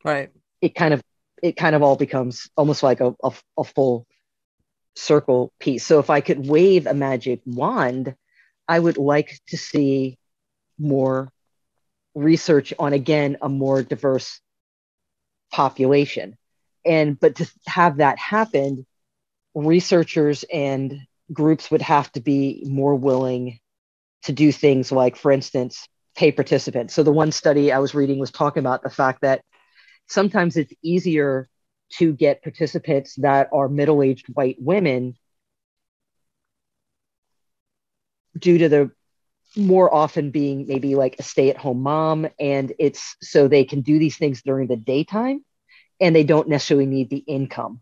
right. 0.05 0.31
it 0.61 0.77
kind 0.77 0.95
of 0.95 1.03
it 1.43 1.57
kind 1.57 1.75
of 1.75 1.83
all 1.83 1.97
becomes 1.97 2.49
almost 2.57 2.83
like 2.85 3.01
a, 3.01 3.13
a, 3.25 3.33
a 3.57 3.65
full 3.65 4.07
circle 4.99 5.53
piece. 5.61 5.85
So 5.85 5.99
if 5.99 6.11
i 6.11 6.21
could 6.21 6.47
wave 6.47 6.87
a 6.87 6.95
magic 6.95 7.41
wand 7.47 8.15
i 8.67 8.79
would 8.79 8.99
like 8.99 9.39
to 9.49 9.57
see 9.57 10.19
more 10.79 11.33
research 12.15 12.75
on 12.79 12.93
again 12.93 13.37
a 13.41 13.49
more 13.49 13.83
diverse 13.83 14.41
population. 15.53 16.37
And 16.85 17.19
but 17.19 17.37
to 17.37 17.51
have 17.67 17.99
that 17.99 18.19
happen 18.19 18.87
researchers 19.55 20.45
and 20.53 21.01
groups 21.33 21.71
would 21.71 21.83
have 21.83 22.11
to 22.13 22.21
be 22.21 22.65
more 22.67 22.95
willing 22.95 23.59
to 24.25 24.33
do 24.33 24.53
things 24.53 24.91
like 24.93 25.17
for 25.17 25.31
instance 25.31 25.89
pay 26.17 26.33
participants. 26.33 26.95
So 26.95 27.03
the 27.03 27.13
one 27.13 27.33
study 27.33 27.73
i 27.73 27.79
was 27.79 27.95
reading 27.95 28.19
was 28.19 28.31
talking 28.31 28.61
about 28.61 28.83
the 28.83 28.91
fact 28.91 29.21
that 29.23 29.43
sometimes 30.09 30.57
it's 30.57 30.73
easier 30.83 31.49
to 31.91 32.13
get 32.13 32.43
participants 32.43 33.15
that 33.17 33.49
are 33.53 33.69
middle-aged 33.69 34.27
white 34.35 34.57
women 34.59 35.17
due 38.39 38.59
to 38.59 38.69
the 38.69 38.91
more 39.57 39.93
often 39.93 40.31
being 40.31 40.67
maybe 40.67 40.95
like 40.95 41.17
a 41.19 41.23
stay 41.23 41.51
at 41.51 41.57
home 41.57 41.83
mom. 41.83 42.29
And 42.39 42.73
it's 42.79 43.17
so 43.23 43.49
they 43.49 43.65
can 43.65 43.81
do 43.81 43.99
these 43.99 44.17
things 44.17 44.43
during 44.43 44.69
the 44.69 44.77
daytime 44.77 45.45
and 46.01 46.15
they 46.15 46.25
don't 46.25 46.49
necessarily 46.49 46.87
need 46.87 47.11
the 47.11 47.17
income. 47.17 47.81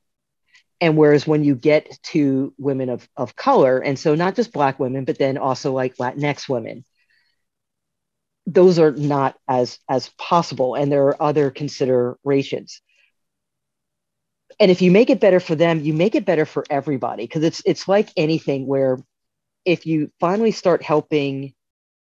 And 0.81 0.97
whereas 0.97 1.27
when 1.27 1.43
you 1.43 1.55
get 1.55 1.99
to 2.05 2.55
women 2.59 2.89
of, 2.89 3.09
of 3.17 3.35
color 3.35 3.79
and 3.79 3.99
so 3.99 4.15
not 4.15 4.37
just 4.37 4.53
black 4.53 4.79
women 4.79 5.05
but 5.05 5.19
then 5.19 5.39
also 5.39 5.73
like 5.73 5.97
latinx 5.97 6.49
women 6.49 6.85
those 8.47 8.79
are 8.79 8.93
not 8.93 9.37
as 9.49 9.79
as 9.89 10.09
possible. 10.19 10.75
And 10.75 10.91
there 10.91 11.07
are 11.09 11.23
other 11.23 11.51
considerations 11.51 12.81
and 14.61 14.71
if 14.71 14.83
you 14.83 14.91
make 14.91 15.11
it 15.11 15.21
better 15.21 15.41
for 15.41 15.55
them 15.55 15.81
you 15.81 15.93
make 15.93 16.15
it 16.15 16.25
better 16.25 16.45
for 16.45 16.65
everybody 16.71 17.25
because 17.25 17.43
it's 17.43 17.63
it's 17.67 17.89
like 17.89 18.09
anything 18.17 18.67
where 18.67 18.99
if 19.65 19.85
you 19.85 20.11
finally 20.21 20.53
start 20.53 20.83
helping 20.83 21.53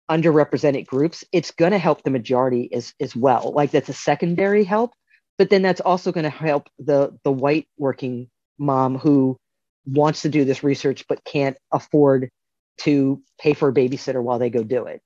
underrepresented 0.10 0.86
groups, 0.86 1.24
it's 1.32 1.52
going 1.52 1.72
to 1.72 1.78
help 1.78 2.04
the 2.04 2.12
majority 2.12 2.72
as, 2.74 2.94
as 3.00 3.16
well. 3.16 3.52
Like 3.56 3.72
that's 3.72 3.90
a 3.90 3.94
secondary 3.94 4.64
help, 4.64 4.94
but 5.38 5.50
then 5.50 5.62
that's 5.62 5.82
also 5.82 6.12
going 6.12 6.26
to 6.26 6.30
help 6.30 6.70
the, 6.78 7.18
the 7.24 7.32
white 7.32 7.68
working 7.78 8.30
mom 8.58 8.98
who 8.98 9.38
wants 9.86 10.24
to 10.24 10.30
do 10.30 10.46
this 10.46 10.64
research 10.64 11.06
but 11.08 11.24
can't 11.24 11.58
afford 11.72 12.30
to 12.78 13.22
pay 13.40 13.54
for 13.54 13.70
a 13.70 13.74
babysitter 13.74 14.22
while 14.22 14.40
they 14.40 14.50
go 14.50 14.64
do 14.64 14.86
it. 14.86 15.02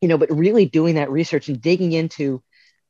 You 0.00 0.08
know, 0.08 0.18
but 0.18 0.30
really 0.30 0.66
doing 0.66 0.96
that 0.96 1.10
research 1.10 1.48
and 1.48 1.60
digging 1.60 1.92
into 1.92 2.42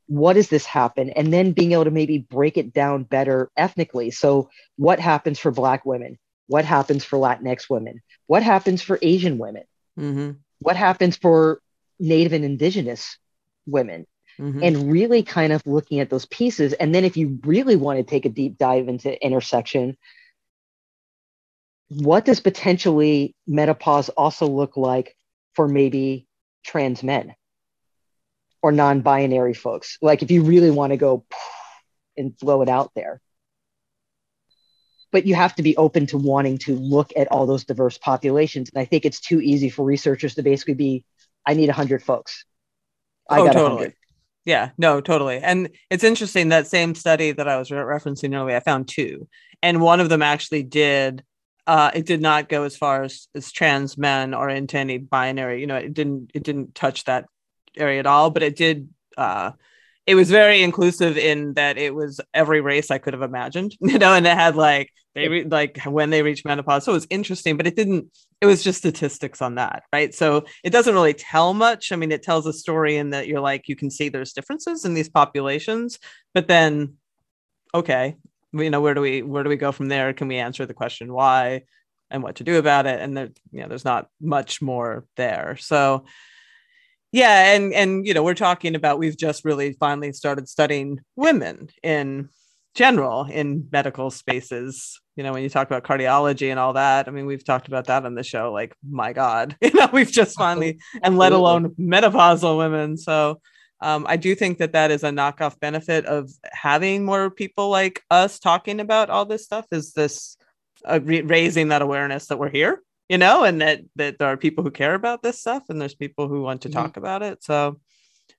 what 0.07 0.33
does 0.33 0.49
this 0.49 0.65
happen 0.65 1.09
and 1.11 1.31
then 1.31 1.51
being 1.51 1.71
able 1.71 1.85
to 1.85 1.91
maybe 1.91 2.17
break 2.17 2.57
it 2.57 2.73
down 2.73 3.03
better 3.03 3.49
ethnically. 3.57 4.11
So, 4.11 4.49
what 4.77 4.99
happens 4.99 5.39
for 5.39 5.51
Black 5.51 5.85
women? 5.85 6.17
What 6.47 6.65
happens 6.65 7.05
for 7.05 7.17
Latinx 7.17 7.69
women? 7.69 8.01
What 8.27 8.43
happens 8.43 8.81
for 8.81 8.99
Asian 9.01 9.37
women? 9.37 9.63
Mm-hmm 9.97 10.31
what 10.63 10.77
happens 10.77 11.17
for 11.17 11.61
native 11.99 12.33
and 12.33 12.45
indigenous 12.45 13.17
women 13.65 14.07
mm-hmm. 14.39 14.63
and 14.63 14.91
really 14.91 15.21
kind 15.21 15.53
of 15.53 15.65
looking 15.67 15.99
at 15.99 16.09
those 16.09 16.25
pieces 16.25 16.73
and 16.73 16.95
then 16.95 17.03
if 17.03 17.17
you 17.17 17.39
really 17.43 17.75
want 17.75 17.97
to 17.97 18.03
take 18.03 18.25
a 18.25 18.29
deep 18.29 18.57
dive 18.57 18.87
into 18.87 19.23
intersection 19.23 19.97
what 21.89 22.25
does 22.25 22.39
potentially 22.39 23.35
menopause 23.45 24.09
also 24.09 24.47
look 24.47 24.77
like 24.77 25.15
for 25.53 25.67
maybe 25.67 26.25
trans 26.63 27.03
men 27.03 27.35
or 28.63 28.71
non-binary 28.71 29.53
folks 29.53 29.99
like 30.01 30.23
if 30.23 30.31
you 30.31 30.43
really 30.43 30.71
want 30.71 30.91
to 30.91 30.97
go 30.97 31.23
and 32.17 32.35
blow 32.39 32.63
it 32.63 32.69
out 32.69 32.91
there 32.95 33.21
but 35.13 35.27
you 35.27 35.35
have 35.35 35.55
to 35.55 35.63
be 35.63 35.77
open 35.77 36.07
to 36.07 36.17
wanting 36.17 36.57
to 36.57 36.75
look 36.75 37.13
at 37.15 37.31
all 37.31 37.45
those 37.45 37.63
diverse 37.63 37.99
populations. 37.99 38.71
And 38.73 38.81
I 38.81 38.85
think 38.85 39.05
it's 39.05 39.21
too 39.21 39.39
easy 39.39 39.69
for 39.69 39.85
researchers 39.85 40.35
to 40.35 40.43
basically 40.43 40.73
be, 40.73 41.05
I 41.45 41.53
need 41.53 41.67
100 41.67 42.03
folks. 42.03 42.45
I 43.29 43.39
oh, 43.39 43.45
got 43.45 43.53
totally. 43.53 43.75
100. 43.75 43.93
Yeah, 44.45 44.71
no, 44.77 44.99
totally. 44.99 45.37
And 45.37 45.69
it's 45.89 46.03
interesting 46.03 46.49
that 46.49 46.67
same 46.67 46.95
study 46.95 47.31
that 47.31 47.47
I 47.47 47.57
was 47.57 47.71
re- 47.71 47.77
referencing 47.77 48.35
earlier, 48.35 48.57
I 48.57 48.59
found 48.59 48.89
two. 48.89 49.29
And 49.61 49.81
one 49.81 49.99
of 49.99 50.09
them 50.09 50.23
actually 50.23 50.63
did, 50.63 51.23
uh, 51.67 51.91
it 51.93 52.07
did 52.07 52.19
not 52.19 52.49
go 52.49 52.63
as 52.63 52.75
far 52.75 53.03
as, 53.03 53.27
as 53.35 53.51
trans 53.51 53.97
men 53.99 54.33
or 54.33 54.49
into 54.49 54.79
any 54.79 54.97
binary, 54.97 55.61
you 55.61 55.67
know, 55.67 55.77
it 55.77 55.93
didn't, 55.93 56.31
it 56.33 56.43
didn't 56.43 56.73
touch 56.73 57.03
that 57.03 57.27
area 57.77 57.99
at 57.99 58.05
all, 58.05 58.29
but 58.29 58.43
it 58.43 58.55
did, 58.55 58.89
uh, 59.17 59.51
it 60.05 60.15
was 60.15 60.29
very 60.29 60.61
inclusive 60.61 61.17
in 61.17 61.53
that 61.53 61.77
it 61.77 61.95
was 61.95 62.19
every 62.33 62.61
race 62.61 62.91
I 62.91 62.97
could 62.97 63.13
have 63.13 63.21
imagined, 63.21 63.75
you 63.81 63.97
know, 63.97 64.13
and 64.13 64.27
it 64.27 64.37
had 64.37 64.55
like 64.55 64.89
they 65.15 65.27
re- 65.27 65.43
like 65.43 65.79
when 65.83 66.09
they 66.09 66.23
reach 66.23 66.43
menopause. 66.43 66.85
So 66.85 66.91
it 66.91 66.95
was 66.95 67.07
interesting, 67.09 67.55
but 67.55 67.67
it 67.67 67.75
didn't. 67.75 68.07
It 68.41 68.45
was 68.47 68.63
just 68.63 68.79
statistics 68.79 69.41
on 69.41 69.55
that, 69.55 69.83
right? 69.93 70.13
So 70.13 70.45
it 70.63 70.71
doesn't 70.71 70.93
really 70.93 71.13
tell 71.13 71.53
much. 71.53 71.91
I 71.91 71.95
mean, 71.95 72.11
it 72.11 72.23
tells 72.23 72.45
a 72.47 72.53
story 72.53 72.97
in 72.97 73.11
that 73.11 73.27
you're 73.27 73.39
like 73.39 73.67
you 73.67 73.75
can 73.75 73.91
see 73.91 74.09
there's 74.09 74.33
differences 74.33 74.85
in 74.85 74.93
these 74.93 75.09
populations, 75.09 75.99
but 76.33 76.47
then, 76.47 76.95
okay, 77.73 78.17
you 78.51 78.69
know, 78.69 78.81
where 78.81 78.93
do 78.93 79.01
we 79.01 79.21
where 79.21 79.43
do 79.43 79.49
we 79.49 79.55
go 79.55 79.71
from 79.71 79.87
there? 79.87 80.13
Can 80.13 80.27
we 80.27 80.37
answer 80.37 80.65
the 80.65 80.73
question 80.73 81.13
why 81.13 81.63
and 82.09 82.23
what 82.23 82.35
to 82.35 82.43
do 82.43 82.57
about 82.57 82.87
it? 82.87 82.99
And 82.99 83.15
there, 83.15 83.29
you 83.51 83.61
know, 83.61 83.67
there's 83.67 83.85
not 83.85 84.09
much 84.19 84.61
more 84.61 85.05
there. 85.15 85.57
So 85.59 86.05
yeah 87.13 87.53
and 87.53 87.71
and 87.73 88.05
you 88.05 88.13
know 88.13 88.23
we're 88.23 88.33
talking 88.33 88.75
about 88.75 88.99
we've 88.99 89.15
just 89.15 89.45
really 89.45 89.71
finally 89.73 90.11
started 90.11 90.49
studying 90.49 90.99
women 91.15 91.69
in 91.81 92.27
general 92.75 93.25
in 93.25 93.67
medical 93.71 94.09
spaces. 94.09 94.99
You 95.15 95.23
know 95.23 95.31
when 95.31 95.43
you 95.43 95.49
talk 95.49 95.67
about 95.67 95.83
cardiology 95.83 96.49
and 96.49 96.59
all 96.59 96.73
that 96.73 97.07
i 97.07 97.11
mean 97.11 97.27
we've 97.27 97.45
talked 97.45 97.67
about 97.67 97.85
that 97.85 98.03
on 98.03 98.15
the 98.15 98.23
show 98.23 98.51
like 98.51 98.75
my 98.89 99.13
god 99.13 99.55
you 99.61 99.71
know 99.73 99.87
we've 99.93 100.11
just 100.11 100.35
finally 100.35 100.79
and 101.03 101.17
let 101.17 101.31
alone 101.31 101.69
menopausal 101.79 102.57
women. 102.57 102.97
So 102.97 103.39
um, 103.79 104.05
i 104.09 104.17
do 104.17 104.33
think 104.33 104.57
that 104.57 104.73
that 104.73 104.89
is 104.89 105.03
a 105.03 105.11
knockoff 105.11 105.59
benefit 105.59 106.07
of 106.07 106.31
having 106.51 107.05
more 107.05 107.29
people 107.29 107.69
like 107.69 108.01
us 108.09 108.39
talking 108.39 108.79
about 108.79 109.11
all 109.11 109.25
this 109.25 109.43
stuff 109.43 109.67
is 109.71 109.93
this 109.93 110.35
uh, 110.83 110.99
re- 111.03 111.21
raising 111.21 111.67
that 111.67 111.83
awareness 111.83 112.25
that 112.25 112.39
we're 112.39 112.49
here 112.49 112.81
you 113.09 113.17
know 113.17 113.43
and 113.43 113.61
that 113.61 113.81
that 113.95 114.17
there 114.17 114.27
are 114.27 114.37
people 114.37 114.63
who 114.63 114.71
care 114.71 114.95
about 114.95 115.21
this 115.21 115.39
stuff 115.39 115.63
and 115.69 115.81
there's 115.81 115.95
people 115.95 116.27
who 116.27 116.41
want 116.41 116.61
to 116.61 116.69
mm-hmm. 116.69 116.79
talk 116.79 116.97
about 116.97 117.21
it 117.21 117.43
so 117.43 117.79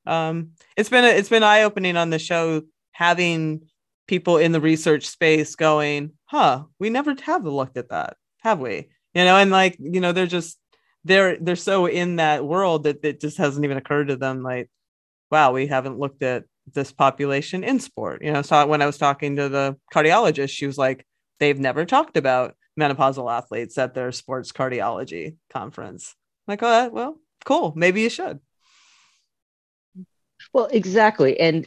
um, 0.07 0.51
it's 0.77 0.89
been 0.89 1.05
a, 1.05 1.09
it's 1.09 1.29
been 1.29 1.43
eye 1.43 1.63
opening 1.63 1.97
on 1.97 2.11
the 2.11 2.19
show 2.19 2.63
having 2.93 3.63
people 4.07 4.37
in 4.37 4.53
the 4.53 4.61
research 4.61 5.07
space 5.07 5.57
going, 5.57 6.13
huh, 6.27 6.65
we 6.79 6.91
never 6.91 7.15
have 7.23 7.45
looked 7.45 7.77
at 7.77 7.91
that, 7.91 8.17
have 8.43 8.61
we? 8.61 8.89
You 9.15 9.25
know, 9.25 9.37
and 9.37 9.51
like, 9.51 9.77
you 9.79 10.01
know, 10.01 10.13
they're 10.13 10.27
just 10.27 10.59
they're 11.05 11.37
they're 11.39 11.57
so 11.57 11.87
in 11.87 12.17
that 12.17 12.45
world 12.45 12.85
that 12.85 13.05
it 13.05 13.21
just 13.21 13.37
hasn't 13.37 13.65
even 13.65 13.77
occurred 13.77 14.09
to 14.09 14.17
them 14.17 14.43
like, 14.43 14.71
wow, 15.31 15.53
we 15.53 15.67
haven't 15.67 15.99
looked 15.99 16.23
at 16.23 16.45
this 16.73 16.93
population 16.93 17.65
in 17.65 17.79
sport. 17.79 18.23
You 18.23 18.33
know, 18.33 18.43
so 18.43 18.67
when 18.67 18.83
I 18.83 18.87
was 18.87 18.99
talking 18.99 19.37
to 19.37 19.49
the 19.49 19.77
cardiologist, 19.93 20.51
she 20.51 20.67
was 20.67 20.79
like, 20.79 21.07
they've 21.41 21.59
never 21.59 21.85
talked 21.85 22.17
about 22.17 22.55
menopausal 22.79 23.33
athletes 23.33 23.79
at 23.79 23.95
their 23.95 24.13
sports 24.13 24.53
cardiology 24.53 25.37
conference. 25.51 26.15
I'm 26.47 26.53
like, 26.53 26.63
oh, 26.63 26.89
well, 26.93 27.19
cool. 27.45 27.73
Maybe 27.77 28.03
you 28.03 28.11
should. 28.11 28.41
Well, 30.53 30.69
exactly. 30.71 31.39
And 31.41 31.67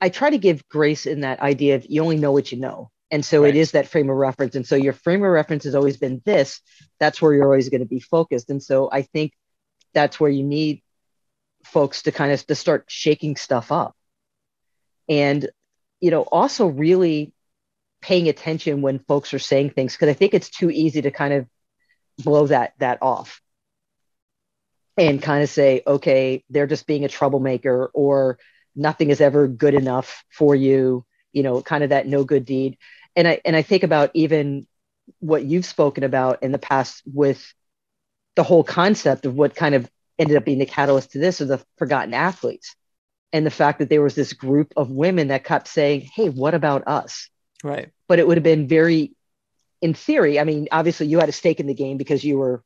I 0.00 0.08
try 0.08 0.30
to 0.30 0.38
give 0.38 0.68
grace 0.68 1.06
in 1.06 1.22
that 1.22 1.40
idea 1.40 1.76
of 1.76 1.86
you 1.88 2.02
only 2.02 2.18
know 2.18 2.32
what 2.32 2.52
you 2.52 2.58
know. 2.58 2.90
And 3.10 3.24
so 3.24 3.42
right. 3.42 3.54
it 3.54 3.58
is 3.58 3.72
that 3.72 3.88
frame 3.88 4.10
of 4.10 4.16
reference. 4.16 4.54
And 4.54 4.66
so 4.66 4.76
your 4.76 4.92
frame 4.92 5.24
of 5.24 5.30
reference 5.30 5.64
has 5.64 5.74
always 5.74 5.96
been 5.96 6.20
this. 6.24 6.60
That's 7.00 7.20
where 7.20 7.32
you're 7.32 7.44
always 7.44 7.68
going 7.68 7.80
to 7.80 7.86
be 7.86 8.00
focused. 8.00 8.50
And 8.50 8.62
so 8.62 8.90
I 8.92 9.02
think 9.02 9.32
that's 9.94 10.20
where 10.20 10.30
you 10.30 10.44
need 10.44 10.82
folks 11.64 12.02
to 12.02 12.12
kind 12.12 12.32
of 12.32 12.46
to 12.46 12.54
start 12.54 12.84
shaking 12.88 13.36
stuff 13.36 13.72
up. 13.72 13.96
And 15.08 15.48
you 16.00 16.10
know, 16.10 16.22
also 16.22 16.66
really 16.66 17.32
paying 18.00 18.28
attention 18.28 18.82
when 18.82 18.98
folks 19.00 19.34
are 19.34 19.38
saying 19.38 19.70
things 19.70 19.94
because 19.94 20.08
I 20.08 20.14
think 20.14 20.34
it's 20.34 20.50
too 20.50 20.70
easy 20.70 21.02
to 21.02 21.10
kind 21.10 21.34
of 21.34 21.46
blow 22.18 22.46
that 22.46 22.74
that 22.78 22.98
off. 23.02 23.40
And 24.96 25.22
kind 25.22 25.44
of 25.44 25.48
say, 25.48 25.82
okay, 25.86 26.42
they're 26.50 26.66
just 26.66 26.86
being 26.86 27.04
a 27.04 27.08
troublemaker 27.08 27.88
or 27.94 28.38
nothing 28.74 29.10
is 29.10 29.20
ever 29.20 29.46
good 29.46 29.74
enough 29.74 30.24
for 30.28 30.56
you 30.56 31.04
you 31.32 31.42
know 31.42 31.62
kind 31.62 31.84
of 31.84 31.90
that 31.90 32.06
no 32.06 32.24
good 32.24 32.44
deed. 32.44 32.78
And 33.16 33.26
i 33.28 33.40
and 33.44 33.56
i 33.56 33.62
think 33.62 33.82
about 33.82 34.10
even 34.14 34.66
what 35.20 35.44
you've 35.44 35.64
spoken 35.64 36.04
about 36.04 36.42
in 36.42 36.52
the 36.52 36.58
past 36.58 37.02
with 37.06 37.54
the 38.36 38.42
whole 38.42 38.64
concept 38.64 39.26
of 39.26 39.34
what 39.34 39.54
kind 39.54 39.74
of 39.74 39.90
ended 40.18 40.36
up 40.36 40.44
being 40.44 40.58
the 40.58 40.66
catalyst 40.66 41.12
to 41.12 41.18
this 41.18 41.40
of 41.40 41.48
the 41.48 41.64
forgotten 41.76 42.12
athletes. 42.12 42.74
And 43.32 43.44
the 43.44 43.50
fact 43.50 43.78
that 43.78 43.88
there 43.88 44.02
was 44.02 44.14
this 44.14 44.32
group 44.32 44.72
of 44.76 44.90
women 44.90 45.28
that 45.28 45.44
kept 45.44 45.68
saying 45.68 46.08
hey 46.14 46.28
what 46.28 46.54
about 46.54 46.86
us 46.86 47.28
right 47.62 47.90
but 48.08 48.18
it 48.18 48.26
would 48.26 48.36
have 48.36 48.44
been 48.44 48.68
very 48.68 49.12
in 49.80 49.94
theory 49.94 50.38
i 50.38 50.44
mean 50.44 50.68
obviously 50.72 51.06
you 51.06 51.18
had 51.18 51.28
a 51.28 51.32
stake 51.32 51.60
in 51.60 51.66
the 51.66 51.74
game 51.74 51.96
because 51.96 52.24
you 52.24 52.38
were 52.38 52.62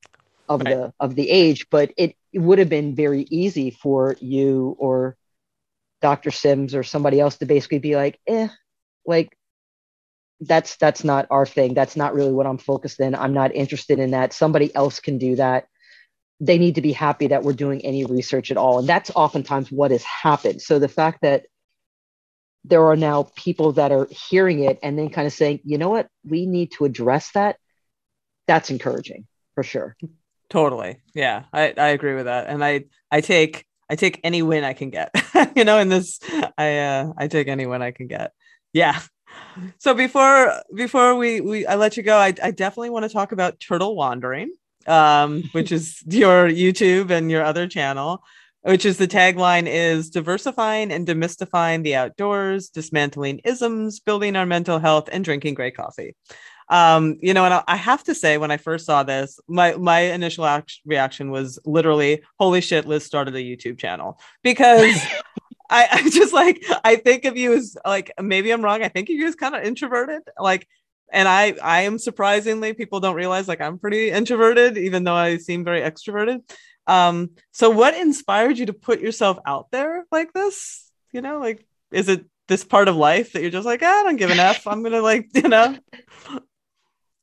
of 0.49 0.61
right. 0.61 0.75
the 0.75 0.95
of 1.01 1.15
the 1.15 1.31
age 1.31 1.67
but 1.71 1.93
it, 1.97 2.17
it 2.33 2.41
would 2.41 2.59
have 2.59 2.69
been 2.69 2.95
very 2.95 3.23
easy 3.31 3.71
for 3.71 4.17
you 4.21 4.77
or 4.79 5.17
Dr. 6.03 6.33
Sims 6.33 6.75
or 6.75 6.83
somebody 6.83 7.19
else 7.21 7.39
to 7.39 7.47
basically 7.47 7.79
be 7.79 7.97
like, 7.97 8.21
eh, 8.27 8.49
like 9.07 9.39
that's 10.41 10.77
that's 10.77 11.05
not 11.05 11.29
our 11.31 11.47
thing. 11.47 11.73
That's 11.73 11.97
not 11.97 12.13
really 12.13 12.33
what 12.33 12.47
I'm 12.47 12.59
focused 12.59 13.01
in. 13.01 13.15
I'm 13.15 13.33
not 13.33 13.55
interested 13.55 14.01
in 14.01 14.11
that. 14.11 14.33
Somebody 14.33 14.75
else 14.75 15.01
can 15.01 15.17
do 15.17 15.37
that. 15.37 15.69
They 16.41 16.59
need 16.59 16.75
to 16.75 16.83
be 16.83 16.93
happy 16.93 17.29
that 17.29 17.45
we're 17.45 17.53
doing 17.53 17.85
any 17.85 18.05
research 18.05 18.51
at 18.51 18.57
all. 18.57 18.81
And 18.81 18.89
that's 18.89 19.13
oftentimes 19.15 19.71
what 19.71 19.93
has 19.93 20.03
happened. 20.03 20.61
So 20.61 20.81
the 20.81 20.89
fact 20.89 21.21
that 21.23 21.47
there 22.65 22.87
are 22.87 22.97
now 22.97 23.29
people 23.35 23.73
that 23.73 23.93
are 23.93 24.07
hearing 24.11 24.63
it 24.63 24.79
and 24.83 24.99
then 24.99 25.11
kind 25.11 25.27
of 25.27 25.33
saying, 25.33 25.61
you 25.65 25.79
know 25.79 25.91
what, 25.91 26.09
we 26.25 26.47
need 26.47 26.73
to 26.73 26.85
address 26.85 27.31
that. 27.33 27.57
That's 28.47 28.71
encouraging 28.71 29.27
for 29.55 29.63
sure. 29.63 29.97
Totally. 30.49 30.99
Yeah, 31.15 31.45
I, 31.53 31.73
I 31.77 31.89
agree 31.89 32.15
with 32.15 32.27
that. 32.27 32.49
And 32.49 32.65
I 32.65 32.85
I 33.11 33.21
take 33.21 33.65
I 33.89 33.97
take 33.97 34.21
any 34.23 34.43
win 34.43 34.65
I 34.65 34.75
can 34.75 34.91
get. 34.91 35.15
you 35.57 35.65
know, 35.65 35.79
in 35.79 35.89
this, 35.89 36.21
I 36.59 36.79
uh, 36.79 37.13
I 37.17 37.29
take 37.29 37.49
any 37.49 37.67
win 37.67 37.83
I 37.83 37.91
can 37.91 38.07
get. 38.07 38.33
Yeah. 38.73 39.01
So 39.79 39.95
before 39.95 40.53
before 40.75 41.17
we 41.17 41.41
we 41.41 41.67
I 41.67 41.77
let 41.77 41.97
you 41.97 42.03
go, 42.03 42.17
I, 42.17 42.35
I 42.43 42.51
definitely 42.51 42.91
want 42.91 43.05
to 43.05 43.09
talk 43.09 43.33
about 43.33 43.61
Turtle 43.61 43.97
Wandering, 43.97 44.53
um, 44.87 45.45
which 45.53 45.73
is 45.73 46.03
your 46.07 46.49
YouTube 46.49 47.11
and 47.11 47.31
your 47.31 47.45
other 47.45 47.67
channel 47.67 48.23
which 48.63 48.85
is 48.85 48.97
the 48.97 49.09
tagline 49.09 49.67
is 49.67 50.11
diversifying 50.11 50.93
and 50.93 51.07
demystifying 51.07 51.83
the 51.83 51.97
outdoors, 51.97 52.69
dismantling 52.69 53.41
isms, 53.45 54.01
building 54.01 54.37
our 54.37 54.47
mental 54.47 54.79
health, 54.79 55.09
and 55.13 55.25
drinking 55.25 55.55
great 55.55 55.77
coffee. 55.77 56.15
Um, 56.69 57.19
you 57.21 57.35
know, 57.35 57.45
and 57.45 57.63
I 57.67 57.77
have 57.77 58.03
to 58.05 58.15
say, 58.15 58.39
when 58.39 58.51
I 58.51 58.57
first 58.57 58.87
saw 58.87 59.03
this, 59.03 59.39
my 59.49 59.75
my 59.75 60.01
initial 60.01 60.47
act- 60.47 60.81
reaction 60.87 61.31
was 61.31 61.59
literally, 61.67 62.23
"Holy 62.39 62.61
shit!" 62.61 62.87
Liz 62.87 63.05
started 63.05 63.35
a 63.35 63.39
YouTube 63.39 63.79
channel 63.79 64.19
because 64.43 64.97
I, 65.71 65.89
I 65.91 66.11
just 66.11 66.33
like 66.33 66.65
I 66.85 66.97
think 66.97 67.25
of 67.25 67.37
you 67.37 67.55
as 67.55 67.77
like 67.85 68.13
maybe 68.21 68.51
I'm 68.51 68.63
wrong. 68.63 68.83
I 68.83 68.89
think 68.89 69.11
of 69.11 69.17
you 69.17 69.27
as 69.27 69.35
kind 69.35 69.55
of 69.55 69.65
introverted, 69.65 70.23
like 70.39 70.69
and 71.13 71.29
I 71.29 71.55
I 71.63 71.83
am 71.83 71.99
surprisingly 71.99 72.73
people 72.73 73.01
don't 73.01 73.15
realize 73.15 73.47
like 73.47 73.61
I'm 73.61 73.79
pretty 73.79 74.11
introverted 74.11 74.77
even 74.79 75.05
though 75.05 75.15
I 75.15 75.37
seem 75.37 75.65
very 75.65 75.83
extroverted. 75.83 76.41
Um 76.87 77.31
so 77.53 77.71
what 77.71 77.95
inspired 77.95 78.59
you 78.59 78.67
to 78.67 78.73
put 78.73 79.01
yourself 79.01 79.39
out 79.47 79.71
there 79.71 80.05
like 80.11 80.33
this? 80.33 80.91
You 81.13 81.21
know, 81.21 81.39
like 81.39 81.65
is 81.93 82.09
it 82.09 82.25
this 82.49 82.65
part 82.65 82.89
of 82.89 82.97
life 82.97 83.33
that 83.33 83.43
you're 83.43 83.51
just 83.51 83.67
like, 83.67 83.81
ah, 83.83 84.01
I 84.01 84.03
don't 84.03 84.17
give 84.17 84.31
an 84.31 84.41
F. 84.41 84.67
I'm 84.67 84.83
gonna 84.83 85.03
like, 85.03 85.29
you 85.35 85.49
know. 85.49 85.77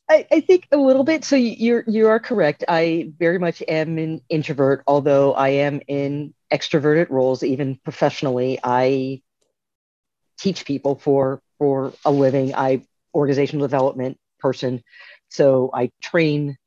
I, 0.09 0.25
I 0.31 0.39
think 0.39 0.67
a 0.71 0.77
little 0.77 1.03
bit. 1.03 1.23
So 1.23 1.35
you're 1.35 1.83
you 1.87 2.07
are 2.07 2.19
correct. 2.19 2.63
I 2.67 3.11
very 3.19 3.37
much 3.37 3.61
am 3.67 3.97
an 3.97 4.21
introvert, 4.29 4.83
although 4.87 5.33
I 5.33 5.49
am 5.49 5.81
in 5.87 6.33
extroverted 6.51 7.09
roles, 7.09 7.43
even 7.43 7.79
professionally. 7.83 8.59
I 8.63 9.21
teach 10.39 10.65
people 10.65 10.95
for 10.95 11.41
for 11.59 11.93
a 12.05 12.11
living. 12.11 12.55
I 12.55 12.81
organizational 13.13 13.65
development 13.65 14.17
person, 14.39 14.83
so 15.29 15.69
I 15.73 15.91
train 16.01 16.57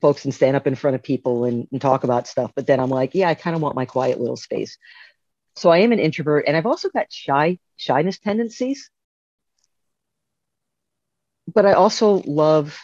folks 0.00 0.24
and 0.24 0.34
stand 0.34 0.56
up 0.56 0.66
in 0.66 0.74
front 0.74 0.96
of 0.96 1.02
people 1.02 1.44
and, 1.44 1.68
and 1.70 1.80
talk 1.80 2.04
about 2.04 2.26
stuff. 2.26 2.50
But 2.56 2.66
then 2.66 2.80
I'm 2.80 2.90
like, 2.90 3.14
yeah, 3.14 3.28
I 3.28 3.34
kind 3.34 3.54
of 3.54 3.62
want 3.62 3.76
my 3.76 3.84
quiet 3.84 4.20
little 4.20 4.36
space. 4.36 4.76
So 5.54 5.70
I 5.70 5.78
am 5.78 5.92
an 5.92 5.98
introvert, 5.98 6.44
and 6.46 6.56
I've 6.56 6.66
also 6.66 6.88
got 6.88 7.12
shy 7.12 7.58
shyness 7.76 8.18
tendencies. 8.18 8.90
But 11.52 11.66
I 11.66 11.72
also 11.72 12.22
love 12.24 12.78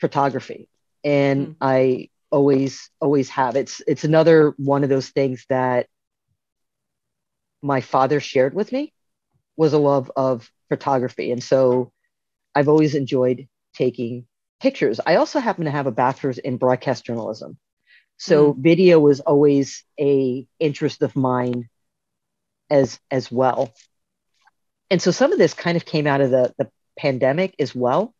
photography 0.00 0.68
and 1.04 1.48
mm. 1.48 1.56
I 1.60 2.10
always 2.30 2.90
always 3.00 3.28
have. 3.30 3.56
It's 3.56 3.80
it's 3.86 4.04
another 4.04 4.54
one 4.58 4.82
of 4.82 4.90
those 4.90 5.08
things 5.08 5.44
that 5.48 5.86
my 7.62 7.80
father 7.80 8.20
shared 8.20 8.54
with 8.54 8.72
me 8.72 8.92
was 9.56 9.72
a 9.72 9.78
love 9.78 10.10
of 10.16 10.50
photography. 10.68 11.32
And 11.32 11.42
so 11.42 11.92
I've 12.56 12.68
always 12.68 12.94
enjoyed 12.94 13.48
taking 13.74 14.26
pictures. 14.60 14.98
I 15.04 15.16
also 15.16 15.40
happen 15.40 15.66
to 15.66 15.70
have 15.70 15.86
a 15.86 15.92
bachelor's 15.92 16.38
in 16.38 16.56
broadcast 16.56 17.04
journalism. 17.04 17.58
So 18.16 18.54
mm. 18.54 18.58
video 18.58 18.98
was 18.98 19.20
always 19.20 19.84
a 20.00 20.46
interest 20.58 21.02
of 21.02 21.14
mine 21.14 21.68
as 22.70 22.98
as 23.10 23.30
well. 23.30 23.74
And 24.90 25.02
so 25.02 25.10
some 25.10 25.32
of 25.32 25.38
this 25.38 25.52
kind 25.52 25.76
of 25.76 25.84
came 25.84 26.06
out 26.06 26.22
of 26.22 26.30
the, 26.30 26.54
the 26.56 26.70
pandemic 26.98 27.54
as 27.58 27.74
well. 27.74 28.14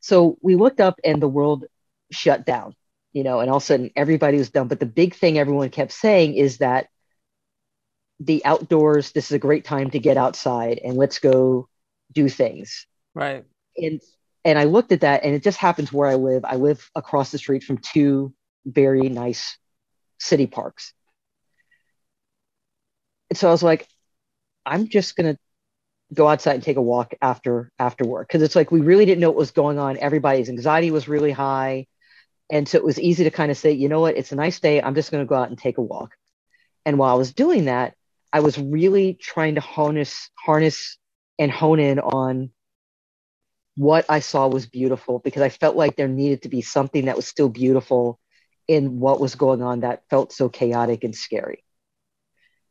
So 0.00 0.38
we 0.42 0.56
looked 0.56 0.80
up 0.80 0.98
and 1.04 1.22
the 1.22 1.28
world 1.28 1.64
shut 2.10 2.44
down, 2.44 2.74
you 3.12 3.22
know, 3.22 3.38
and 3.38 3.48
all 3.48 3.58
of 3.58 3.62
a 3.62 3.66
sudden 3.66 3.90
everybody 3.94 4.38
was 4.38 4.50
done. 4.50 4.66
But 4.66 4.80
the 4.80 4.86
big 4.86 5.14
thing 5.14 5.38
everyone 5.38 5.70
kept 5.70 5.92
saying 5.92 6.34
is 6.34 6.58
that 6.58 6.88
the 8.18 8.44
outdoors, 8.44 9.12
this 9.12 9.26
is 9.26 9.32
a 9.32 9.38
great 9.38 9.64
time 9.64 9.90
to 9.90 10.00
get 10.00 10.16
outside 10.16 10.80
and 10.82 10.96
let's 10.96 11.20
go 11.20 11.68
do 12.12 12.28
things. 12.28 12.86
Right. 13.14 13.44
And 13.78 14.00
And 14.44 14.58
I 14.58 14.64
looked 14.64 14.92
at 14.92 15.02
that, 15.02 15.24
and 15.24 15.34
it 15.34 15.42
just 15.42 15.58
happens 15.58 15.92
where 15.92 16.08
I 16.08 16.14
live. 16.14 16.44
I 16.44 16.56
live 16.56 16.90
across 16.94 17.30
the 17.32 17.38
street 17.38 17.64
from 17.64 17.78
two 17.78 18.34
very 18.66 19.08
nice 19.08 19.58
city 20.18 20.46
parks. 20.46 20.92
And 23.30 23.38
so 23.38 23.48
I 23.48 23.52
was 23.52 23.62
like, 23.62 23.86
I'm 24.66 24.88
just 24.88 25.16
gonna 25.16 25.36
go 26.14 26.28
outside 26.28 26.54
and 26.54 26.62
take 26.62 26.76
a 26.76 26.82
walk 26.82 27.14
after 27.20 27.70
after 27.78 28.04
work 28.06 28.28
because 28.28 28.42
it's 28.42 28.56
like 28.56 28.70
we 28.72 28.80
really 28.80 29.04
didn't 29.06 29.20
know 29.20 29.30
what 29.30 29.36
was 29.38 29.50
going 29.52 29.78
on. 29.78 29.98
Everybody's 29.98 30.48
anxiety 30.48 30.90
was 30.90 31.08
really 31.08 31.32
high, 31.32 31.86
and 32.50 32.68
so 32.68 32.78
it 32.78 32.84
was 32.84 33.00
easy 33.00 33.24
to 33.24 33.30
kind 33.30 33.50
of 33.50 33.58
say, 33.58 33.72
you 33.72 33.88
know 33.88 34.00
what, 34.00 34.16
it's 34.16 34.32
a 34.32 34.36
nice 34.36 34.60
day. 34.60 34.80
I'm 34.82 34.94
just 34.94 35.10
gonna 35.12 35.26
go 35.26 35.36
out 35.36 35.50
and 35.50 35.58
take 35.58 35.78
a 35.78 35.82
walk. 35.82 36.12
And 36.86 36.98
while 36.98 37.14
I 37.14 37.18
was 37.18 37.32
doing 37.34 37.66
that, 37.66 37.94
I 38.32 38.40
was 38.40 38.58
really 38.58 39.14
trying 39.14 39.56
to 39.56 39.60
harness 39.60 40.30
harness 40.36 40.98
and 41.38 41.50
hone 41.50 41.80
in 41.80 41.98
on 42.00 42.50
what 43.78 44.06
I 44.10 44.20
saw 44.20 44.48
was 44.48 44.66
beautiful 44.66 45.20
because 45.20 45.42
I 45.42 45.50
felt 45.50 45.76
like 45.76 45.96
there 45.96 46.08
needed 46.08 46.42
to 46.42 46.50
be 46.50 46.62
something 46.62 47.06
that 47.06 47.16
was 47.16 47.28
still 47.28 47.48
beautiful 47.48 48.20
in 48.68 49.00
what 49.00 49.20
was 49.20 49.36
going 49.36 49.62
on 49.62 49.80
that 49.80 50.04
felt 50.10 50.32
so 50.32 50.50
chaotic 50.50 51.04
and 51.04 51.16
scary. 51.16 51.64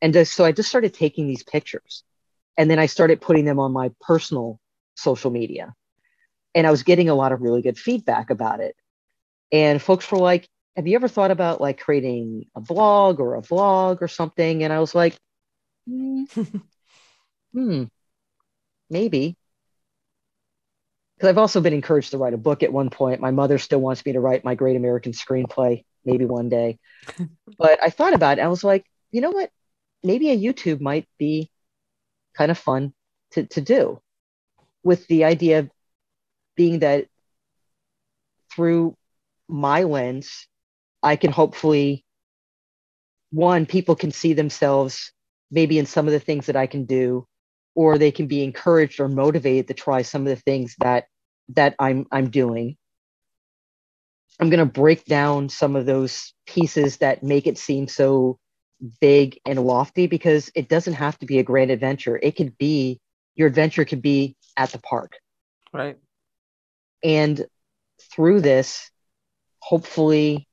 And 0.01 0.28
so 0.28 0.45
I 0.45 0.51
just 0.51 0.70
started 0.70 0.93
taking 0.93 1.28
these 1.28 1.43
pictures 1.43 2.03
and 2.58 2.70
then 2.72 2.80
I 2.80 2.88
started 2.88 3.22
putting 3.22 3.45
them 3.45 3.60
on 3.60 3.74
my 3.74 3.91
personal 4.01 4.60
social 4.95 5.32
media. 5.32 5.76
And 6.55 6.68
I 6.68 6.72
was 6.72 6.84
getting 6.84 7.10
a 7.10 7.16
lot 7.16 7.34
of 7.34 7.41
really 7.41 7.64
good 7.64 7.80
feedback 7.80 8.32
about 8.32 8.62
it. 8.62 8.76
And 9.51 9.82
folks 9.82 10.12
were 10.12 10.20
like, 10.20 10.47
Have 10.78 10.88
you 10.88 10.95
ever 10.97 11.10
thought 11.10 11.32
about 11.32 11.62
like 11.62 11.80
creating 11.80 12.45
a 12.55 12.62
blog 12.62 13.22
or 13.22 13.36
a 13.38 13.43
vlog 13.43 14.01
or 14.01 14.10
something? 14.10 14.64
And 14.64 14.74
I 14.74 14.80
was 14.80 14.95
like, 14.95 15.18
Hmm, 15.88 16.26
hmm 17.53 17.89
maybe. 18.89 19.38
Because 21.18 21.30
I've 21.30 21.38
also 21.38 21.61
been 21.61 21.74
encouraged 21.74 22.11
to 22.11 22.18
write 22.20 22.36
a 22.36 22.38
book 22.38 22.61
at 22.61 22.72
one 22.72 22.91
point. 22.91 23.20
My 23.20 23.32
mother 23.32 23.57
still 23.57 23.80
wants 23.80 24.05
me 24.05 24.13
to 24.13 24.20
write 24.20 24.45
my 24.45 24.53
great 24.53 24.76
American 24.76 25.13
screenplay, 25.13 25.84
maybe 26.05 26.26
one 26.26 26.47
day. 26.47 26.78
but 27.57 27.82
I 27.82 27.89
thought 27.89 28.13
about 28.13 28.38
it. 28.38 28.41
I 28.41 28.47
was 28.47 28.63
like, 28.63 28.86
you 29.11 29.22
know 29.22 29.32
what? 29.32 29.49
Maybe 30.03 30.30
a 30.30 30.38
YouTube 30.38 30.80
might 30.80 31.07
be 31.18 31.49
kind 32.36 32.51
of 32.51 32.57
fun 32.57 32.93
to, 33.32 33.45
to 33.47 33.61
do 33.61 33.99
with 34.84 35.07
the 35.07 35.26
idea 35.26 35.70
being 36.55 36.80
that 36.80 37.07
through 38.53 38.95
my 39.47 39.84
lens, 39.84 40.47
I 41.01 41.15
can 41.15 41.32
hopefully, 41.32 42.05
one, 43.32 43.65
people 43.65 43.95
can 43.95 44.11
see 44.11 44.34
themselves 44.34 45.11
maybe 45.51 45.80
in 45.80 45.86
some 45.86 46.07
of 46.07 46.13
the 46.13 46.20
things 46.20 46.47
that 46.47 46.55
I 46.55 46.68
can 46.68 46.86
do, 46.86 47.28
or 47.78 47.99
they 47.99 48.09
can 48.09 48.25
be 48.25 48.43
encouraged 48.43 48.99
or 48.99 49.07
motivated 49.07 49.67
to 49.67 49.73
try 49.75 50.01
some 50.01 50.23
of 50.23 50.30
the 50.30 50.41
things 50.41 50.75
that 50.80 51.05
that 51.49 51.75
I'm 51.78 52.07
I'm 52.11 52.32
doing. 52.32 52.75
I'm 54.39 54.49
going 54.49 54.65
to 54.65 54.65
break 54.65 55.05
down 55.05 55.49
some 55.49 55.75
of 55.75 55.86
those 55.86 56.34
pieces 56.47 56.97
that 56.97 57.21
make 57.21 57.45
it 57.45 57.59
seem 57.59 57.88
so 57.88 58.39
big 58.99 59.39
and 59.45 59.63
lofty 59.63 60.07
because 60.07 60.51
it 60.55 60.69
doesn't 60.69 60.93
have 60.93 61.19
to 61.19 61.28
be 61.28 61.38
a 61.38 61.43
grand 61.43 61.69
adventure. 61.69 62.19
It 62.21 62.36
could 62.36 62.57
be 62.57 62.99
your 63.36 63.47
adventure 63.47 63.86
could 63.86 64.01
be 64.01 64.36
at 64.57 64.71
the 64.71 64.80
park. 64.80 65.11
Right. 65.71 65.97
And 67.03 67.45
through 68.11 68.41
this, 68.41 68.89
hopefully 69.59 70.47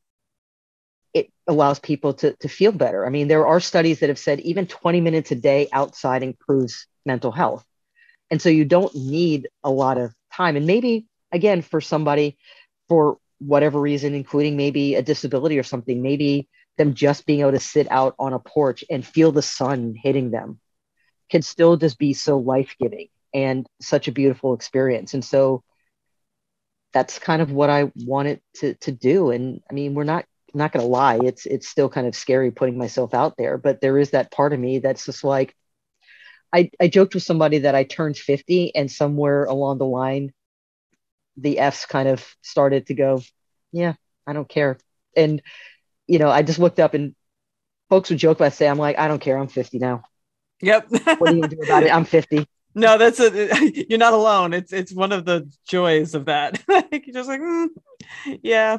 it 1.14 1.32
allows 1.46 1.78
people 1.78 2.12
to, 2.14 2.34
to 2.40 2.48
feel 2.48 2.72
better. 2.72 3.06
I 3.06 3.08
mean, 3.08 3.28
there 3.28 3.46
are 3.46 3.60
studies 3.60 4.00
that 4.00 4.10
have 4.10 4.18
said 4.18 4.40
even 4.40 4.66
20 4.66 5.00
minutes 5.00 5.30
a 5.30 5.36
day 5.36 5.68
outside 5.72 6.22
improves 6.22 6.86
mental 7.04 7.32
health. 7.32 7.64
And 8.30 8.40
so 8.40 8.48
you 8.48 8.64
don't 8.64 8.94
need 8.94 9.48
a 9.62 9.70
lot 9.70 9.98
of 9.98 10.12
time. 10.32 10.56
And 10.56 10.66
maybe, 10.66 11.06
again, 11.32 11.62
for 11.62 11.80
somebody, 11.80 12.36
for 12.88 13.18
whatever 13.38 13.80
reason, 13.80 14.14
including 14.14 14.56
maybe 14.56 14.94
a 14.94 15.02
disability 15.02 15.58
or 15.58 15.62
something, 15.62 16.02
maybe 16.02 16.48
them 16.76 16.94
just 16.94 17.26
being 17.26 17.40
able 17.40 17.52
to 17.52 17.60
sit 17.60 17.90
out 17.90 18.14
on 18.18 18.32
a 18.32 18.38
porch 18.38 18.84
and 18.90 19.06
feel 19.06 19.32
the 19.32 19.42
sun 19.42 19.94
hitting 19.96 20.30
them 20.30 20.58
can 21.30 21.42
still 21.42 21.76
just 21.76 21.98
be 21.98 22.12
so 22.12 22.38
life 22.38 22.74
giving 22.80 23.08
and 23.32 23.66
such 23.80 24.08
a 24.08 24.12
beautiful 24.12 24.54
experience. 24.54 25.14
And 25.14 25.24
so 25.24 25.62
that's 26.92 27.18
kind 27.18 27.42
of 27.42 27.50
what 27.50 27.70
I 27.70 27.90
wanted 27.96 28.40
to 28.56 28.74
to 28.74 28.92
do. 28.92 29.30
And 29.30 29.60
I 29.68 29.74
mean, 29.74 29.94
we're 29.94 30.04
not 30.04 30.24
not 30.54 30.72
gonna 30.72 30.86
lie, 30.86 31.18
it's 31.22 31.46
it's 31.46 31.68
still 31.68 31.88
kind 31.88 32.06
of 32.06 32.14
scary 32.14 32.52
putting 32.52 32.78
myself 32.78 33.14
out 33.14 33.36
there, 33.36 33.58
but 33.58 33.80
there 33.80 33.98
is 33.98 34.10
that 34.10 34.30
part 34.30 34.52
of 34.52 34.60
me 34.60 34.78
that's 34.78 35.04
just 35.04 35.24
like 35.24 35.54
I, 36.54 36.70
I 36.80 36.88
joked 36.88 37.14
with 37.14 37.24
somebody 37.24 37.58
that 37.58 37.74
I 37.74 37.82
turned 37.84 38.16
50 38.16 38.74
and 38.76 38.90
somewhere 38.90 39.44
along 39.44 39.78
the 39.78 39.86
line 39.86 40.32
the 41.36 41.58
F's 41.58 41.86
kind 41.86 42.08
of 42.08 42.24
started 42.42 42.86
to 42.86 42.94
go, 42.94 43.20
yeah, 43.72 43.94
I 44.26 44.32
don't 44.32 44.48
care. 44.48 44.78
And 45.16 45.42
you 46.06 46.18
know, 46.18 46.28
I 46.28 46.42
just 46.42 46.58
looked 46.58 46.80
up 46.80 46.94
and 46.94 47.14
folks 47.88 48.10
would 48.10 48.18
joke 48.18 48.38
by 48.38 48.50
say, 48.50 48.68
I'm 48.68 48.78
like, 48.78 48.98
I 48.98 49.08
don't 49.08 49.20
care. 49.20 49.38
I'm 49.38 49.48
50 49.48 49.78
now. 49.78 50.02
Yep. 50.60 50.90
what 51.18 51.30
do 51.30 51.36
you 51.36 51.48
do 51.48 51.60
about 51.62 51.82
it? 51.82 51.90
I'm 51.94 52.04
50. 52.04 52.46
No, 52.74 52.98
that's 52.98 53.20
a, 53.20 53.30
you're 53.88 53.98
not 53.98 54.12
alone. 54.12 54.52
It's, 54.52 54.72
it's 54.72 54.92
one 54.92 55.12
of 55.12 55.24
the 55.24 55.50
joys 55.66 56.14
of 56.14 56.26
that. 56.26 56.62
Like 56.68 57.06
you're 57.06 57.14
just 57.14 57.28
like, 57.28 57.40
mm, 57.40 57.68
yeah. 58.42 58.78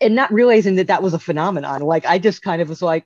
And 0.00 0.14
not 0.14 0.32
realizing 0.32 0.76
that 0.76 0.88
that 0.88 1.02
was 1.02 1.14
a 1.14 1.18
phenomenon. 1.18 1.82
Like, 1.82 2.06
I 2.06 2.18
just 2.18 2.42
kind 2.42 2.62
of 2.62 2.68
was 2.68 2.82
like, 2.82 3.04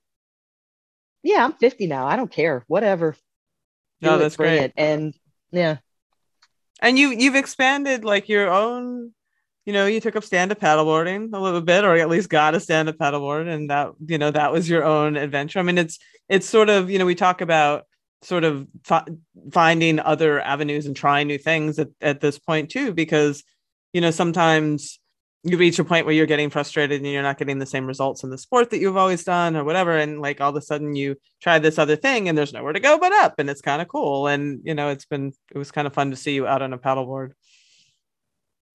yeah, 1.23 1.45
I'm 1.45 1.53
50 1.55 1.87
now. 1.87 2.07
I 2.07 2.17
don't 2.17 2.31
care. 2.31 2.65
Whatever. 2.67 3.17
No, 4.01 4.19
that's 4.19 4.37
great. 4.37 4.61
It. 4.61 4.73
And 4.77 5.15
yeah. 5.51 5.79
And 6.81 6.99
you, 6.99 7.11
you've 7.11 7.37
expanded 7.37 8.05
like 8.05 8.29
your 8.29 8.51
own 8.51 9.13
you 9.65 9.73
know, 9.73 9.87
you 9.87 10.01
took 10.01 10.17
up 10.17 10.25
stand 10.25 10.51
up 10.51 10.59
paddleboarding 10.59 11.31
a 11.33 11.39
little 11.39 11.61
bit, 11.61 11.85
or 11.85 11.97
at 11.97 12.09
least 12.09 12.29
got 12.29 12.55
a 12.55 12.61
stand 12.61 12.89
up 12.89 12.97
paddleboard, 12.97 13.49
and 13.49 13.71
that 13.71 13.93
you 14.07 14.19
know 14.19 14.31
that 14.31 14.53
was 14.53 14.69
your 14.69 14.85
own 14.85 15.17
adventure. 15.17 15.61
I 15.61 15.63
mean, 15.63 15.79
it's 15.79 15.99
it's 16.29 16.49
sort 16.49 16.69
of 16.69 16.91
you 16.91 16.99
know 16.99 17.07
we 17.07 17.15
talk 17.15 17.41
about 17.41 17.85
sort 18.23 18.45
of 18.45 18.67
fi- 18.85 19.07
finding 19.53 19.99
other 20.01 20.41
avenues 20.41 20.87
and 20.87 20.97
trying 20.97 21.27
new 21.27 21.39
things 21.39 21.79
at, 21.79 21.89
at 22.01 22.21
this 22.21 22.39
point 22.39 22.71
too, 22.71 22.93
because 22.93 23.45
you 23.93 24.01
know 24.01 24.11
sometimes 24.11 24.99
you 25.45 25.57
reach 25.57 25.79
a 25.79 25.85
point 25.85 26.07
where 26.07 26.15
you're 26.15 26.27
getting 26.27 26.51
frustrated 26.51 27.01
and 27.01 27.11
you're 27.11 27.23
not 27.23 27.39
getting 27.39 27.59
the 27.59 27.67
same 27.67 27.87
results 27.87 28.23
in 28.23 28.31
the 28.31 28.39
sport 28.39 28.71
that 28.71 28.79
you've 28.79 28.97
always 28.97 29.25
done 29.25 29.57
or 29.57 29.65
whatever 29.65 29.97
and 29.97 30.21
like 30.21 30.41
all 30.41 30.51
of 30.51 30.57
a 30.57 30.61
sudden 30.61 30.95
you 30.95 31.17
try 31.41 31.59
this 31.59 31.79
other 31.79 31.97
thing 31.97 32.29
and 32.29 32.39
there's 32.39 32.53
nowhere 32.53 32.73
to 32.73 32.81
go 32.81 32.99
but 32.99 33.13
up 33.13 33.35
and 33.39 33.51
it's 33.51 33.61
kind 33.61 33.83
of 33.83 33.89
cool 33.89 34.29
and 34.29 34.61
you 34.65 34.75
know 34.75 34.89
it's 34.89 35.05
been 35.05 35.33
it 35.53 35.59
was 35.59 35.73
kind 35.73 35.87
of 35.87 35.95
fun 35.95 36.11
to 36.11 36.17
see 36.17 36.35
you 36.35 36.47
out 36.47 36.63
on 36.63 36.73
a 36.73 36.79
paddleboard 36.79 37.33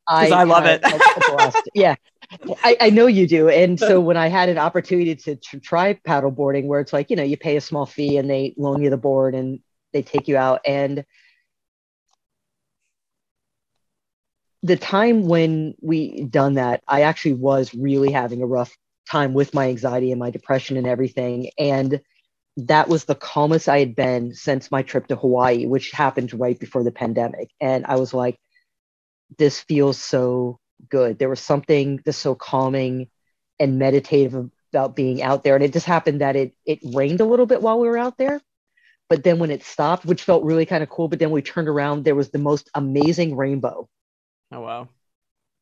I, 0.10 0.30
I 0.30 0.44
love 0.44 0.66
it. 0.66 0.82
yeah, 1.74 1.96
I, 2.64 2.78
I, 2.80 2.90
know 2.90 3.08
you 3.08 3.28
do. 3.28 3.50
And 3.50 3.78
so 3.78 4.00
when 4.02 4.16
I 4.16 4.28
had 4.30 4.48
an 4.48 4.58
opportunity 4.58 5.16
to, 5.16 5.36
to 5.36 5.60
try 5.60 5.96
paddleboarding, 5.96 6.66
where 6.66 6.80
it's 6.80 6.94
like 6.94 7.10
you 7.10 7.16
know 7.16 7.24
you 7.24 7.36
pay 7.36 7.58
a 7.58 7.62
small 7.62 7.86
fee 7.86 8.18
and 8.18 8.30
they 8.30 8.54
loan 8.58 8.82
you 8.82 8.90
the 8.90 8.98
board 8.98 9.36
and 9.36 9.60
they 9.92 10.02
take 10.02 10.28
you 10.28 10.38
out, 10.38 10.62
and 10.66 11.04
the 14.68 14.78
time 14.78 15.28
when 15.28 15.76
we 15.82 16.24
done 16.26 16.56
that, 16.56 16.84
I 16.88 17.02
actually 17.02 17.34
was 17.34 17.74
really 17.74 18.12
having 18.12 18.42
a 18.42 18.48
rough 18.48 18.76
time 19.10 19.34
with 19.34 19.54
my 19.54 19.70
anxiety 19.70 20.12
and 20.12 20.20
my 20.20 20.30
depression 20.30 20.78
and 20.78 20.88
everything, 20.88 21.52
and 21.58 22.02
that 22.58 22.90
was 22.90 23.06
the 23.06 23.16
calmest 23.16 23.70
I 23.70 23.80
had 23.80 23.96
been 23.96 24.34
since 24.34 24.72
my 24.72 24.82
trip 24.82 25.08
to 25.08 25.16
Hawaii, 25.16 25.66
which 25.66 25.92
happened 25.92 26.34
right 26.34 26.60
before 26.60 26.84
the 26.84 26.92
pandemic. 26.92 27.50
And 27.62 27.86
I 27.86 27.96
was 27.98 28.14
like, 28.14 28.40
this 29.38 29.62
feels 29.62 30.02
so 30.02 30.60
good. 30.90 31.20
There 31.20 31.30
was 31.30 31.40
something 31.40 32.02
just 32.04 32.20
so 32.20 32.34
calming 32.36 33.10
and 33.60 33.78
meditative 33.78 34.50
about 34.74 34.96
being 34.96 35.22
out 35.22 35.44
there. 35.44 35.56
And 35.56 35.64
it 35.64 35.74
just 35.74 35.86
happened 35.86 36.22
that 36.22 36.36
it 36.36 36.56
it 36.66 36.80
rained 36.84 37.22
a 37.22 37.26
little 37.26 37.46
bit 37.46 37.62
while 37.62 37.80
we 37.80 37.88
were 37.88 37.98
out 37.98 38.18
there. 38.18 38.42
But 39.10 39.24
then 39.24 39.40
when 39.40 39.52
it 39.52 39.64
stopped, 39.64 40.06
which 40.06 40.24
felt 40.24 40.44
really 40.44 40.66
kind 40.66 40.84
of 40.84 40.90
cool, 40.90 41.08
but 41.08 41.20
then 41.20 41.32
we 41.32 41.42
turned 41.42 41.70
around, 41.70 42.04
there 42.04 42.16
was 42.16 42.32
the 42.32 42.40
most 42.40 42.70
amazing 42.74 43.38
rainbow. 43.38 43.88
Oh 44.52 44.62
wow. 44.62 44.90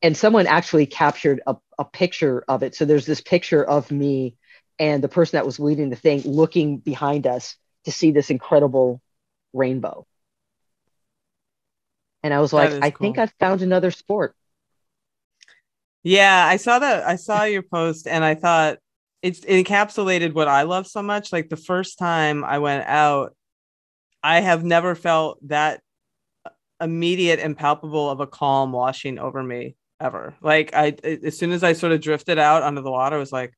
And 0.02 0.16
someone 0.16 0.46
actually 0.46 0.86
captured 0.86 1.40
a, 1.46 1.56
a 1.78 1.84
picture 1.84 2.44
of 2.48 2.62
it. 2.62 2.74
So 2.74 2.84
there's 2.84 3.06
this 3.06 3.20
picture 3.20 3.64
of 3.64 3.90
me 3.90 4.36
and 4.78 5.02
the 5.02 5.08
person 5.08 5.36
that 5.36 5.46
was 5.46 5.58
leading 5.58 5.90
the 5.90 5.96
thing 5.96 6.20
looking 6.22 6.78
behind 6.78 7.26
us 7.26 7.56
to 7.84 7.92
see 7.92 8.10
this 8.10 8.30
incredible 8.30 9.00
rainbow. 9.52 10.06
And 12.22 12.34
I 12.34 12.40
was 12.40 12.52
like, 12.52 12.72
I 12.82 12.90
cool. 12.90 13.06
think 13.06 13.18
I 13.18 13.26
found 13.38 13.62
another 13.62 13.90
sport. 13.90 14.34
Yeah, 16.02 16.46
I 16.46 16.56
saw 16.56 16.78
that. 16.78 17.04
I 17.06 17.16
saw 17.16 17.44
your 17.44 17.62
post 17.62 18.06
and 18.06 18.24
I 18.24 18.34
thought 18.34 18.78
it's 19.22 19.40
it 19.44 19.64
encapsulated 19.66 20.34
what 20.34 20.48
I 20.48 20.62
love 20.62 20.86
so 20.86 21.02
much. 21.02 21.32
Like 21.32 21.48
the 21.48 21.56
first 21.56 21.98
time 21.98 22.44
I 22.44 22.58
went 22.58 22.86
out, 22.86 23.34
I 24.22 24.40
have 24.40 24.64
never 24.64 24.94
felt 24.94 25.38
that 25.48 25.80
immediate 26.80 27.40
and 27.40 27.56
palpable 27.56 28.10
of 28.10 28.20
a 28.20 28.26
calm 28.26 28.72
washing 28.72 29.18
over 29.18 29.42
me 29.42 29.76
ever. 30.00 30.34
Like 30.40 30.74
I, 30.74 30.96
as 31.02 31.38
soon 31.38 31.52
as 31.52 31.62
I 31.62 31.72
sort 31.72 31.92
of 31.92 32.00
drifted 32.00 32.38
out 32.38 32.62
under 32.62 32.80
the 32.80 32.90
water, 32.90 33.16
I 33.16 33.20
was 33.20 33.32
like, 33.32 33.54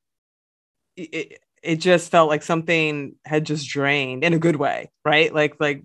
it, 0.96 1.40
it 1.62 1.76
just 1.76 2.10
felt 2.10 2.28
like 2.28 2.42
something 2.42 3.14
had 3.24 3.44
just 3.44 3.68
drained 3.68 4.24
in 4.24 4.34
a 4.34 4.38
good 4.38 4.56
way, 4.56 4.90
right? 5.04 5.32
Like, 5.32 5.56
like 5.58 5.82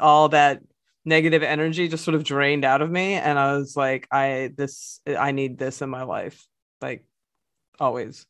all 0.00 0.28
that 0.30 0.62
negative 1.04 1.42
energy 1.42 1.88
just 1.88 2.04
sort 2.04 2.14
of 2.14 2.24
drained 2.24 2.64
out 2.64 2.80
of 2.80 2.90
me 2.90 3.12
and 3.12 3.38
I 3.38 3.56
was 3.58 3.76
like 3.76 4.08
I 4.10 4.52
this 4.56 5.00
I 5.06 5.32
need 5.32 5.58
this 5.58 5.82
in 5.82 5.90
my 5.90 6.04
life 6.04 6.46
like 6.80 7.04
always. 7.80 8.26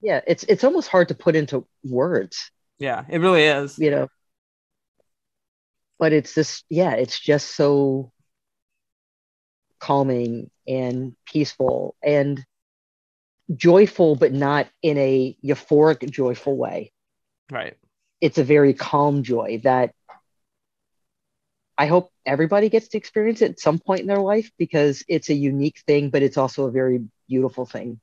Yeah, 0.00 0.20
it's 0.26 0.44
it's 0.44 0.64
almost 0.64 0.88
hard 0.88 1.08
to 1.08 1.14
put 1.14 1.34
into 1.34 1.66
words. 1.84 2.50
Yeah, 2.78 3.04
it 3.08 3.18
really 3.18 3.44
is. 3.44 3.78
You 3.78 3.90
know. 3.90 4.08
But 5.98 6.12
it's 6.12 6.34
just 6.34 6.64
yeah, 6.68 6.92
it's 6.92 7.18
just 7.18 7.54
so 7.54 8.12
calming 9.78 10.50
and 10.66 11.14
peaceful 11.24 11.94
and 12.02 12.44
joyful 13.54 14.16
but 14.16 14.32
not 14.32 14.68
in 14.82 14.98
a 14.98 15.36
euphoric 15.44 16.08
joyful 16.10 16.56
way. 16.56 16.92
Right. 17.50 17.76
It's 18.20 18.38
a 18.38 18.44
very 18.44 18.74
calm 18.74 19.22
joy 19.22 19.60
that 19.64 19.94
I 21.78 21.86
hope 21.86 22.10
everybody 22.26 22.68
gets 22.68 22.88
to 22.88 22.98
experience 22.98 23.40
it 23.40 23.52
at 23.52 23.60
some 23.60 23.78
point 23.78 24.00
in 24.00 24.08
their 24.08 24.18
life 24.18 24.50
because 24.58 25.04
it's 25.06 25.30
a 25.30 25.34
unique 25.34 25.78
thing, 25.86 26.10
but 26.10 26.22
it's 26.22 26.36
also 26.36 26.64
a 26.64 26.72
very 26.72 27.04
beautiful 27.28 27.66
thing 27.66 28.00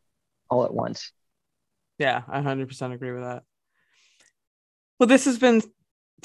all 0.49 0.63
at 0.63 0.73
once. 0.73 1.11
Yeah, 1.99 2.23
I 2.29 2.39
100% 2.39 2.93
agree 2.93 3.11
with 3.11 3.23
that. 3.23 3.43
Well, 4.97 5.07
this 5.07 5.25
has 5.25 5.37
been 5.37 5.61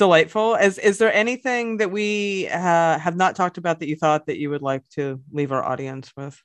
delightful. 0.01 0.55
Is 0.55 0.79
is 0.79 0.97
there 0.97 1.13
anything 1.13 1.77
that 1.77 1.91
we 1.91 2.49
uh, 2.49 2.99
have 2.99 3.17
not 3.17 3.37
talked 3.37 3.59
about 3.59 3.81
that 3.81 3.89
you 3.89 3.97
thought 3.97 4.27
that 4.27 4.39
you 4.39 4.49
would 4.49 4.63
like 4.63 4.83
to 4.97 5.21
leave 5.31 5.53
our 5.53 5.63
audience 5.63 6.11
with? 6.17 6.43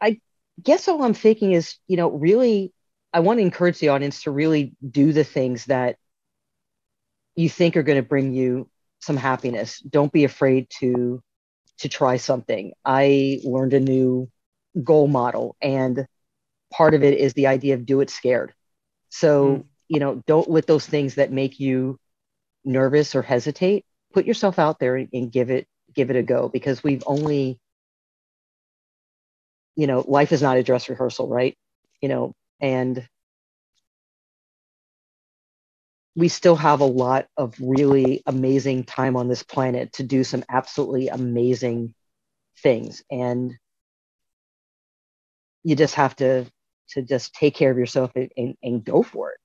I 0.00 0.20
guess 0.62 0.86
all 0.86 1.02
I'm 1.02 1.12
thinking 1.12 1.50
is, 1.50 1.76
you 1.88 1.96
know, 1.96 2.08
really, 2.08 2.72
I 3.12 3.18
want 3.20 3.38
to 3.38 3.42
encourage 3.42 3.80
the 3.80 3.88
audience 3.88 4.22
to 4.22 4.30
really 4.30 4.76
do 4.88 5.12
the 5.12 5.24
things 5.24 5.64
that 5.64 5.96
you 7.34 7.48
think 7.48 7.76
are 7.76 7.82
going 7.82 8.00
to 8.00 8.08
bring 8.08 8.32
you 8.32 8.70
some 9.00 9.16
happiness. 9.16 9.80
Don't 9.80 10.12
be 10.12 10.22
afraid 10.22 10.70
to 10.78 11.20
to 11.78 11.88
try 11.88 12.16
something. 12.16 12.72
I 12.84 13.40
learned 13.42 13.74
a 13.74 13.80
new 13.80 14.30
goal 14.84 15.08
model 15.08 15.56
and 15.60 16.06
part 16.72 16.94
of 16.94 17.02
it 17.02 17.18
is 17.18 17.32
the 17.32 17.48
idea 17.48 17.74
of 17.74 17.86
do 17.86 18.00
it 18.00 18.10
scared. 18.10 18.54
So, 19.08 19.46
mm. 19.46 19.64
You 19.88 20.00
know, 20.00 20.22
don't 20.26 20.50
let 20.50 20.66
those 20.66 20.86
things 20.86 21.16
that 21.16 21.32
make 21.32 21.60
you 21.60 21.98
nervous 22.64 23.14
or 23.14 23.22
hesitate, 23.22 23.84
put 24.12 24.26
yourself 24.26 24.58
out 24.58 24.78
there 24.78 24.96
and 24.96 25.32
give 25.32 25.50
it 25.50 25.66
give 25.94 26.10
it 26.10 26.16
a 26.16 26.22
go 26.22 26.48
because 26.48 26.82
we've 26.82 27.04
only 27.06 27.58
you 29.76 29.86
know, 29.86 30.04
life 30.06 30.32
is 30.32 30.42
not 30.42 30.56
a 30.56 30.62
dress 30.62 30.88
rehearsal, 30.88 31.28
right? 31.28 31.56
You 32.00 32.08
know, 32.08 32.32
and 32.60 33.08
we 36.16 36.28
still 36.28 36.56
have 36.56 36.80
a 36.80 36.84
lot 36.84 37.26
of 37.36 37.54
really 37.60 38.22
amazing 38.26 38.84
time 38.84 39.16
on 39.16 39.28
this 39.28 39.42
planet 39.42 39.92
to 39.94 40.04
do 40.04 40.22
some 40.22 40.44
absolutely 40.48 41.08
amazing 41.08 41.94
things 42.62 43.02
and 43.10 43.52
you 45.64 45.74
just 45.74 45.96
have 45.96 46.14
to 46.14 46.46
to 46.90 47.02
just 47.02 47.34
take 47.34 47.54
care 47.54 47.70
of 47.70 47.78
yourself 47.78 48.12
and, 48.14 48.30
and, 48.36 48.56
and 48.62 48.84
go 48.84 49.02
for 49.02 49.32
it 49.32 49.38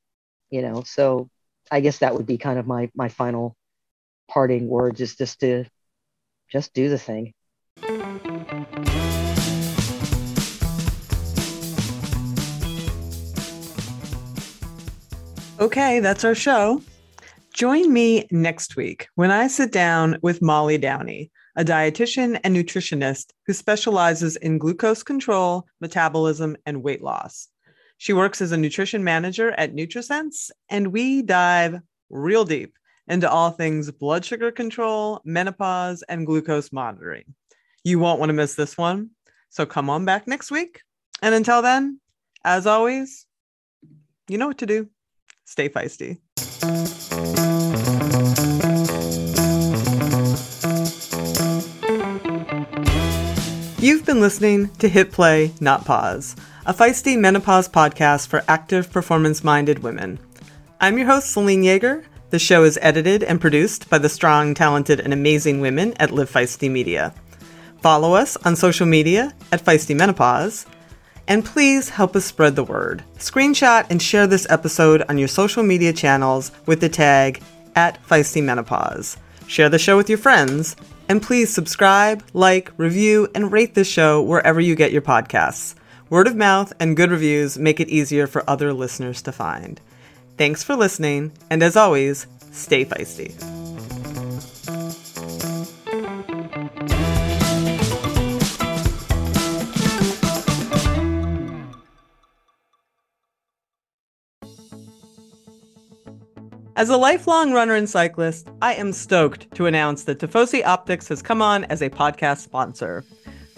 you 0.50 0.62
know 0.62 0.84
so 0.84 1.30
i 1.72 1.80
guess 1.80 2.00
that 2.00 2.16
would 2.16 2.26
be 2.26 2.38
kind 2.38 2.60
of 2.60 2.68
my 2.68 2.90
my 2.96 3.10
final 3.10 3.56
parting 4.30 4.68
words 4.68 5.02
is 5.02 5.16
just 5.16 5.40
to 5.40 5.66
just 6.52 6.74
do 6.74 6.90
the 6.90 6.98
thing 6.98 7.34
Okay, 15.62 16.00
that's 16.00 16.24
our 16.24 16.36
show. 16.36 16.82
Join 17.54 17.92
me 17.92 18.26
next 18.32 18.78
week 18.78 19.10
when 19.16 19.30
I 19.30 19.48
sit 19.48 19.74
down 19.74 20.18
with 20.22 20.42
Molly 20.42 20.78
Downey, 20.78 21.32
a 21.58 21.66
dietitian 21.66 22.40
and 22.46 22.56
nutritionist 22.56 23.32
who 23.46 23.52
specializes 23.52 24.38
in 24.38 24.58
glucose 24.58 25.04
control, 25.04 25.68
metabolism, 25.82 26.56
and 26.66 26.82
weight 26.82 27.04
loss. 27.04 27.50
She 28.02 28.14
works 28.14 28.40
as 28.42 28.54
a 28.54 28.58
nutrition 28.58 29.04
manager 29.04 29.52
at 29.52 29.76
NutriSense, 29.76 30.52
and 30.70 30.94
we 30.94 31.22
dive 31.22 31.82
real 32.10 32.46
deep 32.46 32.74
into 33.10 33.30
all 33.30 33.52
things 33.52 33.92
blood 33.92 34.24
sugar 34.24 34.52
control, 34.52 35.20
menopause, 35.26 36.02
and 36.04 36.26
glucose 36.26 36.72
monitoring. 36.72 37.26
You 37.84 38.00
won't 38.00 38.22
want 38.22 38.30
to 38.30 38.34
miss 38.34 38.56
this 38.56 38.78
one. 38.78 39.10
So 39.50 39.66
come 39.66 39.90
on 39.90 40.06
back 40.06 40.30
next 40.30 40.50
week. 40.50 40.80
And 41.22 41.36
until 41.36 41.62
then, 41.62 42.00
as 42.46 42.66
always, 42.66 43.26
you 44.30 44.38
know 44.38 44.48
what 44.48 44.60
to 44.60 44.66
do 44.66 44.90
stay 45.44 45.68
feisty. 45.68 46.20
You've 53.82 54.06
been 54.06 54.22
listening 54.22 54.70
to 54.76 54.88
Hit 54.88 55.12
Play, 55.12 55.52
Not 55.60 55.84
Pause, 55.84 56.38
a 56.70 56.72
feisty 56.72 57.18
menopause 57.18 57.68
podcast 57.68 58.28
for 58.28 58.44
active, 58.48 58.92
performance 58.92 59.44
minded 59.44 59.80
women. 59.80 60.20
I'm 60.80 61.00
your 61.00 61.08
host, 61.08 61.32
Selene 61.32 61.64
Yeager. 61.64 62.04
The 62.30 62.38
show 62.38 62.64
is 62.64 62.78
edited 62.84 63.24
and 63.24 63.42
produced 63.42 63.90
by 63.90 63.98
the 63.98 64.08
strong, 64.08 64.54
talented, 64.54 65.00
and 65.00 65.12
amazing 65.12 65.62
women 65.62 65.96
at 66.00 66.12
Live 66.12 66.30
Feisty 66.30 66.70
Media. 66.70 67.12
Follow 67.82 68.14
us 68.14 68.38
on 68.46 68.56
social 68.56 68.86
media 68.86 69.34
at 69.52 69.66
Feisty 69.66 69.96
Menopause 69.96 70.68
and 71.28 71.44
please 71.44 71.90
help 71.90 72.16
us 72.16 72.26
spread 72.26 72.56
the 72.56 72.64
word. 72.64 73.04
Screenshot 73.18 73.88
and 73.90 74.00
share 74.00 74.28
this 74.28 74.46
episode 74.48 75.02
on 75.10 75.18
your 75.18 75.28
social 75.28 75.64
media 75.64 75.92
channels 75.92 76.52
with 76.68 76.82
the 76.82 76.90
tag 76.90 77.42
at 77.76 78.00
Feisty 78.04 78.44
Menopause. 78.44 79.18
Share 79.48 79.70
the 79.70 79.80
show 79.80 79.98
with 79.98 80.08
your 80.08 80.20
friends. 80.20 80.76
And 81.08 81.20
please 81.20 81.52
subscribe, 81.52 82.24
like, 82.34 82.72
review, 82.78 83.28
and 83.34 83.52
rate 83.52 83.74
this 83.74 83.88
show 83.88 84.22
wherever 84.22 84.62
you 84.62 84.76
get 84.76 84.92
your 84.92 85.02
podcasts. 85.02 85.74
Word 86.10 86.26
of 86.26 86.36
mouth 86.36 86.74
and 86.80 86.98
good 86.98 87.12
reviews 87.12 87.60
make 87.60 87.80
it 87.80 87.88
easier 87.88 88.26
for 88.26 88.44
other 88.50 88.74
listeners 88.74 89.22
to 89.22 89.32
find. 89.32 89.80
Thanks 90.38 90.64
for 90.64 90.76
listening, 90.76 91.32
and 91.52 91.62
as 91.62 91.76
always, 91.76 92.26
stay 92.52 92.84
feisty. 92.84 93.36
As 106.76 106.90
a 106.90 106.98
lifelong 106.98 107.52
runner 107.52 107.76
and 107.76 107.88
cyclist, 107.88 108.50
I 108.64 108.74
am 108.74 108.94
stoked 108.94 109.54
to 109.54 109.68
announce 109.68 110.06
that 110.06 110.18
Tifosi 110.18 110.66
Optics 110.66 111.08
has 111.10 111.22
come 111.22 111.44
on 111.44 111.66
as 111.66 111.84
a 111.84 111.90
podcast 111.92 112.40
sponsor. 112.40 113.04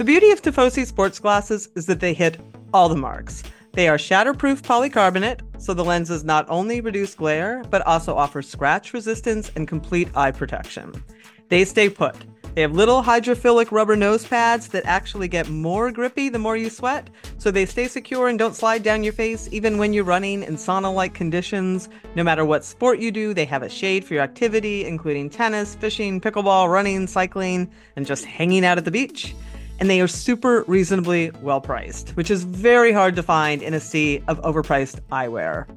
The 0.01 0.05
beauty 0.05 0.31
of 0.31 0.41
Tifosi 0.41 0.87
sports 0.87 1.19
glasses 1.19 1.69
is 1.75 1.85
that 1.85 1.99
they 1.99 2.15
hit 2.15 2.39
all 2.73 2.89
the 2.89 2.95
marks. 2.95 3.43
They 3.73 3.87
are 3.87 3.99
shatterproof 3.99 4.63
polycarbonate, 4.63 5.41
so 5.61 5.75
the 5.75 5.85
lenses 5.85 6.23
not 6.23 6.49
only 6.49 6.81
reduce 6.81 7.13
glare, 7.13 7.63
but 7.69 7.85
also 7.85 8.17
offer 8.17 8.41
scratch 8.41 8.95
resistance 8.95 9.51
and 9.55 9.67
complete 9.67 10.09
eye 10.15 10.31
protection. 10.31 11.03
They 11.49 11.65
stay 11.65 11.87
put. 11.87 12.15
They 12.55 12.63
have 12.63 12.71
little 12.71 13.03
hydrophilic 13.03 13.71
rubber 13.71 13.95
nose 13.95 14.25
pads 14.25 14.69
that 14.69 14.87
actually 14.87 15.27
get 15.27 15.49
more 15.49 15.91
grippy 15.91 16.29
the 16.29 16.39
more 16.39 16.57
you 16.57 16.71
sweat, 16.71 17.11
so 17.37 17.51
they 17.51 17.67
stay 17.67 17.87
secure 17.87 18.27
and 18.27 18.39
don't 18.39 18.55
slide 18.55 18.81
down 18.81 19.03
your 19.03 19.13
face 19.13 19.47
even 19.51 19.77
when 19.77 19.93
you're 19.93 20.03
running 20.03 20.41
in 20.41 20.55
sauna 20.55 20.91
like 20.91 21.13
conditions. 21.13 21.89
No 22.15 22.23
matter 22.23 22.43
what 22.43 22.65
sport 22.65 22.97
you 22.97 23.11
do, 23.11 23.35
they 23.35 23.45
have 23.45 23.61
a 23.61 23.69
shade 23.69 24.03
for 24.03 24.15
your 24.15 24.23
activity, 24.23 24.83
including 24.83 25.29
tennis, 25.29 25.75
fishing, 25.75 26.19
pickleball, 26.19 26.71
running, 26.71 27.05
cycling, 27.05 27.69
and 27.95 28.07
just 28.07 28.25
hanging 28.25 28.65
out 28.65 28.79
at 28.79 28.85
the 28.85 28.89
beach. 28.89 29.35
And 29.81 29.89
they 29.89 29.99
are 29.99 30.07
super 30.07 30.63
reasonably 30.67 31.31
well 31.41 31.59
priced, 31.59 32.11
which 32.11 32.31
is 32.31 32.43
very 32.43 32.93
hard 32.93 33.15
to 33.17 33.23
find 33.23 33.61
in 33.61 33.73
a 33.73 33.79
sea 33.79 34.23
of 34.29 34.39
overpriced 34.43 35.01
eyewear. 35.11 35.67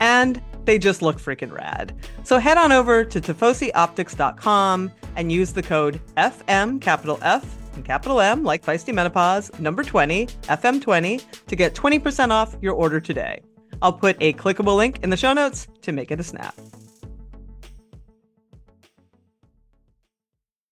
And 0.00 0.42
they 0.64 0.78
just 0.78 1.02
look 1.02 1.18
freaking 1.18 1.52
rad. 1.52 1.94
So 2.24 2.38
head 2.38 2.56
on 2.56 2.72
over 2.72 3.04
to 3.04 3.20
tifosioptics.com 3.20 4.90
and 5.14 5.30
use 5.30 5.52
the 5.52 5.62
code 5.62 6.00
FM, 6.16 6.80
capital 6.80 7.18
F 7.22 7.44
and 7.74 7.84
capital 7.84 8.20
M, 8.20 8.44
like 8.44 8.64
Feisty 8.64 8.94
Menopause, 8.94 9.50
number 9.60 9.84
20, 9.84 10.26
FM20, 10.26 11.46
to 11.46 11.56
get 11.56 11.74
20% 11.74 12.30
off 12.30 12.56
your 12.60 12.74
order 12.74 12.98
today. 12.98 13.42
I'll 13.82 13.92
put 13.92 14.16
a 14.20 14.32
clickable 14.34 14.76
link 14.76 15.00
in 15.02 15.10
the 15.10 15.16
show 15.16 15.32
notes 15.32 15.68
to 15.82 15.92
make 15.92 16.10
it 16.10 16.18
a 16.18 16.24
snap. 16.24 16.54